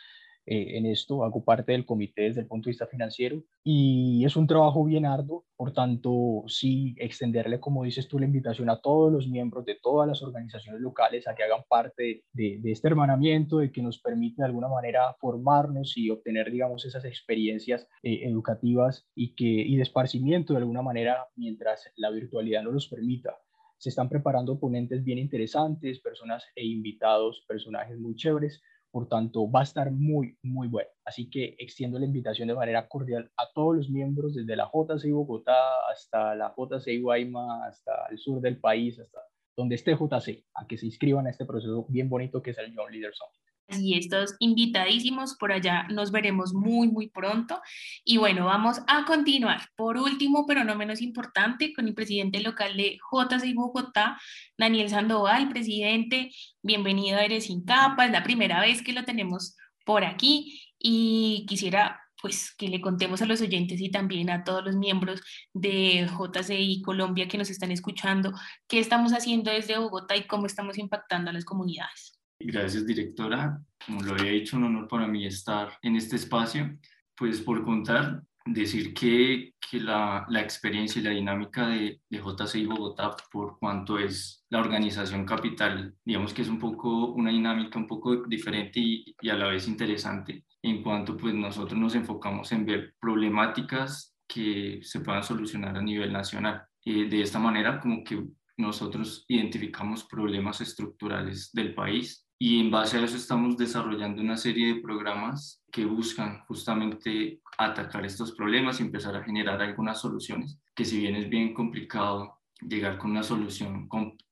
eh, 0.46 0.78
en 0.78 0.86
esto, 0.86 1.24
hago 1.24 1.44
parte 1.44 1.72
del 1.72 1.84
comité 1.84 2.22
desde 2.22 2.42
el 2.42 2.46
punto 2.46 2.66
de 2.66 2.70
vista 2.70 2.86
financiero 2.86 3.42
y 3.64 4.24
es 4.24 4.36
un 4.36 4.46
trabajo 4.46 4.84
bien 4.84 5.04
arduo, 5.04 5.44
por 5.56 5.72
tanto, 5.72 6.44
sí, 6.46 6.94
extenderle, 6.98 7.58
como 7.58 7.82
dices 7.82 8.06
tú, 8.06 8.20
la 8.20 8.26
invitación 8.26 8.70
a 8.70 8.80
todos 8.80 9.12
los 9.12 9.28
miembros 9.28 9.64
de 9.64 9.76
todas 9.82 10.06
las 10.06 10.22
organizaciones 10.22 10.80
locales 10.80 11.26
a 11.26 11.34
que 11.34 11.42
hagan 11.42 11.64
parte 11.68 12.22
de, 12.32 12.60
este 12.64 12.86
hermanamiento, 12.86 13.58
de 13.58 13.72
que 13.72 13.82
nos 13.82 13.98
permite 13.98 14.42
de 14.42 14.46
alguna 14.46 14.68
manera 14.68 15.16
formarnos 15.18 15.96
y 15.96 16.10
obtener, 16.10 16.52
digamos, 16.52 16.84
esas 16.84 17.04
experiencias 17.04 17.88
eh, 18.04 18.20
educativas 18.22 19.04
y, 19.16 19.34
que, 19.34 19.46
y 19.46 19.74
de 19.74 19.82
esparcimiento 19.82 20.52
de 20.52 20.60
alguna 20.60 20.82
manera 20.82 21.26
mientras 21.34 21.90
la 21.96 22.10
virtualidad 22.10 22.62
no 22.62 22.70
los 22.70 22.86
permita. 22.86 23.36
Se 23.78 23.88
están 23.88 24.08
preparando 24.08 24.58
ponentes 24.58 25.02
bien 25.02 25.18
interesantes, 25.18 26.00
personas 26.00 26.44
e 26.54 26.64
invitados, 26.64 27.44
personajes 27.46 27.98
muy 27.98 28.14
chéveres 28.14 28.62
por 28.96 29.10
tanto, 29.10 29.50
va 29.50 29.60
a 29.60 29.64
estar 29.64 29.90
muy, 29.90 30.38
muy 30.42 30.68
bueno. 30.68 30.88
Así 31.04 31.28
que 31.28 31.54
extiendo 31.58 31.98
la 31.98 32.06
invitación 32.06 32.48
de 32.48 32.54
manera 32.54 32.88
cordial 32.88 33.30
a 33.36 33.52
todos 33.54 33.76
los 33.76 33.90
miembros, 33.90 34.34
desde 34.34 34.56
la 34.56 34.70
JCI 34.72 35.10
Bogotá 35.10 35.52
hasta 35.92 36.34
la 36.34 36.54
JCI 36.56 37.02
Guayma, 37.02 37.66
hasta 37.66 38.06
el 38.10 38.16
sur 38.16 38.40
del 38.40 38.58
país, 38.58 38.98
hasta 38.98 39.20
donde 39.54 39.74
esté 39.74 39.92
JC, 39.92 40.46
a 40.54 40.66
que 40.66 40.78
se 40.78 40.86
inscriban 40.86 41.26
a 41.26 41.30
este 41.30 41.44
proceso 41.44 41.84
bien 41.90 42.08
bonito 42.08 42.40
que 42.40 42.52
es 42.52 42.58
el 42.58 42.74
Young 42.74 42.90
Leader 42.90 43.12
Summit. 43.14 43.45
Y 43.68 43.98
estos 43.98 44.36
invitadísimos 44.38 45.34
por 45.34 45.52
allá 45.52 45.86
nos 45.90 46.12
veremos 46.12 46.54
muy, 46.54 46.88
muy 46.88 47.08
pronto. 47.08 47.60
Y 48.04 48.16
bueno, 48.16 48.46
vamos 48.46 48.80
a 48.86 49.04
continuar. 49.04 49.62
Por 49.76 49.96
último, 49.96 50.46
pero 50.46 50.62
no 50.62 50.76
menos 50.76 51.02
importante, 51.02 51.72
con 51.74 51.88
el 51.88 51.94
presidente 51.94 52.40
local 52.40 52.76
de 52.76 52.98
JCI 53.10 53.54
Bogotá, 53.54 54.20
Daniel 54.56 54.88
Sandoval. 54.88 55.48
Presidente, 55.48 56.30
bienvenido 56.62 57.18
a 57.18 57.24
Eres 57.24 57.46
Sin 57.46 57.64
Capa. 57.64 58.06
Es 58.06 58.12
la 58.12 58.22
primera 58.22 58.60
vez 58.60 58.82
que 58.82 58.92
lo 58.92 59.04
tenemos 59.04 59.56
por 59.84 60.04
aquí 60.04 60.60
y 60.78 61.44
quisiera 61.48 62.00
pues 62.20 62.54
que 62.56 62.68
le 62.68 62.80
contemos 62.80 63.20
a 63.22 63.26
los 63.26 63.40
oyentes 63.40 63.80
y 63.80 63.90
también 63.90 64.30
a 64.30 64.42
todos 64.42 64.64
los 64.64 64.76
miembros 64.76 65.20
de 65.52 66.08
JCI 66.08 66.82
Colombia 66.82 67.28
que 67.28 67.38
nos 67.38 67.50
están 67.50 67.70
escuchando 67.70 68.32
qué 68.68 68.78
estamos 68.78 69.12
haciendo 69.12 69.50
desde 69.50 69.78
Bogotá 69.78 70.16
y 70.16 70.26
cómo 70.26 70.46
estamos 70.46 70.78
impactando 70.78 71.30
a 71.30 71.34
las 71.34 71.44
comunidades. 71.44 72.15
Gracias, 72.38 72.86
directora. 72.86 73.60
Como 73.84 74.02
lo 74.02 74.12
había 74.12 74.32
dicho, 74.32 74.56
un 74.56 74.64
honor 74.64 74.88
para 74.88 75.06
mí 75.06 75.26
estar 75.26 75.78
en 75.82 75.96
este 75.96 76.16
espacio. 76.16 76.78
Pues 77.16 77.40
por 77.40 77.64
contar, 77.64 78.22
decir 78.46 78.94
que, 78.94 79.54
que 79.70 79.80
la, 79.80 80.24
la, 80.28 80.40
experiencia 80.40 81.00
y 81.00 81.04
la 81.04 81.10
dinámica 81.10 81.66
de, 81.66 82.00
de 82.08 82.18
JCI 82.18 82.66
Bogotá, 82.66 83.16
por 83.30 83.58
cuanto 83.58 83.98
es 83.98 84.44
la 84.50 84.60
organización 84.60 85.24
capital, 85.24 85.94
digamos 86.04 86.32
que 86.32 86.42
es 86.42 86.48
un 86.48 86.58
poco 86.58 87.12
una 87.12 87.30
dinámica 87.30 87.78
un 87.78 87.86
poco 87.86 88.24
diferente 88.26 88.80
y, 88.80 89.16
y 89.20 89.28
a 89.30 89.34
la 89.34 89.48
vez 89.48 89.66
interesante, 89.66 90.44
en 90.62 90.82
cuanto 90.82 91.16
pues 91.16 91.34
nosotros 91.34 91.78
nos 91.78 91.94
enfocamos 91.94 92.52
en 92.52 92.64
ver 92.66 92.94
problemáticas 93.00 94.16
que 94.28 94.80
se 94.82 95.00
puedan 95.00 95.22
solucionar 95.22 95.76
a 95.76 95.82
nivel 95.82 96.12
nacional. 96.12 96.64
Eh, 96.84 97.08
de 97.08 97.22
esta 97.22 97.38
manera, 97.38 97.80
como 97.80 98.04
que 98.04 98.24
nosotros 98.58 99.24
identificamos 99.28 100.04
problemas 100.04 100.60
estructurales 100.60 101.50
del 101.52 101.74
país 101.74 102.25
y 102.38 102.60
en 102.60 102.70
base 102.70 102.98
a 102.98 103.04
eso 103.04 103.16
estamos 103.16 103.56
desarrollando 103.56 104.20
una 104.20 104.36
serie 104.36 104.74
de 104.74 104.80
programas 104.80 105.62
que 105.72 105.86
buscan 105.86 106.40
justamente 106.46 107.40
atacar 107.56 108.04
estos 108.04 108.32
problemas 108.32 108.78
y 108.78 108.82
empezar 108.82 109.16
a 109.16 109.24
generar 109.24 109.60
algunas 109.62 110.00
soluciones, 110.00 110.58
que 110.74 110.84
si 110.84 110.98
bien 110.98 111.16
es 111.16 111.28
bien 111.30 111.54
complicado 111.54 112.38
llegar 112.60 112.98
con 112.98 113.12
una 113.12 113.22
solución 113.22 113.88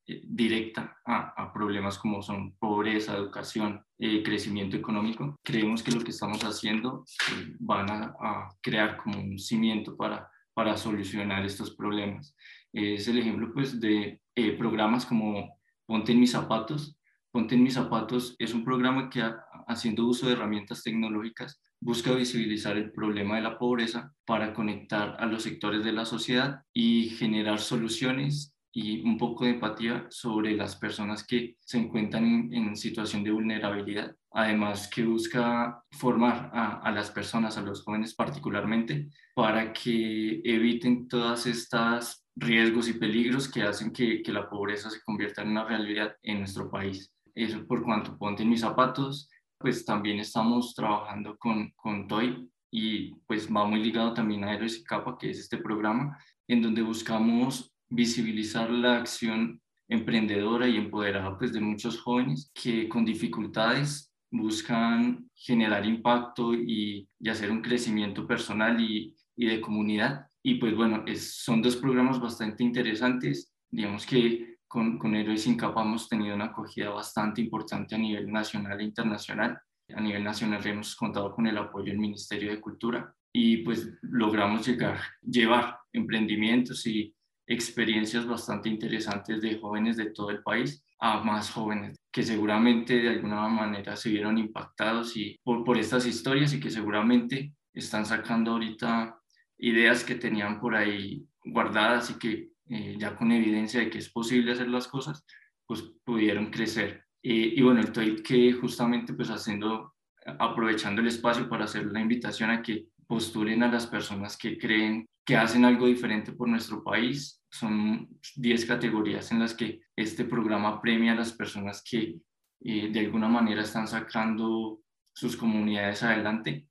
eh, 0.06 0.20
directa 0.24 0.98
a, 1.06 1.50
problemas 1.52 1.98
como 1.98 2.20
son 2.20 2.54
pobreza, 2.56 3.16
educación, 3.16 3.82
eh, 3.98 4.22
crecimiento 4.22 4.76
económico, 4.76 5.36
creemos 5.42 5.82
que 5.82 5.92
lo 5.92 6.00
que 6.00 6.10
estamos 6.10 6.42
haciendo 6.44 7.04
eh, 7.30 7.54
van 7.58 7.90
a, 7.90 8.48
crear 8.60 8.98
como 8.98 9.18
un 9.18 9.38
cimiento 9.38 9.96
para, 9.96 10.28
para 10.52 10.76
solucionar 10.76 11.44
estos 11.44 11.74
problemas. 11.74 12.36
Es 12.72 13.08
el 13.08 13.18
ejemplo 13.18 13.52
pues 13.54 13.80
de 13.80 14.20
programas 14.58 15.06
como 15.06 15.58
Ponte 15.86 16.12
en 16.12 16.20
mis 16.20 16.32
zapatos, 16.32 16.96
Ponte 17.34 17.56
en 17.56 17.64
mis 17.64 17.74
zapatos 17.74 18.36
es 18.38 18.54
un 18.54 18.62
programa 18.62 19.10
que, 19.10 19.20
haciendo 19.66 20.06
uso 20.06 20.28
de 20.28 20.34
herramientas 20.34 20.84
tecnológicas, 20.84 21.60
busca 21.80 22.12
visibilizar 22.12 22.76
el 22.76 22.92
problema 22.92 23.34
de 23.34 23.42
la 23.42 23.58
pobreza 23.58 24.14
para 24.24 24.54
conectar 24.54 25.16
a 25.18 25.26
los 25.26 25.42
sectores 25.42 25.82
de 25.82 25.90
la 25.90 26.04
sociedad 26.04 26.60
y 26.72 27.08
generar 27.18 27.58
soluciones 27.58 28.54
y 28.70 29.02
un 29.02 29.18
poco 29.18 29.44
de 29.44 29.50
empatía 29.50 30.06
sobre 30.10 30.56
las 30.56 30.76
personas 30.76 31.26
que 31.26 31.56
se 31.58 31.78
encuentran 31.78 32.52
en, 32.52 32.76
situación 32.76 33.24
de 33.24 33.32
vulnerabilidad. 33.32 34.14
Además 34.30 34.86
que 34.86 35.04
busca 35.04 35.82
formar 35.90 36.52
a, 36.54 36.88
las 36.92 37.10
personas, 37.10 37.58
a 37.58 37.62
los 37.62 37.82
jóvenes 37.82 38.14
particularmente, 38.14 39.08
para 39.34 39.72
que 39.72 40.40
eviten 40.44 41.08
todas 41.08 41.46
estas 41.46 42.24
riesgos 42.36 42.88
y 42.88 42.92
peligros 42.92 43.48
que 43.48 43.64
hacen 43.64 43.92
que, 43.92 44.22
que 44.22 44.32
la 44.32 44.48
pobreza 44.48 44.88
se 44.88 45.02
convierta 45.02 45.42
en 45.42 45.48
una 45.48 45.64
realidad 45.64 46.14
en 46.22 46.38
nuestro 46.38 46.70
país. 46.70 47.10
Eso 47.34 47.66
por 47.66 47.82
cuanto 47.82 48.16
ponte 48.16 48.42
en 48.42 48.50
mis 48.50 48.60
zapatos, 48.60 49.28
pues 49.58 49.84
también 49.84 50.18
estamos 50.18 50.74
trabajando 50.74 51.36
con, 51.38 51.70
con 51.76 52.06
TOY 52.06 52.50
y 52.70 53.14
pues 53.26 53.48
va 53.48 53.64
muy 53.64 53.82
ligado 53.82 54.14
también 54.14 54.44
a 54.44 54.52
Héroes 54.52 54.78
y 54.78 54.84
Capa, 54.84 55.16
que 55.18 55.30
es 55.30 55.38
este 55.38 55.58
programa, 55.58 56.18
en 56.48 56.60
donde 56.60 56.82
buscamos 56.82 57.72
visibilizar 57.88 58.70
la 58.70 58.98
acción 58.98 59.60
emprendedora 59.88 60.66
y 60.68 60.76
empoderada 60.76 61.38
pues, 61.38 61.52
de 61.52 61.60
muchos 61.60 62.00
jóvenes 62.00 62.50
que 62.54 62.88
con 62.88 63.04
dificultades 63.04 64.12
buscan 64.30 65.30
generar 65.34 65.86
impacto 65.86 66.54
y, 66.54 67.08
hacer 67.30 67.50
un 67.50 67.62
crecimiento 67.62 68.26
personal 68.26 68.80
y, 68.80 69.14
de 69.36 69.60
comunidad. 69.60 70.26
Y 70.42 70.56
pues 70.56 70.76
bueno, 70.76 71.04
es, 71.06 71.42
son 71.42 71.62
dos 71.62 71.76
programas 71.76 72.20
bastante 72.20 72.62
interesantes. 72.62 73.52
Digamos 73.70 74.04
que 74.04 74.53
con, 74.74 74.98
con 74.98 75.14
Héroes 75.14 75.42
Sin 75.42 75.56
Capa 75.56 75.82
hemos 75.82 76.08
tenido 76.08 76.34
una 76.34 76.46
acogida 76.46 76.90
bastante 76.90 77.40
importante 77.40 77.94
a 77.94 77.98
nivel 77.98 78.28
nacional 78.32 78.80
e 78.80 78.82
internacional. 78.82 79.56
A 79.94 80.00
nivel 80.00 80.24
nacional 80.24 80.66
hemos 80.66 80.96
contado 80.96 81.32
con 81.32 81.46
el 81.46 81.56
apoyo 81.56 81.92
del 81.92 82.00
Ministerio 82.00 82.50
de 82.50 82.60
Cultura 82.60 83.14
y 83.32 83.58
pues 83.58 83.88
logramos 84.02 84.66
llegar, 84.66 84.98
llevar 85.22 85.78
emprendimientos 85.92 86.84
y 86.88 87.14
experiencias 87.46 88.26
bastante 88.26 88.68
interesantes 88.68 89.40
de 89.40 89.60
jóvenes 89.60 89.96
de 89.96 90.06
todo 90.06 90.30
el 90.30 90.42
país 90.42 90.84
a 90.98 91.20
más 91.20 91.52
jóvenes 91.52 91.96
que 92.10 92.24
seguramente 92.24 92.98
de 93.00 93.10
alguna 93.10 93.46
manera 93.46 93.94
se 93.94 94.10
vieron 94.10 94.38
impactados 94.38 95.16
y 95.16 95.38
por, 95.44 95.62
por 95.62 95.78
estas 95.78 96.04
historias 96.04 96.52
y 96.52 96.58
que 96.58 96.70
seguramente 96.70 97.54
están 97.72 98.06
sacando 98.06 98.52
ahorita 98.52 99.20
ideas 99.58 100.02
que 100.02 100.16
tenían 100.16 100.58
por 100.58 100.74
ahí 100.74 101.24
guardadas 101.44 102.10
y 102.10 102.18
que 102.18 102.53
eh, 102.68 102.96
ya 102.98 103.16
con 103.16 103.32
evidencia 103.32 103.80
de 103.80 103.90
que 103.90 103.98
es 103.98 104.10
posible 104.10 104.52
hacer 104.52 104.68
las 104.68 104.88
cosas, 104.88 105.24
pues 105.66 105.82
pudieron 106.04 106.50
crecer. 106.50 107.04
Eh, 107.22 107.54
y 107.56 107.62
bueno, 107.62 107.80
el 107.80 107.92
tweet 107.92 108.22
que 108.22 108.52
justamente 108.52 109.14
pues 109.14 109.30
haciendo, 109.30 109.94
aprovechando 110.38 111.00
el 111.00 111.08
espacio 111.08 111.48
para 111.48 111.64
hacer 111.64 111.86
la 111.86 112.00
invitación 112.00 112.50
a 112.50 112.62
que 112.62 112.86
postulen 113.06 113.62
a 113.62 113.70
las 113.70 113.86
personas 113.86 114.36
que 114.36 114.58
creen 114.58 115.06
que 115.24 115.36
hacen 115.36 115.64
algo 115.64 115.86
diferente 115.86 116.32
por 116.32 116.48
nuestro 116.48 116.82
país. 116.82 117.42
Son 117.50 118.08
10 118.36 118.66
categorías 118.66 119.32
en 119.32 119.40
las 119.40 119.54
que 119.54 119.80
este 119.96 120.24
programa 120.24 120.80
premia 120.80 121.12
a 121.12 121.16
las 121.16 121.32
personas 121.32 121.82
que 121.82 122.16
eh, 122.60 122.88
de 122.90 123.00
alguna 123.00 123.28
manera 123.28 123.62
están 123.62 123.88
sacando 123.88 124.80
sus 125.14 125.36
comunidades 125.36 126.02
adelante. 126.02 126.68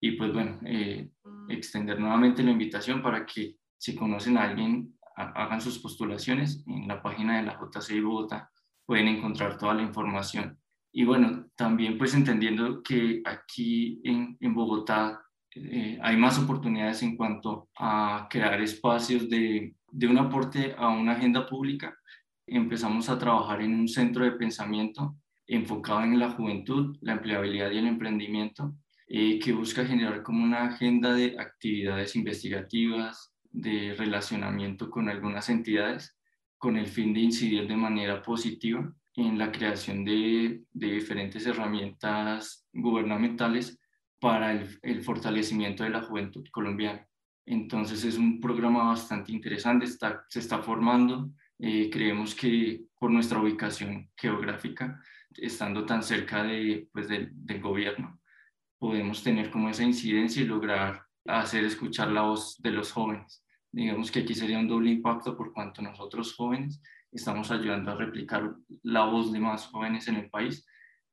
Y 0.00 0.12
pues 0.12 0.32
bueno, 0.32 0.60
eh, 0.64 1.10
extender 1.48 1.98
nuevamente 1.98 2.42
la 2.42 2.52
invitación 2.52 3.02
para 3.02 3.24
que 3.26 3.56
si 3.78 3.94
conocen 3.94 4.36
a 4.36 4.44
alguien, 4.44 4.95
hagan 5.16 5.60
sus 5.60 5.78
postulaciones. 5.78 6.62
En 6.66 6.86
la 6.86 7.02
página 7.02 7.38
de 7.38 7.44
la 7.44 7.58
JCI 7.58 8.00
Bogotá 8.00 8.50
pueden 8.84 9.08
encontrar 9.08 9.58
toda 9.58 9.74
la 9.74 9.82
información. 9.82 10.58
Y 10.92 11.04
bueno, 11.04 11.46
también 11.56 11.98
pues 11.98 12.14
entendiendo 12.14 12.82
que 12.82 13.22
aquí 13.24 14.00
en, 14.04 14.36
en 14.40 14.54
Bogotá 14.54 15.20
eh, 15.54 15.98
hay 16.02 16.16
más 16.16 16.38
oportunidades 16.38 17.02
en 17.02 17.16
cuanto 17.16 17.68
a 17.78 18.26
crear 18.30 18.60
espacios 18.60 19.28
de, 19.28 19.74
de, 19.90 20.06
un 20.06 20.18
aporte 20.18 20.74
a 20.76 20.88
una 20.88 21.12
agenda 21.12 21.46
pública. 21.46 21.94
Empezamos 22.46 23.08
a 23.08 23.18
trabajar 23.18 23.62
en 23.62 23.74
un 23.74 23.88
centro 23.88 24.24
de 24.24 24.32
pensamiento 24.32 25.16
enfocado 25.46 26.02
en 26.02 26.18
la 26.18 26.30
juventud, 26.30 26.96
la 27.00 27.12
empleabilidad 27.12 27.70
y 27.70 27.78
el 27.78 27.86
emprendimiento, 27.86 28.74
eh, 29.08 29.38
que 29.38 29.52
busca 29.52 29.84
generar 29.84 30.22
como 30.22 30.42
una 30.44 30.64
agenda 30.64 31.14
de 31.14 31.36
actividades 31.38 32.16
investigativas, 32.16 33.35
de 33.56 33.94
relacionamiento 33.96 34.90
con 34.90 35.08
algunas 35.08 35.48
entidades, 35.48 36.14
con 36.58 36.76
el 36.76 36.86
fin 36.86 37.14
de 37.14 37.20
incidir 37.20 37.66
de 37.66 37.76
manera 37.76 38.22
positiva 38.22 38.92
en 39.14 39.38
la 39.38 39.50
creación 39.50 40.04
de, 40.04 40.62
diferentes 40.72 41.46
herramientas 41.46 42.66
gubernamentales 42.72 43.80
para 44.20 44.52
el, 44.52 45.02
fortalecimiento 45.02 45.84
de 45.84 45.90
la 45.90 46.02
juventud 46.02 46.44
colombiana. 46.52 47.06
Entonces 47.46 48.04
es 48.04 48.18
un 48.18 48.40
programa 48.40 48.88
bastante 48.88 49.32
interesante, 49.32 49.86
está, 49.86 50.24
se 50.28 50.40
está 50.40 50.58
formando. 50.58 51.30
Eh, 51.58 51.88
creemos 51.90 52.34
que 52.34 52.84
por 52.98 53.10
nuestra 53.10 53.40
ubicación 53.40 54.10
geográfica, 54.16 55.00
estando 55.34 55.86
tan 55.86 56.02
cerca 56.02 56.42
de, 56.42 56.88
pues, 56.92 57.08
del 57.08 57.60
gobierno, 57.62 58.20
podemos 58.78 59.22
tener 59.22 59.50
como 59.50 59.70
esa 59.70 59.84
incidencia 59.84 60.42
y 60.42 60.46
lograr 60.46 61.06
hacer 61.26 61.64
escuchar 61.64 62.08
la 62.08 62.22
voz 62.22 62.60
de 62.60 62.70
los 62.70 62.92
jóvenes. 62.92 63.45
Digamos 63.76 64.10
que 64.10 64.20
aquí 64.20 64.34
sería 64.34 64.58
un 64.58 64.68
doble 64.68 64.90
impacto 64.90 65.36
por 65.36 65.52
cuanto 65.52 65.82
nosotros 65.82 66.34
jóvenes 66.34 66.80
estamos 67.12 67.50
ayudando 67.50 67.90
a 67.90 67.94
replicar 67.94 68.56
la 68.82 69.04
voz 69.04 69.30
de 69.32 69.38
más 69.38 69.66
jóvenes 69.66 70.08
en 70.08 70.16
el 70.16 70.30
país 70.30 70.66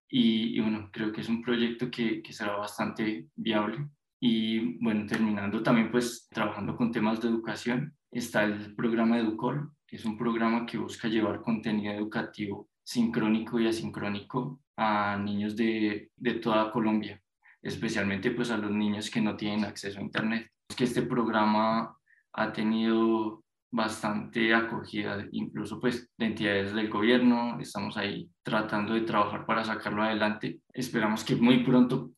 y, 0.10 0.58
bueno, 0.62 0.90
creo 0.90 1.12
que 1.12 1.20
es 1.20 1.28
un 1.28 1.42
proyecto 1.42 1.92
que, 1.92 2.22
que, 2.22 2.32
será 2.32 2.56
bastante 2.56 3.28
viable. 3.36 3.90
Y 4.22 4.82
bueno, 4.82 5.06
terminando 5.06 5.62
también 5.62 5.92
pues 5.92 6.30
trabajando 6.30 6.78
con 6.78 6.90
temas 6.90 7.20
de 7.20 7.28
educación, 7.28 7.98
está 8.10 8.46
el 8.46 8.74
programa 8.76 9.18
Educol, 9.20 9.70
que 9.86 9.98
es 9.98 10.06
un 10.06 10.18
programa 10.18 10.66
que 10.66 10.78
busca 10.78 11.10
llevar 11.10 11.42
contenido 11.42 11.94
educativo 11.94 12.70
sincrónico 12.82 13.60
y 13.60 13.68
asincrónico 13.68 14.62
a 14.78 15.18
niños 15.18 15.58
de, 15.58 16.12
de 16.16 16.34
toda 16.36 16.72
Colombia, 16.72 17.22
especialmente 17.62 18.32
pues 18.32 18.52
a 18.52 18.58
los 18.58 18.72
niños 18.72 19.10
que 19.10 19.20
no 19.20 19.36
tienen 19.36 19.66
acceso 19.66 20.00
a 20.00 20.04
Internet. 20.04 20.50
Que 20.78 20.86
este 20.86 21.02
programa 21.02 21.98
ha 22.34 22.52
tenido 22.52 23.44
bastante 23.72 24.54
acogida, 24.54 25.26
incluso 25.32 25.80
pues 25.80 26.12
de 26.18 26.28
entidades 26.28 26.74
del 26.74 26.90
gobierno. 26.90 27.60
Estamos 27.60 27.98
ahí 27.98 28.30
tratando 28.44 28.94
de 28.94 29.02
trabajar 29.02 29.46
para 29.46 29.64
sacarlo 29.64 30.04
adelante. 30.04 30.62
Esperamos 30.72 31.24
que 31.24 31.36
muy 31.36 31.64
pronto 31.64 32.12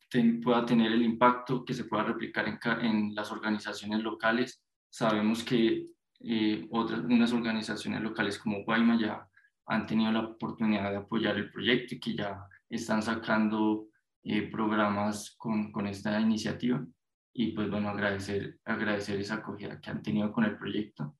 pueda 0.43 0.65
tener 0.65 0.91
el 0.91 1.03
impacto 1.03 1.63
que 1.65 1.73
se 1.73 1.85
pueda 1.85 2.03
replicar 2.03 2.47
en, 2.47 2.59
en 2.81 3.15
las 3.15 3.31
organizaciones 3.31 4.01
locales. 4.01 4.63
Sabemos 4.89 5.43
que 5.43 5.87
eh, 6.19 6.67
otras 6.71 7.01
unas 7.01 7.33
organizaciones 7.33 8.01
locales 8.01 8.39
como 8.39 8.63
Guayma 8.63 8.99
ya 8.99 9.27
han 9.67 9.85
tenido 9.85 10.11
la 10.11 10.21
oportunidad 10.21 10.91
de 10.91 10.97
apoyar 10.97 11.37
el 11.37 11.51
proyecto 11.51 11.95
y 11.95 11.99
que 11.99 12.15
ya 12.15 12.45
están 12.69 13.01
sacando 13.01 13.87
eh, 14.23 14.49
programas 14.49 15.35
con, 15.37 15.71
con 15.71 15.87
esta 15.87 16.19
iniciativa 16.19 16.85
y 17.37 17.51
pues 17.51 17.69
bueno, 17.69 17.89
agradecer, 17.89 18.59
agradecer 18.63 19.19
esa 19.19 19.35
acogida 19.35 19.79
que 19.81 19.89
han 19.89 20.01
tenido 20.01 20.31
con 20.31 20.45
el 20.45 20.57
proyecto. 20.57 21.17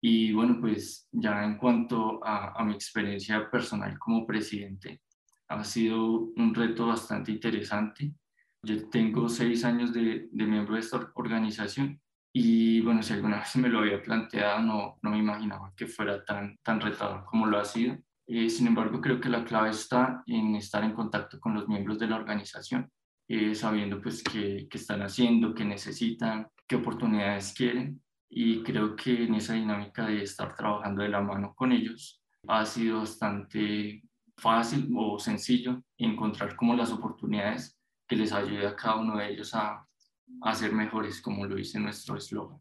Y 0.00 0.32
bueno, 0.32 0.58
pues 0.60 1.08
ya 1.12 1.44
en 1.44 1.56
cuanto 1.56 2.20
a, 2.24 2.62
mi 2.64 2.74
experiencia 2.74 3.48
personal 3.48 3.96
como 3.96 4.26
presidente, 4.26 5.02
ha 5.48 5.62
sido 5.62 6.32
un 6.36 6.52
reto 6.52 6.88
bastante 6.88 7.30
interesante. 7.30 8.12
Yo 8.60 8.88
tengo 8.88 9.28
seis 9.28 9.64
años 9.64 9.92
de, 9.92 10.28
de, 10.32 10.46
miembro 10.46 10.74
de 10.74 10.80
esta 10.80 11.12
organización 11.14 12.00
y 12.32 12.80
bueno, 12.80 13.04
si 13.04 13.12
alguna 13.12 13.38
vez 13.40 13.54
me 13.56 13.68
lo 13.68 13.78
había 13.78 14.02
planteado, 14.02 14.60
no, 14.62 14.98
no 15.00 15.10
me 15.10 15.18
imaginaba 15.18 15.72
que 15.76 15.86
fuera 15.86 16.24
tan, 16.24 16.58
tan 16.58 16.80
retador 16.80 17.24
como 17.24 17.46
lo 17.46 17.58
ha 17.58 17.64
sido. 17.64 17.96
Eh, 18.26 18.50
sin 18.50 18.66
embargo, 18.66 19.00
creo 19.00 19.20
que 19.20 19.28
la 19.28 19.44
clave 19.44 19.70
está 19.70 20.24
en 20.26 20.56
estar 20.56 20.82
en 20.82 20.92
contacto 20.92 21.38
con 21.38 21.54
los 21.54 21.68
miembros 21.68 22.00
de 22.00 22.08
la 22.08 22.16
organización, 22.16 22.90
eh, 23.28 23.54
sabiendo 23.54 24.00
pues 24.00 24.22
qué, 24.22 24.66
qué 24.70 24.78
están 24.78 25.02
haciendo, 25.02 25.54
qué 25.54 25.64
necesitan, 25.64 26.48
qué 26.66 26.76
oportunidades 26.76 27.52
quieren 27.52 28.02
y 28.28 28.62
creo 28.62 28.96
que 28.96 29.24
en 29.24 29.34
esa 29.34 29.54
dinámica 29.54 30.06
de 30.06 30.22
estar 30.22 30.54
trabajando 30.54 31.02
de 31.02 31.08
la 31.08 31.20
mano 31.20 31.54
con 31.54 31.72
ellos 31.72 32.22
ha 32.48 32.64
sido 32.64 33.00
bastante 33.00 34.02
fácil 34.36 34.88
o 34.96 35.18
sencillo 35.18 35.82
encontrar 35.96 36.56
como 36.56 36.74
las 36.74 36.92
oportunidades 36.92 37.78
que 38.06 38.16
les 38.16 38.32
ayude 38.32 38.66
a 38.66 38.76
cada 38.76 38.96
uno 38.96 39.16
de 39.16 39.32
ellos 39.32 39.54
a, 39.54 39.84
a 40.42 40.54
ser 40.54 40.72
mejores, 40.72 41.20
como 41.20 41.46
lo 41.46 41.56
dice 41.56 41.80
nuestro 41.80 42.16
eslogan. 42.16 42.60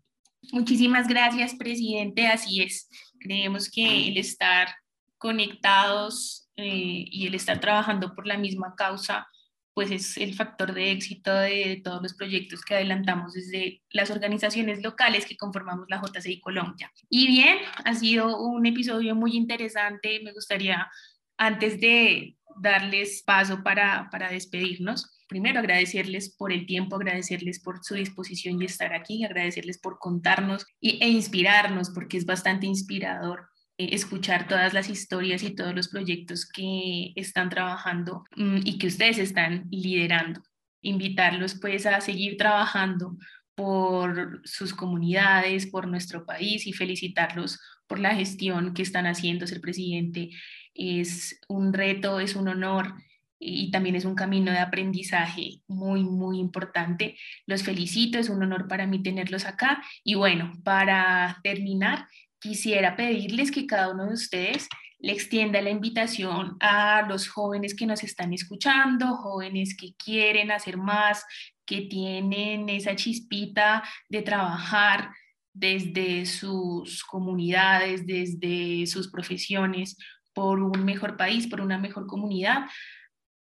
Muchísimas 0.51 1.07
gracias, 1.07 1.55
presidente. 1.55 2.27
Así 2.27 2.61
es. 2.61 2.89
Creemos 3.19 3.69
que 3.69 4.07
el 4.07 4.17
estar 4.17 4.69
conectados 5.17 6.49
eh, 6.55 7.05
y 7.09 7.27
el 7.27 7.35
estar 7.35 7.59
trabajando 7.59 8.13
por 8.13 8.27
la 8.27 8.37
misma 8.37 8.75
causa 8.75 9.27
pues 9.75 9.91
es 9.91 10.15
el 10.15 10.33
factor 10.33 10.73
de 10.73 10.91
éxito 10.91 11.35
de 11.35 11.81
todos 11.83 12.01
los 12.01 12.13
proyectos 12.13 12.63
que 12.63 12.75
adelantamos 12.75 13.33
desde 13.33 13.83
las 13.91 14.09
organizaciones 14.09 14.81
locales 14.81 15.25
que 15.25 15.35
conformamos 15.35 15.87
la 15.89 16.01
JCI 16.01 16.39
Colombia. 16.39 16.89
Y 17.09 17.27
bien, 17.27 17.57
ha 17.83 17.93
sido 17.93 18.39
un 18.39 18.65
episodio 18.65 19.15
muy 19.15 19.35
interesante. 19.35 20.21
Me 20.23 20.31
gustaría, 20.31 20.89
antes 21.37 21.81
de 21.81 22.37
darles 22.61 23.21
paso 23.23 23.63
para, 23.63 24.07
para 24.09 24.29
despedirnos, 24.29 25.11
primero 25.27 25.59
agradecerles 25.59 26.33
por 26.33 26.53
el 26.53 26.65
tiempo, 26.65 26.95
agradecerles 26.95 27.59
por 27.59 27.83
su 27.83 27.95
disposición 27.95 28.61
y 28.61 28.65
estar 28.65 28.93
aquí, 28.93 29.25
agradecerles 29.25 29.77
por 29.77 29.99
contarnos 29.99 30.65
y, 30.79 31.03
e 31.03 31.09
inspirarnos, 31.09 31.89
porque 31.89 32.15
es 32.15 32.25
bastante 32.25 32.65
inspirador 32.65 33.49
escuchar 33.77 34.47
todas 34.47 34.73
las 34.73 34.89
historias 34.89 35.43
y 35.43 35.53
todos 35.53 35.75
los 35.75 35.89
proyectos 35.89 36.45
que 36.45 37.11
están 37.15 37.49
trabajando 37.49 38.23
mm, 38.35 38.59
y 38.63 38.77
que 38.77 38.87
ustedes 38.87 39.17
están 39.17 39.67
liderando. 39.71 40.41
Invitarlos 40.81 41.55
pues 41.59 41.85
a 41.85 41.99
seguir 42.01 42.37
trabajando 42.37 43.17
por 43.55 44.41
sus 44.43 44.73
comunidades, 44.73 45.67
por 45.67 45.87
nuestro 45.87 46.25
país 46.25 46.67
y 46.67 46.73
felicitarlos 46.73 47.59
por 47.87 47.99
la 47.99 48.15
gestión 48.15 48.73
que 48.73 48.81
están 48.81 49.07
haciendo. 49.07 49.47
Ser 49.47 49.61
presidente 49.61 50.29
es 50.73 51.39
un 51.47 51.73
reto, 51.73 52.19
es 52.19 52.35
un 52.35 52.49
honor 52.49 52.93
y 53.39 53.71
también 53.71 53.95
es 53.95 54.05
un 54.05 54.15
camino 54.15 54.51
de 54.51 54.59
aprendizaje 54.59 55.61
muy, 55.67 56.03
muy 56.03 56.39
importante. 56.39 57.17
Los 57.45 57.63
felicito, 57.63 58.17
es 58.17 58.29
un 58.29 58.43
honor 58.43 58.67
para 58.67 58.87
mí 58.87 59.01
tenerlos 59.03 59.45
acá. 59.45 59.83
Y 60.03 60.15
bueno, 60.15 60.53
para 60.63 61.39
terminar, 61.43 62.07
quisiera 62.45 62.95
pedirles 62.95 63.49
que 63.49 63.65
cada 63.65 63.89
uno 63.89 64.05
de 64.05 64.13
ustedes 64.13 64.67
le 64.99 65.13
extienda 65.13 65.63
la 65.63 65.71
invitación 65.71 66.57
a 66.59 67.01
los 67.09 67.27
jóvenes 67.27 67.73
que 67.73 67.87
nos 67.87 68.03
están 68.03 68.33
escuchando, 68.33 69.17
jóvenes 69.17 69.75
que 69.75 69.95
quieren 69.95 70.51
hacer 70.51 70.77
más, 70.77 71.25
que 71.65 71.81
tienen 71.81 72.69
esa 72.69 72.95
chispita 72.95 73.83
de 74.09 74.21
trabajar 74.21 75.09
desde 75.53 76.27
sus 76.27 77.03
comunidades, 77.03 78.05
desde 78.05 78.85
sus 78.85 79.09
profesiones, 79.09 79.97
por 80.31 80.61
un 80.61 80.85
mejor 80.85 81.17
país, 81.17 81.47
por 81.47 81.61
una 81.61 81.79
mejor 81.79 82.05
comunidad, 82.05 82.65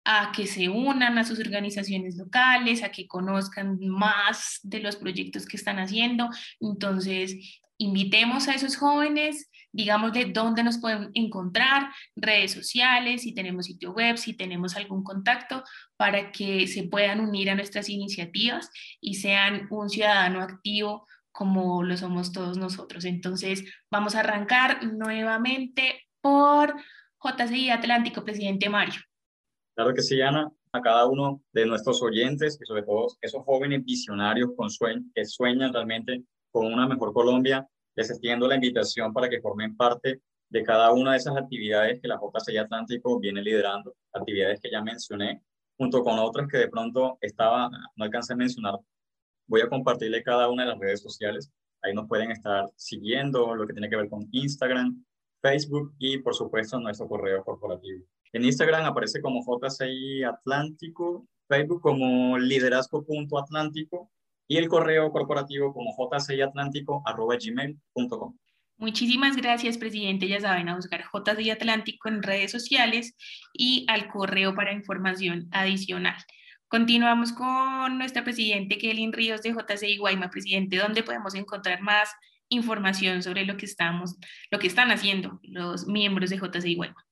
a 0.05 0.31
que 0.31 0.47
se 0.47 0.69
unan 0.69 1.17
a 1.17 1.25
sus 1.25 1.39
organizaciones 1.39 2.15
locales, 2.15 2.83
a 2.83 2.89
que 2.89 3.05
conozcan 3.05 3.79
más 3.81 4.59
de 4.63 4.79
los 4.79 4.95
proyectos 4.95 5.45
que 5.45 5.57
están 5.57 5.79
haciendo. 5.79 6.29
Entonces, 6.61 7.35
invitemos 7.77 8.47
a 8.47 8.55
esos 8.55 8.75
jóvenes, 8.77 9.49
digamos 9.71 10.13
de 10.13 10.25
dónde 10.25 10.63
nos 10.63 10.79
pueden 10.79 11.09
encontrar, 11.13 11.89
redes 12.15 12.51
sociales, 12.51 13.23
si 13.23 13.33
tenemos 13.33 13.65
sitio 13.65 13.91
web, 13.91 14.17
si 14.17 14.33
tenemos 14.33 14.75
algún 14.75 15.03
contacto, 15.03 15.63
para 15.97 16.31
que 16.31 16.67
se 16.67 16.83
puedan 16.83 17.19
unir 17.19 17.49
a 17.49 17.55
nuestras 17.55 17.89
iniciativas 17.89 18.69
y 19.01 19.15
sean 19.15 19.67
un 19.71 19.89
ciudadano 19.89 20.41
activo 20.41 21.07
como 21.31 21.83
lo 21.83 21.97
somos 21.97 22.31
todos 22.31 22.57
nosotros. 22.57 23.05
Entonces, 23.05 23.63
vamos 23.91 24.15
a 24.15 24.19
arrancar 24.19 24.83
nuevamente 24.85 26.03
por 26.21 26.75
JCI 27.21 27.71
Atlántico, 27.71 28.23
presidente 28.23 28.69
Mario. 28.69 29.01
Claro 29.75 29.93
que 29.93 30.01
sí, 30.01 30.21
Ana. 30.21 30.51
A 30.71 30.81
cada 30.81 31.05
uno 31.05 31.41
de 31.51 31.65
nuestros 31.65 32.01
oyentes 32.01 32.59
y 32.61 32.65
sobre 32.65 32.83
todo 32.83 33.07
esos 33.21 33.43
jóvenes 33.43 33.83
visionarios 33.83 34.51
con 34.55 34.69
que 35.13 35.25
sueñan 35.25 35.71
realmente 35.71 36.23
con 36.53 36.71
una 36.71 36.87
mejor 36.87 37.11
Colombia, 37.11 37.67
les 37.95 38.11
extiendo 38.11 38.47
la 38.47 38.55
invitación 38.55 39.11
para 39.11 39.27
que 39.27 39.41
formen 39.41 39.75
parte 39.75 40.21
de 40.49 40.63
cada 40.63 40.93
una 40.93 41.11
de 41.11 41.17
esas 41.17 41.35
actividades 41.35 41.99
que 41.99 42.07
la 42.07 42.19
JCI 42.21 42.57
Atlántico 42.57 43.19
viene 43.19 43.41
liderando, 43.41 43.95
actividades 44.13 44.61
que 44.61 44.69
ya 44.69 44.83
mencioné, 44.83 45.41
junto 45.77 46.03
con 46.03 46.19
otras 46.19 46.47
que 46.47 46.59
de 46.59 46.67
pronto 46.67 47.17
estaba, 47.21 47.71
no 47.95 48.05
alcancé 48.05 48.33
a 48.33 48.35
mencionar. 48.35 48.75
Voy 49.47 49.61
a 49.61 49.67
compartirle 49.67 50.21
cada 50.21 50.47
una 50.49 50.63
de 50.63 50.69
las 50.69 50.79
redes 50.79 51.01
sociales. 51.01 51.51
Ahí 51.81 51.93
nos 51.95 52.07
pueden 52.07 52.29
estar 52.29 52.69
siguiendo 52.75 53.55
lo 53.55 53.65
que 53.65 53.73
tiene 53.73 53.89
que 53.89 53.95
ver 53.95 54.09
con 54.09 54.27
Instagram, 54.31 55.03
Facebook 55.41 55.95
y 55.97 56.19
por 56.19 56.35
supuesto 56.35 56.79
nuestro 56.79 57.07
correo 57.07 57.43
corporativo. 57.43 58.05
En 58.31 58.45
Instagram 58.45 58.85
aparece 58.85 59.21
como 59.21 59.43
JCI 59.43 60.23
Atlántico, 60.23 61.27
Facebook 61.47 61.81
como 61.81 62.37
liderazgo.atlántico 62.37 64.11
y 64.53 64.57
el 64.57 64.67
correo 64.67 65.11
corporativo 65.11 65.73
como 65.73 65.95
jciatlántico.gmail.com. 65.95 68.37
Muchísimas 68.77 69.35
gracias, 69.35 69.79
presidente. 69.79 70.27
Ya 70.27 70.39
saben, 70.39 70.69
a 70.69 70.75
buscar 70.75 71.03
JCI 71.11 71.49
Atlántico 71.49 72.07
en 72.07 72.21
redes 72.21 72.51
sociales 72.51 73.15
y 73.51 73.87
al 73.89 74.09
correo 74.09 74.53
para 74.53 74.71
información 74.71 75.47
adicional. 75.49 76.17
Continuamos 76.67 77.33
con 77.33 77.97
nuestra 77.97 78.23
presidente 78.23 78.77
Kelly 78.77 79.09
Ríos 79.11 79.41
de 79.41 79.53
JCI 79.53 79.97
Guayma. 79.97 80.29
Presidente, 80.29 80.77
¿dónde 80.77 81.01
podemos 81.01 81.33
encontrar 81.33 81.81
más 81.81 82.11
información 82.49 83.23
sobre 83.23 83.47
lo 83.47 83.57
que, 83.57 83.65
estamos, 83.65 84.17
lo 84.51 84.59
que 84.59 84.67
están 84.67 84.91
haciendo 84.91 85.39
los 85.41 85.87
miembros 85.87 86.29
de 86.29 86.37
JCI 86.37 86.75
Guayma? 86.75 87.03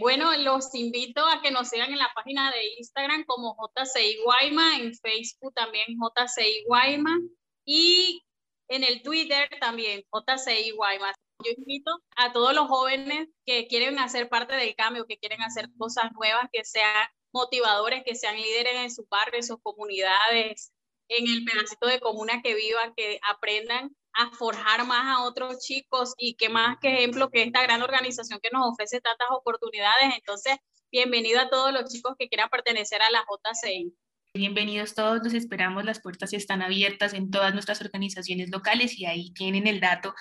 Bueno, 0.00 0.32
los 0.36 0.72
invito 0.76 1.26
a 1.26 1.42
que 1.42 1.50
nos 1.50 1.70
sigan 1.70 1.90
en 1.90 1.98
la 1.98 2.12
página 2.14 2.52
de 2.52 2.74
Instagram 2.78 3.24
como 3.24 3.56
JCI 3.56 4.18
Guayma, 4.24 4.76
en 4.76 4.94
Facebook 4.94 5.52
también 5.54 5.86
JCI 5.88 6.64
Guayma 6.68 7.18
y 7.64 8.22
en 8.68 8.84
el 8.84 9.02
Twitter 9.02 9.48
también 9.60 10.04
JCI 10.12 10.70
Guayma. 10.70 11.12
Yo 11.44 11.50
invito 11.56 12.00
a 12.16 12.32
todos 12.32 12.54
los 12.54 12.68
jóvenes 12.68 13.28
que 13.44 13.66
quieren 13.66 13.98
hacer 13.98 14.28
parte 14.28 14.54
del 14.54 14.76
cambio, 14.76 15.04
que 15.04 15.18
quieren 15.18 15.42
hacer 15.42 15.68
cosas 15.76 16.12
nuevas, 16.12 16.48
que 16.52 16.64
sean 16.64 17.08
motivadores, 17.32 18.04
que 18.04 18.14
sean 18.14 18.36
líderes 18.36 18.76
en 18.76 18.90
su 18.92 19.04
barrio, 19.10 19.38
en 19.38 19.46
sus 19.46 19.60
comunidades, 19.60 20.72
en 21.08 21.26
el 21.26 21.44
pedacito 21.44 21.88
de 21.88 21.98
comuna 21.98 22.40
que 22.42 22.54
vivan, 22.54 22.94
que 22.96 23.18
aprendan 23.28 23.96
a 24.18 24.30
forjar 24.32 24.84
más 24.84 25.16
a 25.16 25.22
otros 25.22 25.60
chicos 25.60 26.12
y 26.18 26.34
qué 26.34 26.48
más 26.48 26.76
que 26.80 26.92
ejemplo 26.92 27.30
que 27.30 27.44
esta 27.44 27.62
gran 27.62 27.82
organización 27.82 28.40
que 28.42 28.50
nos 28.52 28.66
ofrece 28.66 29.00
tantas 29.00 29.28
oportunidades. 29.30 30.12
Entonces, 30.16 30.56
bienvenido 30.90 31.40
a 31.40 31.48
todos 31.48 31.72
los 31.72 31.84
chicos 31.84 32.16
que 32.18 32.28
quieran 32.28 32.48
pertenecer 32.50 33.00
a 33.00 33.10
la 33.12 33.20
JCI. 33.20 33.94
Bienvenidos 34.34 34.96
todos, 34.96 35.22
los 35.22 35.34
esperamos, 35.34 35.84
las 35.84 36.00
puertas 36.00 36.32
están 36.32 36.62
abiertas 36.62 37.14
en 37.14 37.30
todas 37.30 37.54
nuestras 37.54 37.80
organizaciones 37.80 38.50
locales 38.50 38.98
y 38.98 39.06
ahí 39.06 39.30
tienen 39.34 39.68
el 39.68 39.78
dato 39.78 40.12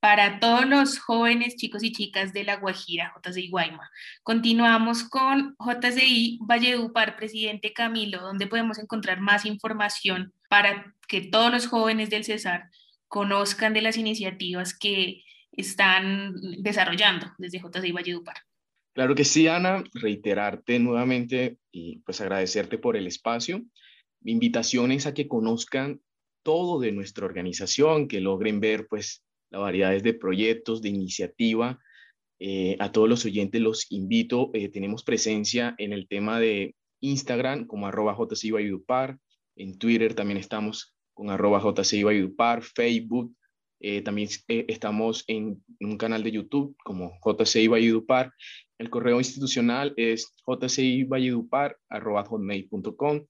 para 0.00 0.40
todos 0.40 0.66
los 0.66 0.98
jóvenes, 0.98 1.54
chicos 1.54 1.84
y 1.84 1.92
chicas 1.92 2.32
de 2.32 2.42
La 2.42 2.56
Guajira, 2.56 3.14
JCI 3.24 3.50
Guayma. 3.50 3.88
Continuamos 4.24 5.04
con 5.04 5.56
JCI 5.60 6.40
Valledupar, 6.42 7.16
presidente 7.16 7.72
Camilo, 7.72 8.20
donde 8.20 8.48
podemos 8.48 8.78
encontrar 8.78 9.20
más 9.20 9.46
información 9.46 10.34
para 10.48 10.92
que 11.06 11.20
todos 11.20 11.52
los 11.52 11.68
jóvenes 11.68 12.10
del 12.10 12.24
Cesar 12.24 12.68
conozcan 13.14 13.72
de 13.74 13.80
las 13.80 13.96
iniciativas 13.96 14.76
que 14.76 15.22
están 15.52 16.34
desarrollando 16.58 17.26
desde 17.38 17.60
JCI 17.60 17.92
Valledupar. 17.92 18.34
Claro 18.92 19.14
que 19.14 19.24
sí, 19.24 19.46
Ana, 19.46 19.84
reiterarte 19.92 20.80
nuevamente 20.80 21.58
y 21.70 22.00
pues 22.00 22.20
agradecerte 22.20 22.76
por 22.76 22.96
el 22.96 23.06
espacio. 23.06 23.62
Mi 24.20 24.32
invitación 24.32 24.90
es 24.90 25.06
a 25.06 25.14
que 25.14 25.28
conozcan 25.28 26.00
todo 26.42 26.80
de 26.80 26.90
nuestra 26.90 27.24
organización, 27.24 28.08
que 28.08 28.20
logren 28.20 28.58
ver 28.58 28.88
pues 28.88 29.22
las 29.50 29.62
variedades 29.62 30.02
de 30.02 30.14
proyectos, 30.14 30.82
de 30.82 30.88
iniciativa. 30.88 31.78
Eh, 32.40 32.76
a 32.80 32.90
todos 32.90 33.08
los 33.08 33.24
oyentes 33.24 33.60
los 33.60 33.86
invito, 33.92 34.50
eh, 34.54 34.70
tenemos 34.70 35.04
presencia 35.04 35.76
en 35.78 35.92
el 35.92 36.08
tema 36.08 36.40
de 36.40 36.74
Instagram 36.98 37.68
como 37.68 37.86
arroba 37.86 38.16
JCI 38.18 38.50
en 39.56 39.78
Twitter 39.78 40.14
también 40.14 40.38
estamos 40.38 40.93
con 41.14 41.30
arroba 41.30 41.62
JCI 41.62 42.34
Facebook, 42.60 43.34
eh, 43.86 44.00
también 44.00 44.30
eh, 44.48 44.64
estamos 44.68 45.24
en, 45.26 45.62
un 45.80 45.98
canal 45.98 46.22
de 46.22 46.32
YouTube 46.32 46.74
como 46.84 47.18
JCI. 47.22 47.68
El 48.78 48.88
correo 48.88 49.18
institucional 49.18 49.92
es 49.98 50.32
jcivalledupar.com. 50.46 53.26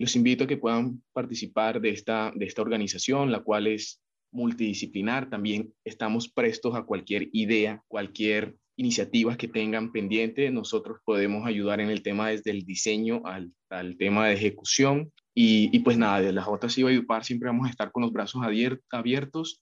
Los 0.00 0.16
invito 0.16 0.42
a 0.42 0.48
que 0.48 0.56
puedan 0.56 1.00
participar 1.12 1.80
de 1.80 1.90
esta, 1.90 2.32
de 2.34 2.44
esta 2.44 2.62
organización, 2.62 3.30
la 3.30 3.44
cual 3.44 3.68
es 3.68 4.02
multidisciplinar. 4.32 5.30
También 5.30 5.72
estamos 5.84 6.28
prestos 6.28 6.74
a 6.74 6.82
cualquier 6.82 7.28
idea, 7.32 7.80
cualquier 7.86 8.56
iniciativa 8.76 9.36
que 9.36 9.46
tengan 9.46 9.92
pendiente. 9.92 10.50
Nosotros 10.50 10.98
podemos 11.04 11.46
ayudar 11.46 11.80
en 11.80 11.90
el 11.90 12.02
tema 12.02 12.30
desde 12.30 12.50
el 12.50 12.64
diseño 12.64 13.22
al, 13.26 13.52
al 13.70 13.96
tema 13.96 14.26
de 14.26 14.34
ejecución. 14.34 15.12
Y, 15.36 15.78
pues 15.80 15.98
nada, 15.98 16.20
desde 16.20 16.32
la 16.32 16.46
JCI 16.46 16.84
Valledupar 16.84 17.24
siempre 17.24 17.48
vamos 17.48 17.66
a 17.66 17.70
estar 17.70 17.90
con 17.90 18.02
los 18.02 18.12
brazos 18.12 18.42
abiertos 18.44 19.60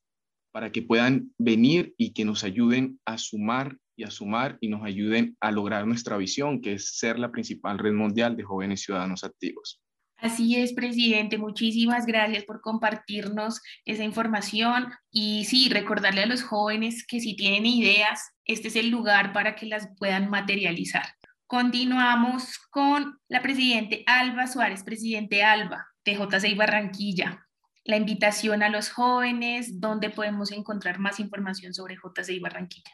para 0.53 0.71
que 0.71 0.83
puedan 0.83 1.33
venir 1.39 1.95
y 1.97 2.13
que 2.13 2.27
nos 2.27 2.45
ayuden 2.45 3.01
a 3.07 3.17
sumar 3.17 3.79
y 3.97 4.05
a 4.05 4.11
sumar 4.11 4.59
y 4.61 4.69
nos 4.69 4.85
ayuden 4.85 5.37
a 5.41 5.51
lograr 5.51 5.87
nuestra 5.87 6.19
visión, 6.19 6.61
que 6.61 6.75
es 6.75 6.99
ser 6.99 7.19
la 7.19 7.33
principal 7.33 7.79
red 7.79 7.93
mundial 7.93 8.37
de 8.37 8.43
jóvenes 8.43 8.83
ciudadanos 8.83 9.25
activos. 9.25 9.81
Así 10.19 10.57
es, 10.57 10.73
presidente. 10.73 11.37
Muchísimas 11.37 12.07
gracias 12.07 12.45
por 12.45 12.61
compartirnos 12.61 13.61
esa 13.85 14.05
información 14.05 14.87
y 15.11 15.47
sí, 15.47 15.69
recordarle 15.69 16.23
a 16.23 16.27
los 16.27 16.43
jóvenes 16.45 17.05
que 17.07 17.19
si 17.19 17.35
tienen 17.35 17.67
ideas, 17.67 18.31
este 18.45 18.69
es 18.69 18.77
el 18.77 18.91
lugar 18.91 19.33
para 19.33 19.57
que 19.57 19.67
las 19.67 19.89
puedan 19.99 20.31
materializar. 20.31 21.07
Continuamos 21.53 22.59
con 22.71 23.21
la 23.29 23.43
presidente 23.43 24.05
Alba 24.07 24.47
Suárez, 24.47 24.83
presidente 24.85 25.43
Alba 25.43 25.87
de 26.03 26.15
JCI 26.15 26.55
Barranquilla. 26.55 27.47
La 27.85 27.99
invitación 27.99 28.63
a 28.63 28.71
los 28.71 28.89
jóvenes, 28.89 29.79
¿dónde 29.79 30.09
podemos 30.09 30.51
encontrar 30.51 30.99
más 30.99 31.21
información 31.21 31.75
sobre 31.75 31.97
JCI 31.97 32.39
Barranquilla? 32.39 32.93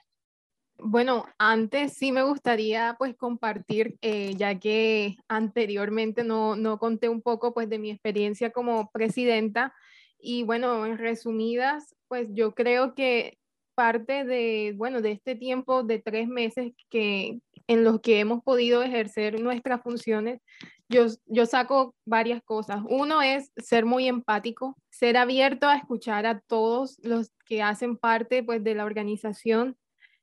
Bueno, 0.76 1.26
antes 1.38 1.92
sí 1.92 2.10
me 2.10 2.24
gustaría 2.24 2.96
pues 2.98 3.14
compartir, 3.14 3.96
eh, 4.02 4.34
ya 4.34 4.58
que 4.58 5.18
anteriormente 5.28 6.24
no, 6.24 6.56
no 6.56 6.80
conté 6.80 7.08
un 7.08 7.22
poco 7.22 7.54
pues 7.54 7.68
de 7.68 7.78
mi 7.78 7.92
experiencia 7.92 8.50
como 8.50 8.90
presidenta 8.90 9.72
y 10.18 10.42
bueno, 10.42 10.84
en 10.84 10.98
resumidas, 10.98 11.94
pues 12.08 12.26
yo 12.32 12.56
creo 12.56 12.96
que 12.96 13.38
parte 13.76 14.24
de, 14.24 14.74
bueno, 14.76 15.00
de 15.00 15.12
este 15.12 15.36
tiempo 15.36 15.84
de 15.84 16.00
tres 16.00 16.26
meses 16.26 16.72
que, 16.90 17.38
en 17.68 17.84
los 17.84 18.00
que 18.00 18.18
hemos 18.18 18.42
podido 18.42 18.82
ejercer 18.82 19.40
nuestras 19.40 19.82
funciones, 19.82 20.40
yo, 20.88 21.06
yo 21.26 21.44
saco 21.44 21.94
varias 22.06 22.42
cosas. 22.42 22.80
Uno 22.88 23.20
es 23.20 23.52
ser 23.58 23.84
muy 23.84 24.08
empático, 24.08 24.76
ser 24.88 25.18
abierto 25.18 25.68
a 25.68 25.76
escuchar 25.76 26.26
a 26.26 26.40
todos 26.40 26.98
los 27.02 27.30
que 27.44 27.62
hacen 27.62 27.98
parte 27.98 28.42
pues, 28.42 28.64
de 28.64 28.74
la 28.74 28.86
organización, 28.86 29.76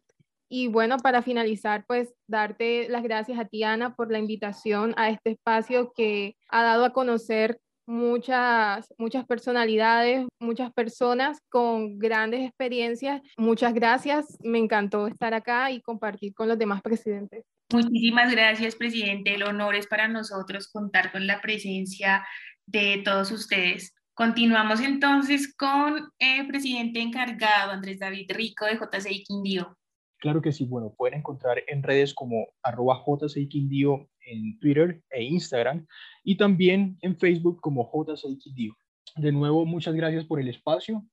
Y 0.48 0.68
bueno, 0.68 0.98
para 0.98 1.22
finalizar, 1.22 1.84
pues 1.88 2.14
darte 2.28 2.88
las 2.88 3.02
gracias 3.02 3.36
a 3.38 3.46
ti, 3.46 3.64
Ana, 3.64 3.96
por 3.96 4.12
la 4.12 4.20
invitación 4.20 4.94
a 4.96 5.10
este 5.10 5.32
espacio 5.32 5.92
que 5.94 6.36
ha 6.48 6.62
dado 6.62 6.84
a 6.84 6.92
conocer 6.92 7.60
muchas, 7.86 8.92
muchas 8.98 9.26
personalidades, 9.26 10.26
muchas 10.40 10.72
personas 10.72 11.38
con 11.48 11.98
grandes 11.98 12.46
experiencias. 12.46 13.22
Muchas 13.36 13.74
gracias, 13.74 14.38
me 14.40 14.58
encantó 14.58 15.08
estar 15.08 15.34
acá 15.34 15.70
y 15.70 15.80
compartir 15.80 16.34
con 16.34 16.48
los 16.48 16.58
demás 16.58 16.82
presidentes. 16.82 17.44
Muchísimas 17.72 18.30
gracias, 18.30 18.76
presidente. 18.76 19.34
El 19.34 19.42
honor 19.42 19.74
es 19.74 19.88
para 19.88 20.06
nosotros 20.06 20.68
contar 20.68 21.10
con 21.10 21.26
la 21.26 21.40
presencia 21.40 22.24
de 22.64 23.02
todos 23.04 23.32
ustedes. 23.32 23.92
Continuamos 24.14 24.80
entonces 24.80 25.54
con 25.56 26.10
el 26.18 26.46
presidente 26.46 27.00
encargado, 27.00 27.72
Andrés 27.72 27.98
David 27.98 28.30
Rico, 28.32 28.66
de 28.66 28.78
JCI 28.78 29.24
Quindío. 29.24 29.76
Claro 30.18 30.40
que 30.40 30.52
sí, 30.52 30.64
bueno, 30.64 30.94
pueden 30.96 31.18
encontrar 31.18 31.62
en 31.66 31.82
redes 31.82 32.14
como 32.14 32.46
arroba 32.62 33.02
JCI 33.04 33.48
Quindío 33.48 34.08
en 34.20 34.58
Twitter 34.60 35.02
e 35.10 35.24
Instagram 35.24 35.86
y 36.24 36.36
también 36.36 36.96
en 37.02 37.18
Facebook 37.18 37.60
como 37.60 37.90
JCI 37.92 38.72
De 39.16 39.32
nuevo, 39.32 39.66
muchas 39.66 39.94
gracias 39.94 40.24
por 40.24 40.40
el 40.40 40.48
espacio. 40.48 41.04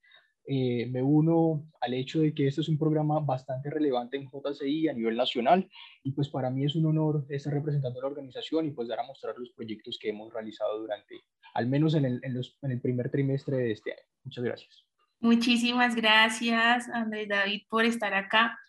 Eh, 0.45 0.87
me 0.91 1.01
uno 1.01 1.69
al 1.79 1.93
hecho 1.93 2.19
de 2.19 2.33
que 2.33 2.47
este 2.47 2.59
es 2.59 2.67
un 2.67 2.77
programa 2.77 3.21
bastante 3.21 3.69
relevante 3.69 4.17
en 4.17 4.29
JCI 4.29 4.89
a 4.89 4.93
nivel 4.93 5.15
nacional 5.15 5.69
y 6.03 6.11
pues 6.11 6.27
para 6.27 6.49
mí 6.49 6.65
es 6.65 6.75
un 6.75 6.85
honor 6.85 7.25
estar 7.29 7.53
representando 7.53 7.99
a 7.99 8.03
la 8.03 8.09
organización 8.09 8.67
y 8.67 8.71
pues 8.71 8.89
dar 8.89 8.99
a 8.99 9.07
mostrar 9.07 9.35
los 9.37 9.51
proyectos 9.51 9.97
que 9.97 10.09
hemos 10.09 10.33
realizado 10.33 10.79
durante, 10.79 11.21
al 11.53 11.67
menos 11.67 11.95
en 11.95 12.05
el, 12.05 12.19
en 12.23 12.33
los, 12.33 12.57
en 12.61 12.71
el 12.71 12.81
primer 12.81 13.09
trimestre 13.09 13.57
de 13.57 13.71
este 13.71 13.93
año. 13.93 14.01
Muchas 14.25 14.43
gracias. 14.43 14.85
Muchísimas 15.21 15.95
gracias, 15.95 16.89
Andrés 16.89 17.29
David, 17.29 17.61
por 17.69 17.85
estar 17.85 18.13
acá, 18.13 18.59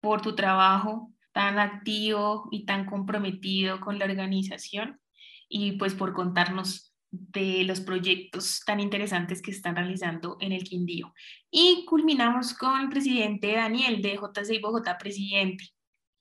por 0.00 0.22
tu 0.22 0.36
trabajo 0.36 1.10
tan 1.32 1.58
activo 1.58 2.48
y 2.52 2.64
tan 2.64 2.86
comprometido 2.86 3.80
con 3.80 3.98
la 3.98 4.04
organización 4.04 5.00
y 5.48 5.72
pues 5.72 5.94
por 5.94 6.12
contarnos 6.12 6.93
de 7.32 7.64
los 7.64 7.80
proyectos 7.80 8.62
tan 8.64 8.80
interesantes 8.80 9.42
que 9.42 9.50
están 9.50 9.76
realizando 9.76 10.36
en 10.40 10.52
el 10.52 10.64
Quindío. 10.64 11.12
Y 11.50 11.84
culminamos 11.86 12.54
con 12.54 12.80
el 12.80 12.88
presidente 12.88 13.52
Daniel 13.52 14.02
de 14.02 14.16
JCI 14.16 14.58
Bogotá, 14.60 14.98
presidente. 14.98 15.64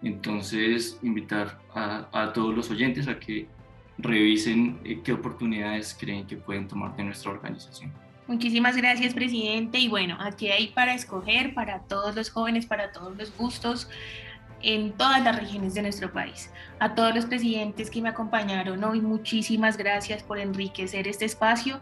Entonces, 0.02 0.98
invitar 1.02 1.58
a, 1.74 2.08
a 2.12 2.32
todos 2.34 2.54
los 2.54 2.70
oyentes 2.70 3.08
a 3.08 3.18
que 3.18 3.48
revisen 3.98 4.78
eh, 4.84 5.00
qué 5.02 5.12
oportunidades 5.12 5.96
creen 5.98 6.26
que 6.26 6.36
pueden 6.36 6.68
tomar 6.68 6.94
de 6.96 7.04
nuestra 7.04 7.30
organización. 7.30 7.92
Muchísimas 8.26 8.76
gracias, 8.76 9.12
presidente. 9.14 9.78
Y 9.78 9.88
bueno, 9.88 10.16
aquí 10.20 10.48
hay 10.48 10.68
para 10.68 10.94
escoger 10.94 11.54
para 11.54 11.80
todos 11.80 12.14
los 12.16 12.30
jóvenes, 12.30 12.66
para 12.66 12.90
todos 12.90 13.16
los 13.16 13.36
gustos 13.36 13.88
en 14.64 14.92
todas 14.92 15.22
las 15.22 15.38
regiones 15.38 15.74
de 15.74 15.82
nuestro 15.82 16.10
país. 16.12 16.50
A 16.78 16.94
todos 16.94 17.14
los 17.14 17.26
presidentes 17.26 17.90
que 17.90 18.00
me 18.00 18.08
acompañaron 18.08 18.82
hoy, 18.82 19.00
muchísimas 19.00 19.76
gracias 19.76 20.22
por 20.22 20.38
enriquecer 20.38 21.06
este 21.06 21.26
espacio 21.26 21.80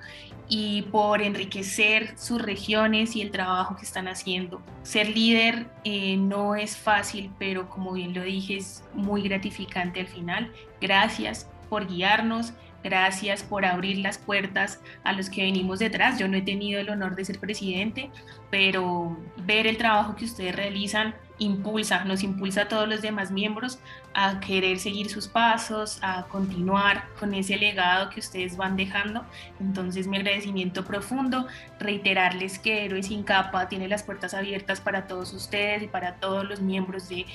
y 0.49 0.83
por 0.83 1.23
enriquecer 1.23 2.19
sus 2.19 2.43
regiones 2.43 3.15
y 3.15 3.23
el 3.23 3.31
trabajo 3.31 3.77
que 3.77 3.85
están 3.85 4.09
haciendo. 4.09 4.61
Ser 4.83 5.09
líder 5.09 5.67
eh, 5.85 6.17
no 6.17 6.57
es 6.57 6.77
fácil, 6.77 7.31
pero 7.39 7.71
como 7.71 7.93
bien 7.93 8.15
lo 8.15 8.23
dije, 8.23 8.57
es 8.57 8.83
muy 8.95 9.23
gratificante 9.23 10.01
al 10.01 10.09
final. 10.09 10.53
Gracias 10.81 11.49
por 11.71 11.87
guiarnos, 11.87 12.53
Gracias 12.85 13.45
por 13.45 13.65
abrir 13.65 13.99
las 13.99 14.19
puertas 14.19 14.81
a 15.05 15.13
los 15.13 15.31
que 15.31 15.43
venimos 15.43 15.79
detrás. 15.79 16.19
Yo 16.19 16.27
no 16.27 16.37
he 16.37 16.43
tenido 16.43 16.81
el 16.81 16.91
honor 16.91 17.15
de 17.15 17.25
ser 17.25 17.39
presidente, 17.39 18.11
pero 18.51 19.17
ver 19.47 19.67
el 19.67 19.77
trabajo 19.77 20.17
que 20.17 20.25
ustedes 20.25 20.55
realizan 20.55 21.15
impulsa, 21.43 22.05
nos 22.05 22.23
impulsa 22.23 22.63
a 22.63 22.69
todos 22.69 22.89
los 22.89 23.03
demás 23.03 23.31
miembros 23.31 23.79
a 24.15 24.41
querer 24.41 24.79
seguir 24.79 25.09
sus 25.11 25.29
pasos, 25.29 25.99
a 26.03 26.25
continuar 26.25 27.05
con 27.19 27.35
ese 27.35 27.57
legado 27.57 28.11
que 28.11 28.21
ustedes 28.21 28.57
van 28.57 28.77
dejando. 28.77 29.25
Entonces 29.61 30.07
mi 30.07 30.17
agradecimiento 30.17 30.85
profundo, 30.85 31.47
reiterarles 31.79 32.59
que 32.59 32.85
Héroes 32.85 33.07
sin 33.07 33.23
capa 33.23 33.69
tiene 33.69 33.89
las 33.89 34.03
puertas 34.03 34.35
abiertas 34.35 34.81
para 34.81 35.07
todos 35.07 35.33
ustedes 35.33 35.83
y 35.83 35.89
para 35.89 36.17
todos 36.17 36.45
los 36.45 36.61
miembros 36.61 37.09
de 37.09 37.27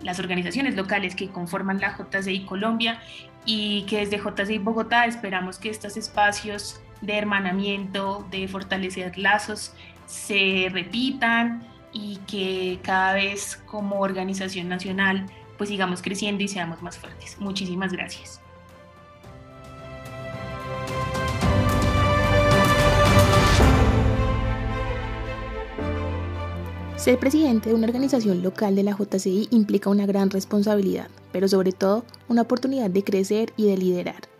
las 0.00 0.18
organizaciones 0.18 0.74
locales 0.74 1.14
que 1.14 1.28
conforman 1.28 1.80
la 1.80 1.96
JCI 1.96 2.44
Colombia 2.44 3.00
y 3.44 3.82
que 3.82 3.98
desde 3.98 4.18
JCI 4.18 4.58
Bogotá 4.58 5.06
esperamos 5.06 5.58
que 5.58 5.70
estos 5.70 5.96
espacios 5.96 6.80
de 7.00 7.18
hermanamiento, 7.18 8.26
de 8.30 8.48
fortalecer 8.48 9.18
lazos, 9.18 9.74
se 10.06 10.68
repitan 10.70 11.71
y 11.92 12.16
que 12.26 12.78
cada 12.82 13.14
vez 13.14 13.62
como 13.66 14.00
organización 14.00 14.68
nacional 14.68 15.26
pues 15.58 15.70
sigamos 15.70 16.02
creciendo 16.02 16.42
y 16.42 16.48
seamos 16.48 16.82
más 16.82 16.98
fuertes. 16.98 17.36
Muchísimas 17.38 17.92
gracias. 17.92 18.40
Ser 26.96 27.18
presidente 27.18 27.68
de 27.68 27.74
una 27.74 27.88
organización 27.88 28.42
local 28.42 28.76
de 28.76 28.84
la 28.84 28.96
JCI 28.96 29.48
implica 29.50 29.90
una 29.90 30.06
gran 30.06 30.30
responsabilidad, 30.30 31.08
pero 31.32 31.48
sobre 31.48 31.72
todo 31.72 32.04
una 32.28 32.42
oportunidad 32.42 32.90
de 32.90 33.02
crecer 33.02 33.52
y 33.56 33.66
de 33.66 33.76
liderar. 33.76 34.31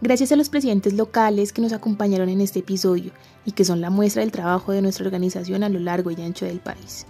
Gracias 0.00 0.30
a 0.30 0.36
los 0.36 0.48
presidentes 0.48 0.92
locales 0.92 1.52
que 1.52 1.60
nos 1.60 1.72
acompañaron 1.72 2.28
en 2.28 2.40
este 2.40 2.60
episodio 2.60 3.10
y 3.44 3.50
que 3.50 3.64
son 3.64 3.80
la 3.80 3.90
muestra 3.90 4.20
del 4.20 4.30
trabajo 4.30 4.70
de 4.70 4.80
nuestra 4.80 5.04
organización 5.04 5.64
a 5.64 5.68
lo 5.68 5.80
largo 5.80 6.12
y 6.12 6.22
ancho 6.22 6.46
del 6.46 6.60
país. 6.60 7.04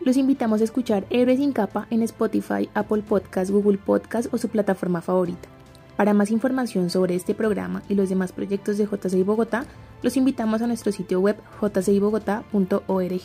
Los 0.00 0.16
invitamos 0.16 0.60
a 0.60 0.64
escuchar 0.64 1.06
Héroes 1.10 1.38
sin 1.38 1.52
capa 1.52 1.86
en 1.90 2.02
Spotify, 2.02 2.68
Apple 2.74 3.02
Podcast, 3.02 3.52
Google 3.52 3.78
Podcast 3.78 4.34
o 4.34 4.38
su 4.38 4.48
plataforma 4.48 5.00
favorita. 5.00 5.48
Para 5.96 6.12
más 6.12 6.32
información 6.32 6.90
sobre 6.90 7.14
este 7.14 7.36
programa 7.36 7.84
y 7.88 7.94
los 7.94 8.08
demás 8.08 8.32
proyectos 8.32 8.78
de 8.78 8.86
JCI 8.86 9.22
Bogotá, 9.22 9.64
los 10.02 10.16
invitamos 10.16 10.60
a 10.60 10.66
nuestro 10.66 10.90
sitio 10.90 11.20
web 11.20 11.36
jcibogotá.org. 11.60 13.20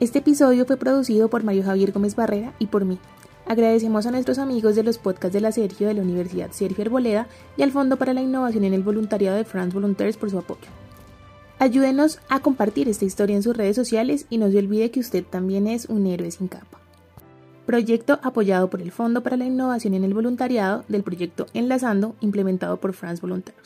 Este 0.00 0.18
episodio 0.18 0.66
fue 0.66 0.76
producido 0.76 1.30
por 1.30 1.44
Mario 1.44 1.62
Javier 1.62 1.92
Gómez 1.92 2.14
Barrera 2.14 2.52
y 2.58 2.66
por 2.66 2.84
mí. 2.84 2.98
Agradecemos 3.50 4.06
a 4.06 4.12
nuestros 4.12 4.38
amigos 4.38 4.76
de 4.76 4.84
los 4.84 4.98
podcasts 4.98 5.32
de 5.34 5.40
la 5.40 5.50
Sergio 5.50 5.88
de 5.88 5.94
la 5.94 6.02
Universidad 6.02 6.52
Sergio 6.52 6.84
Arboleda 6.84 7.26
y 7.56 7.62
al 7.62 7.72
Fondo 7.72 7.96
para 7.96 8.14
la 8.14 8.22
Innovación 8.22 8.62
en 8.62 8.74
el 8.74 8.84
Voluntariado 8.84 9.36
de 9.36 9.44
France 9.44 9.74
Volunteers 9.74 10.16
por 10.16 10.30
su 10.30 10.38
apoyo. 10.38 10.68
Ayúdenos 11.58 12.20
a 12.28 12.38
compartir 12.38 12.88
esta 12.88 13.06
historia 13.06 13.34
en 13.34 13.42
sus 13.42 13.56
redes 13.56 13.74
sociales 13.74 14.26
y 14.30 14.38
no 14.38 14.52
se 14.52 14.58
olvide 14.58 14.92
que 14.92 15.00
usted 15.00 15.24
también 15.24 15.66
es 15.66 15.86
un 15.86 16.06
héroe 16.06 16.30
sin 16.30 16.46
capa. 16.46 16.78
Proyecto 17.66 18.20
apoyado 18.22 18.70
por 18.70 18.82
el 18.82 18.92
Fondo 18.92 19.24
para 19.24 19.36
la 19.36 19.46
Innovación 19.46 19.94
en 19.94 20.04
el 20.04 20.14
Voluntariado 20.14 20.84
del 20.86 21.02
proyecto 21.02 21.46
Enlazando 21.52 22.14
implementado 22.20 22.76
por 22.76 22.92
France 22.92 23.20
Volunteers. 23.20 23.58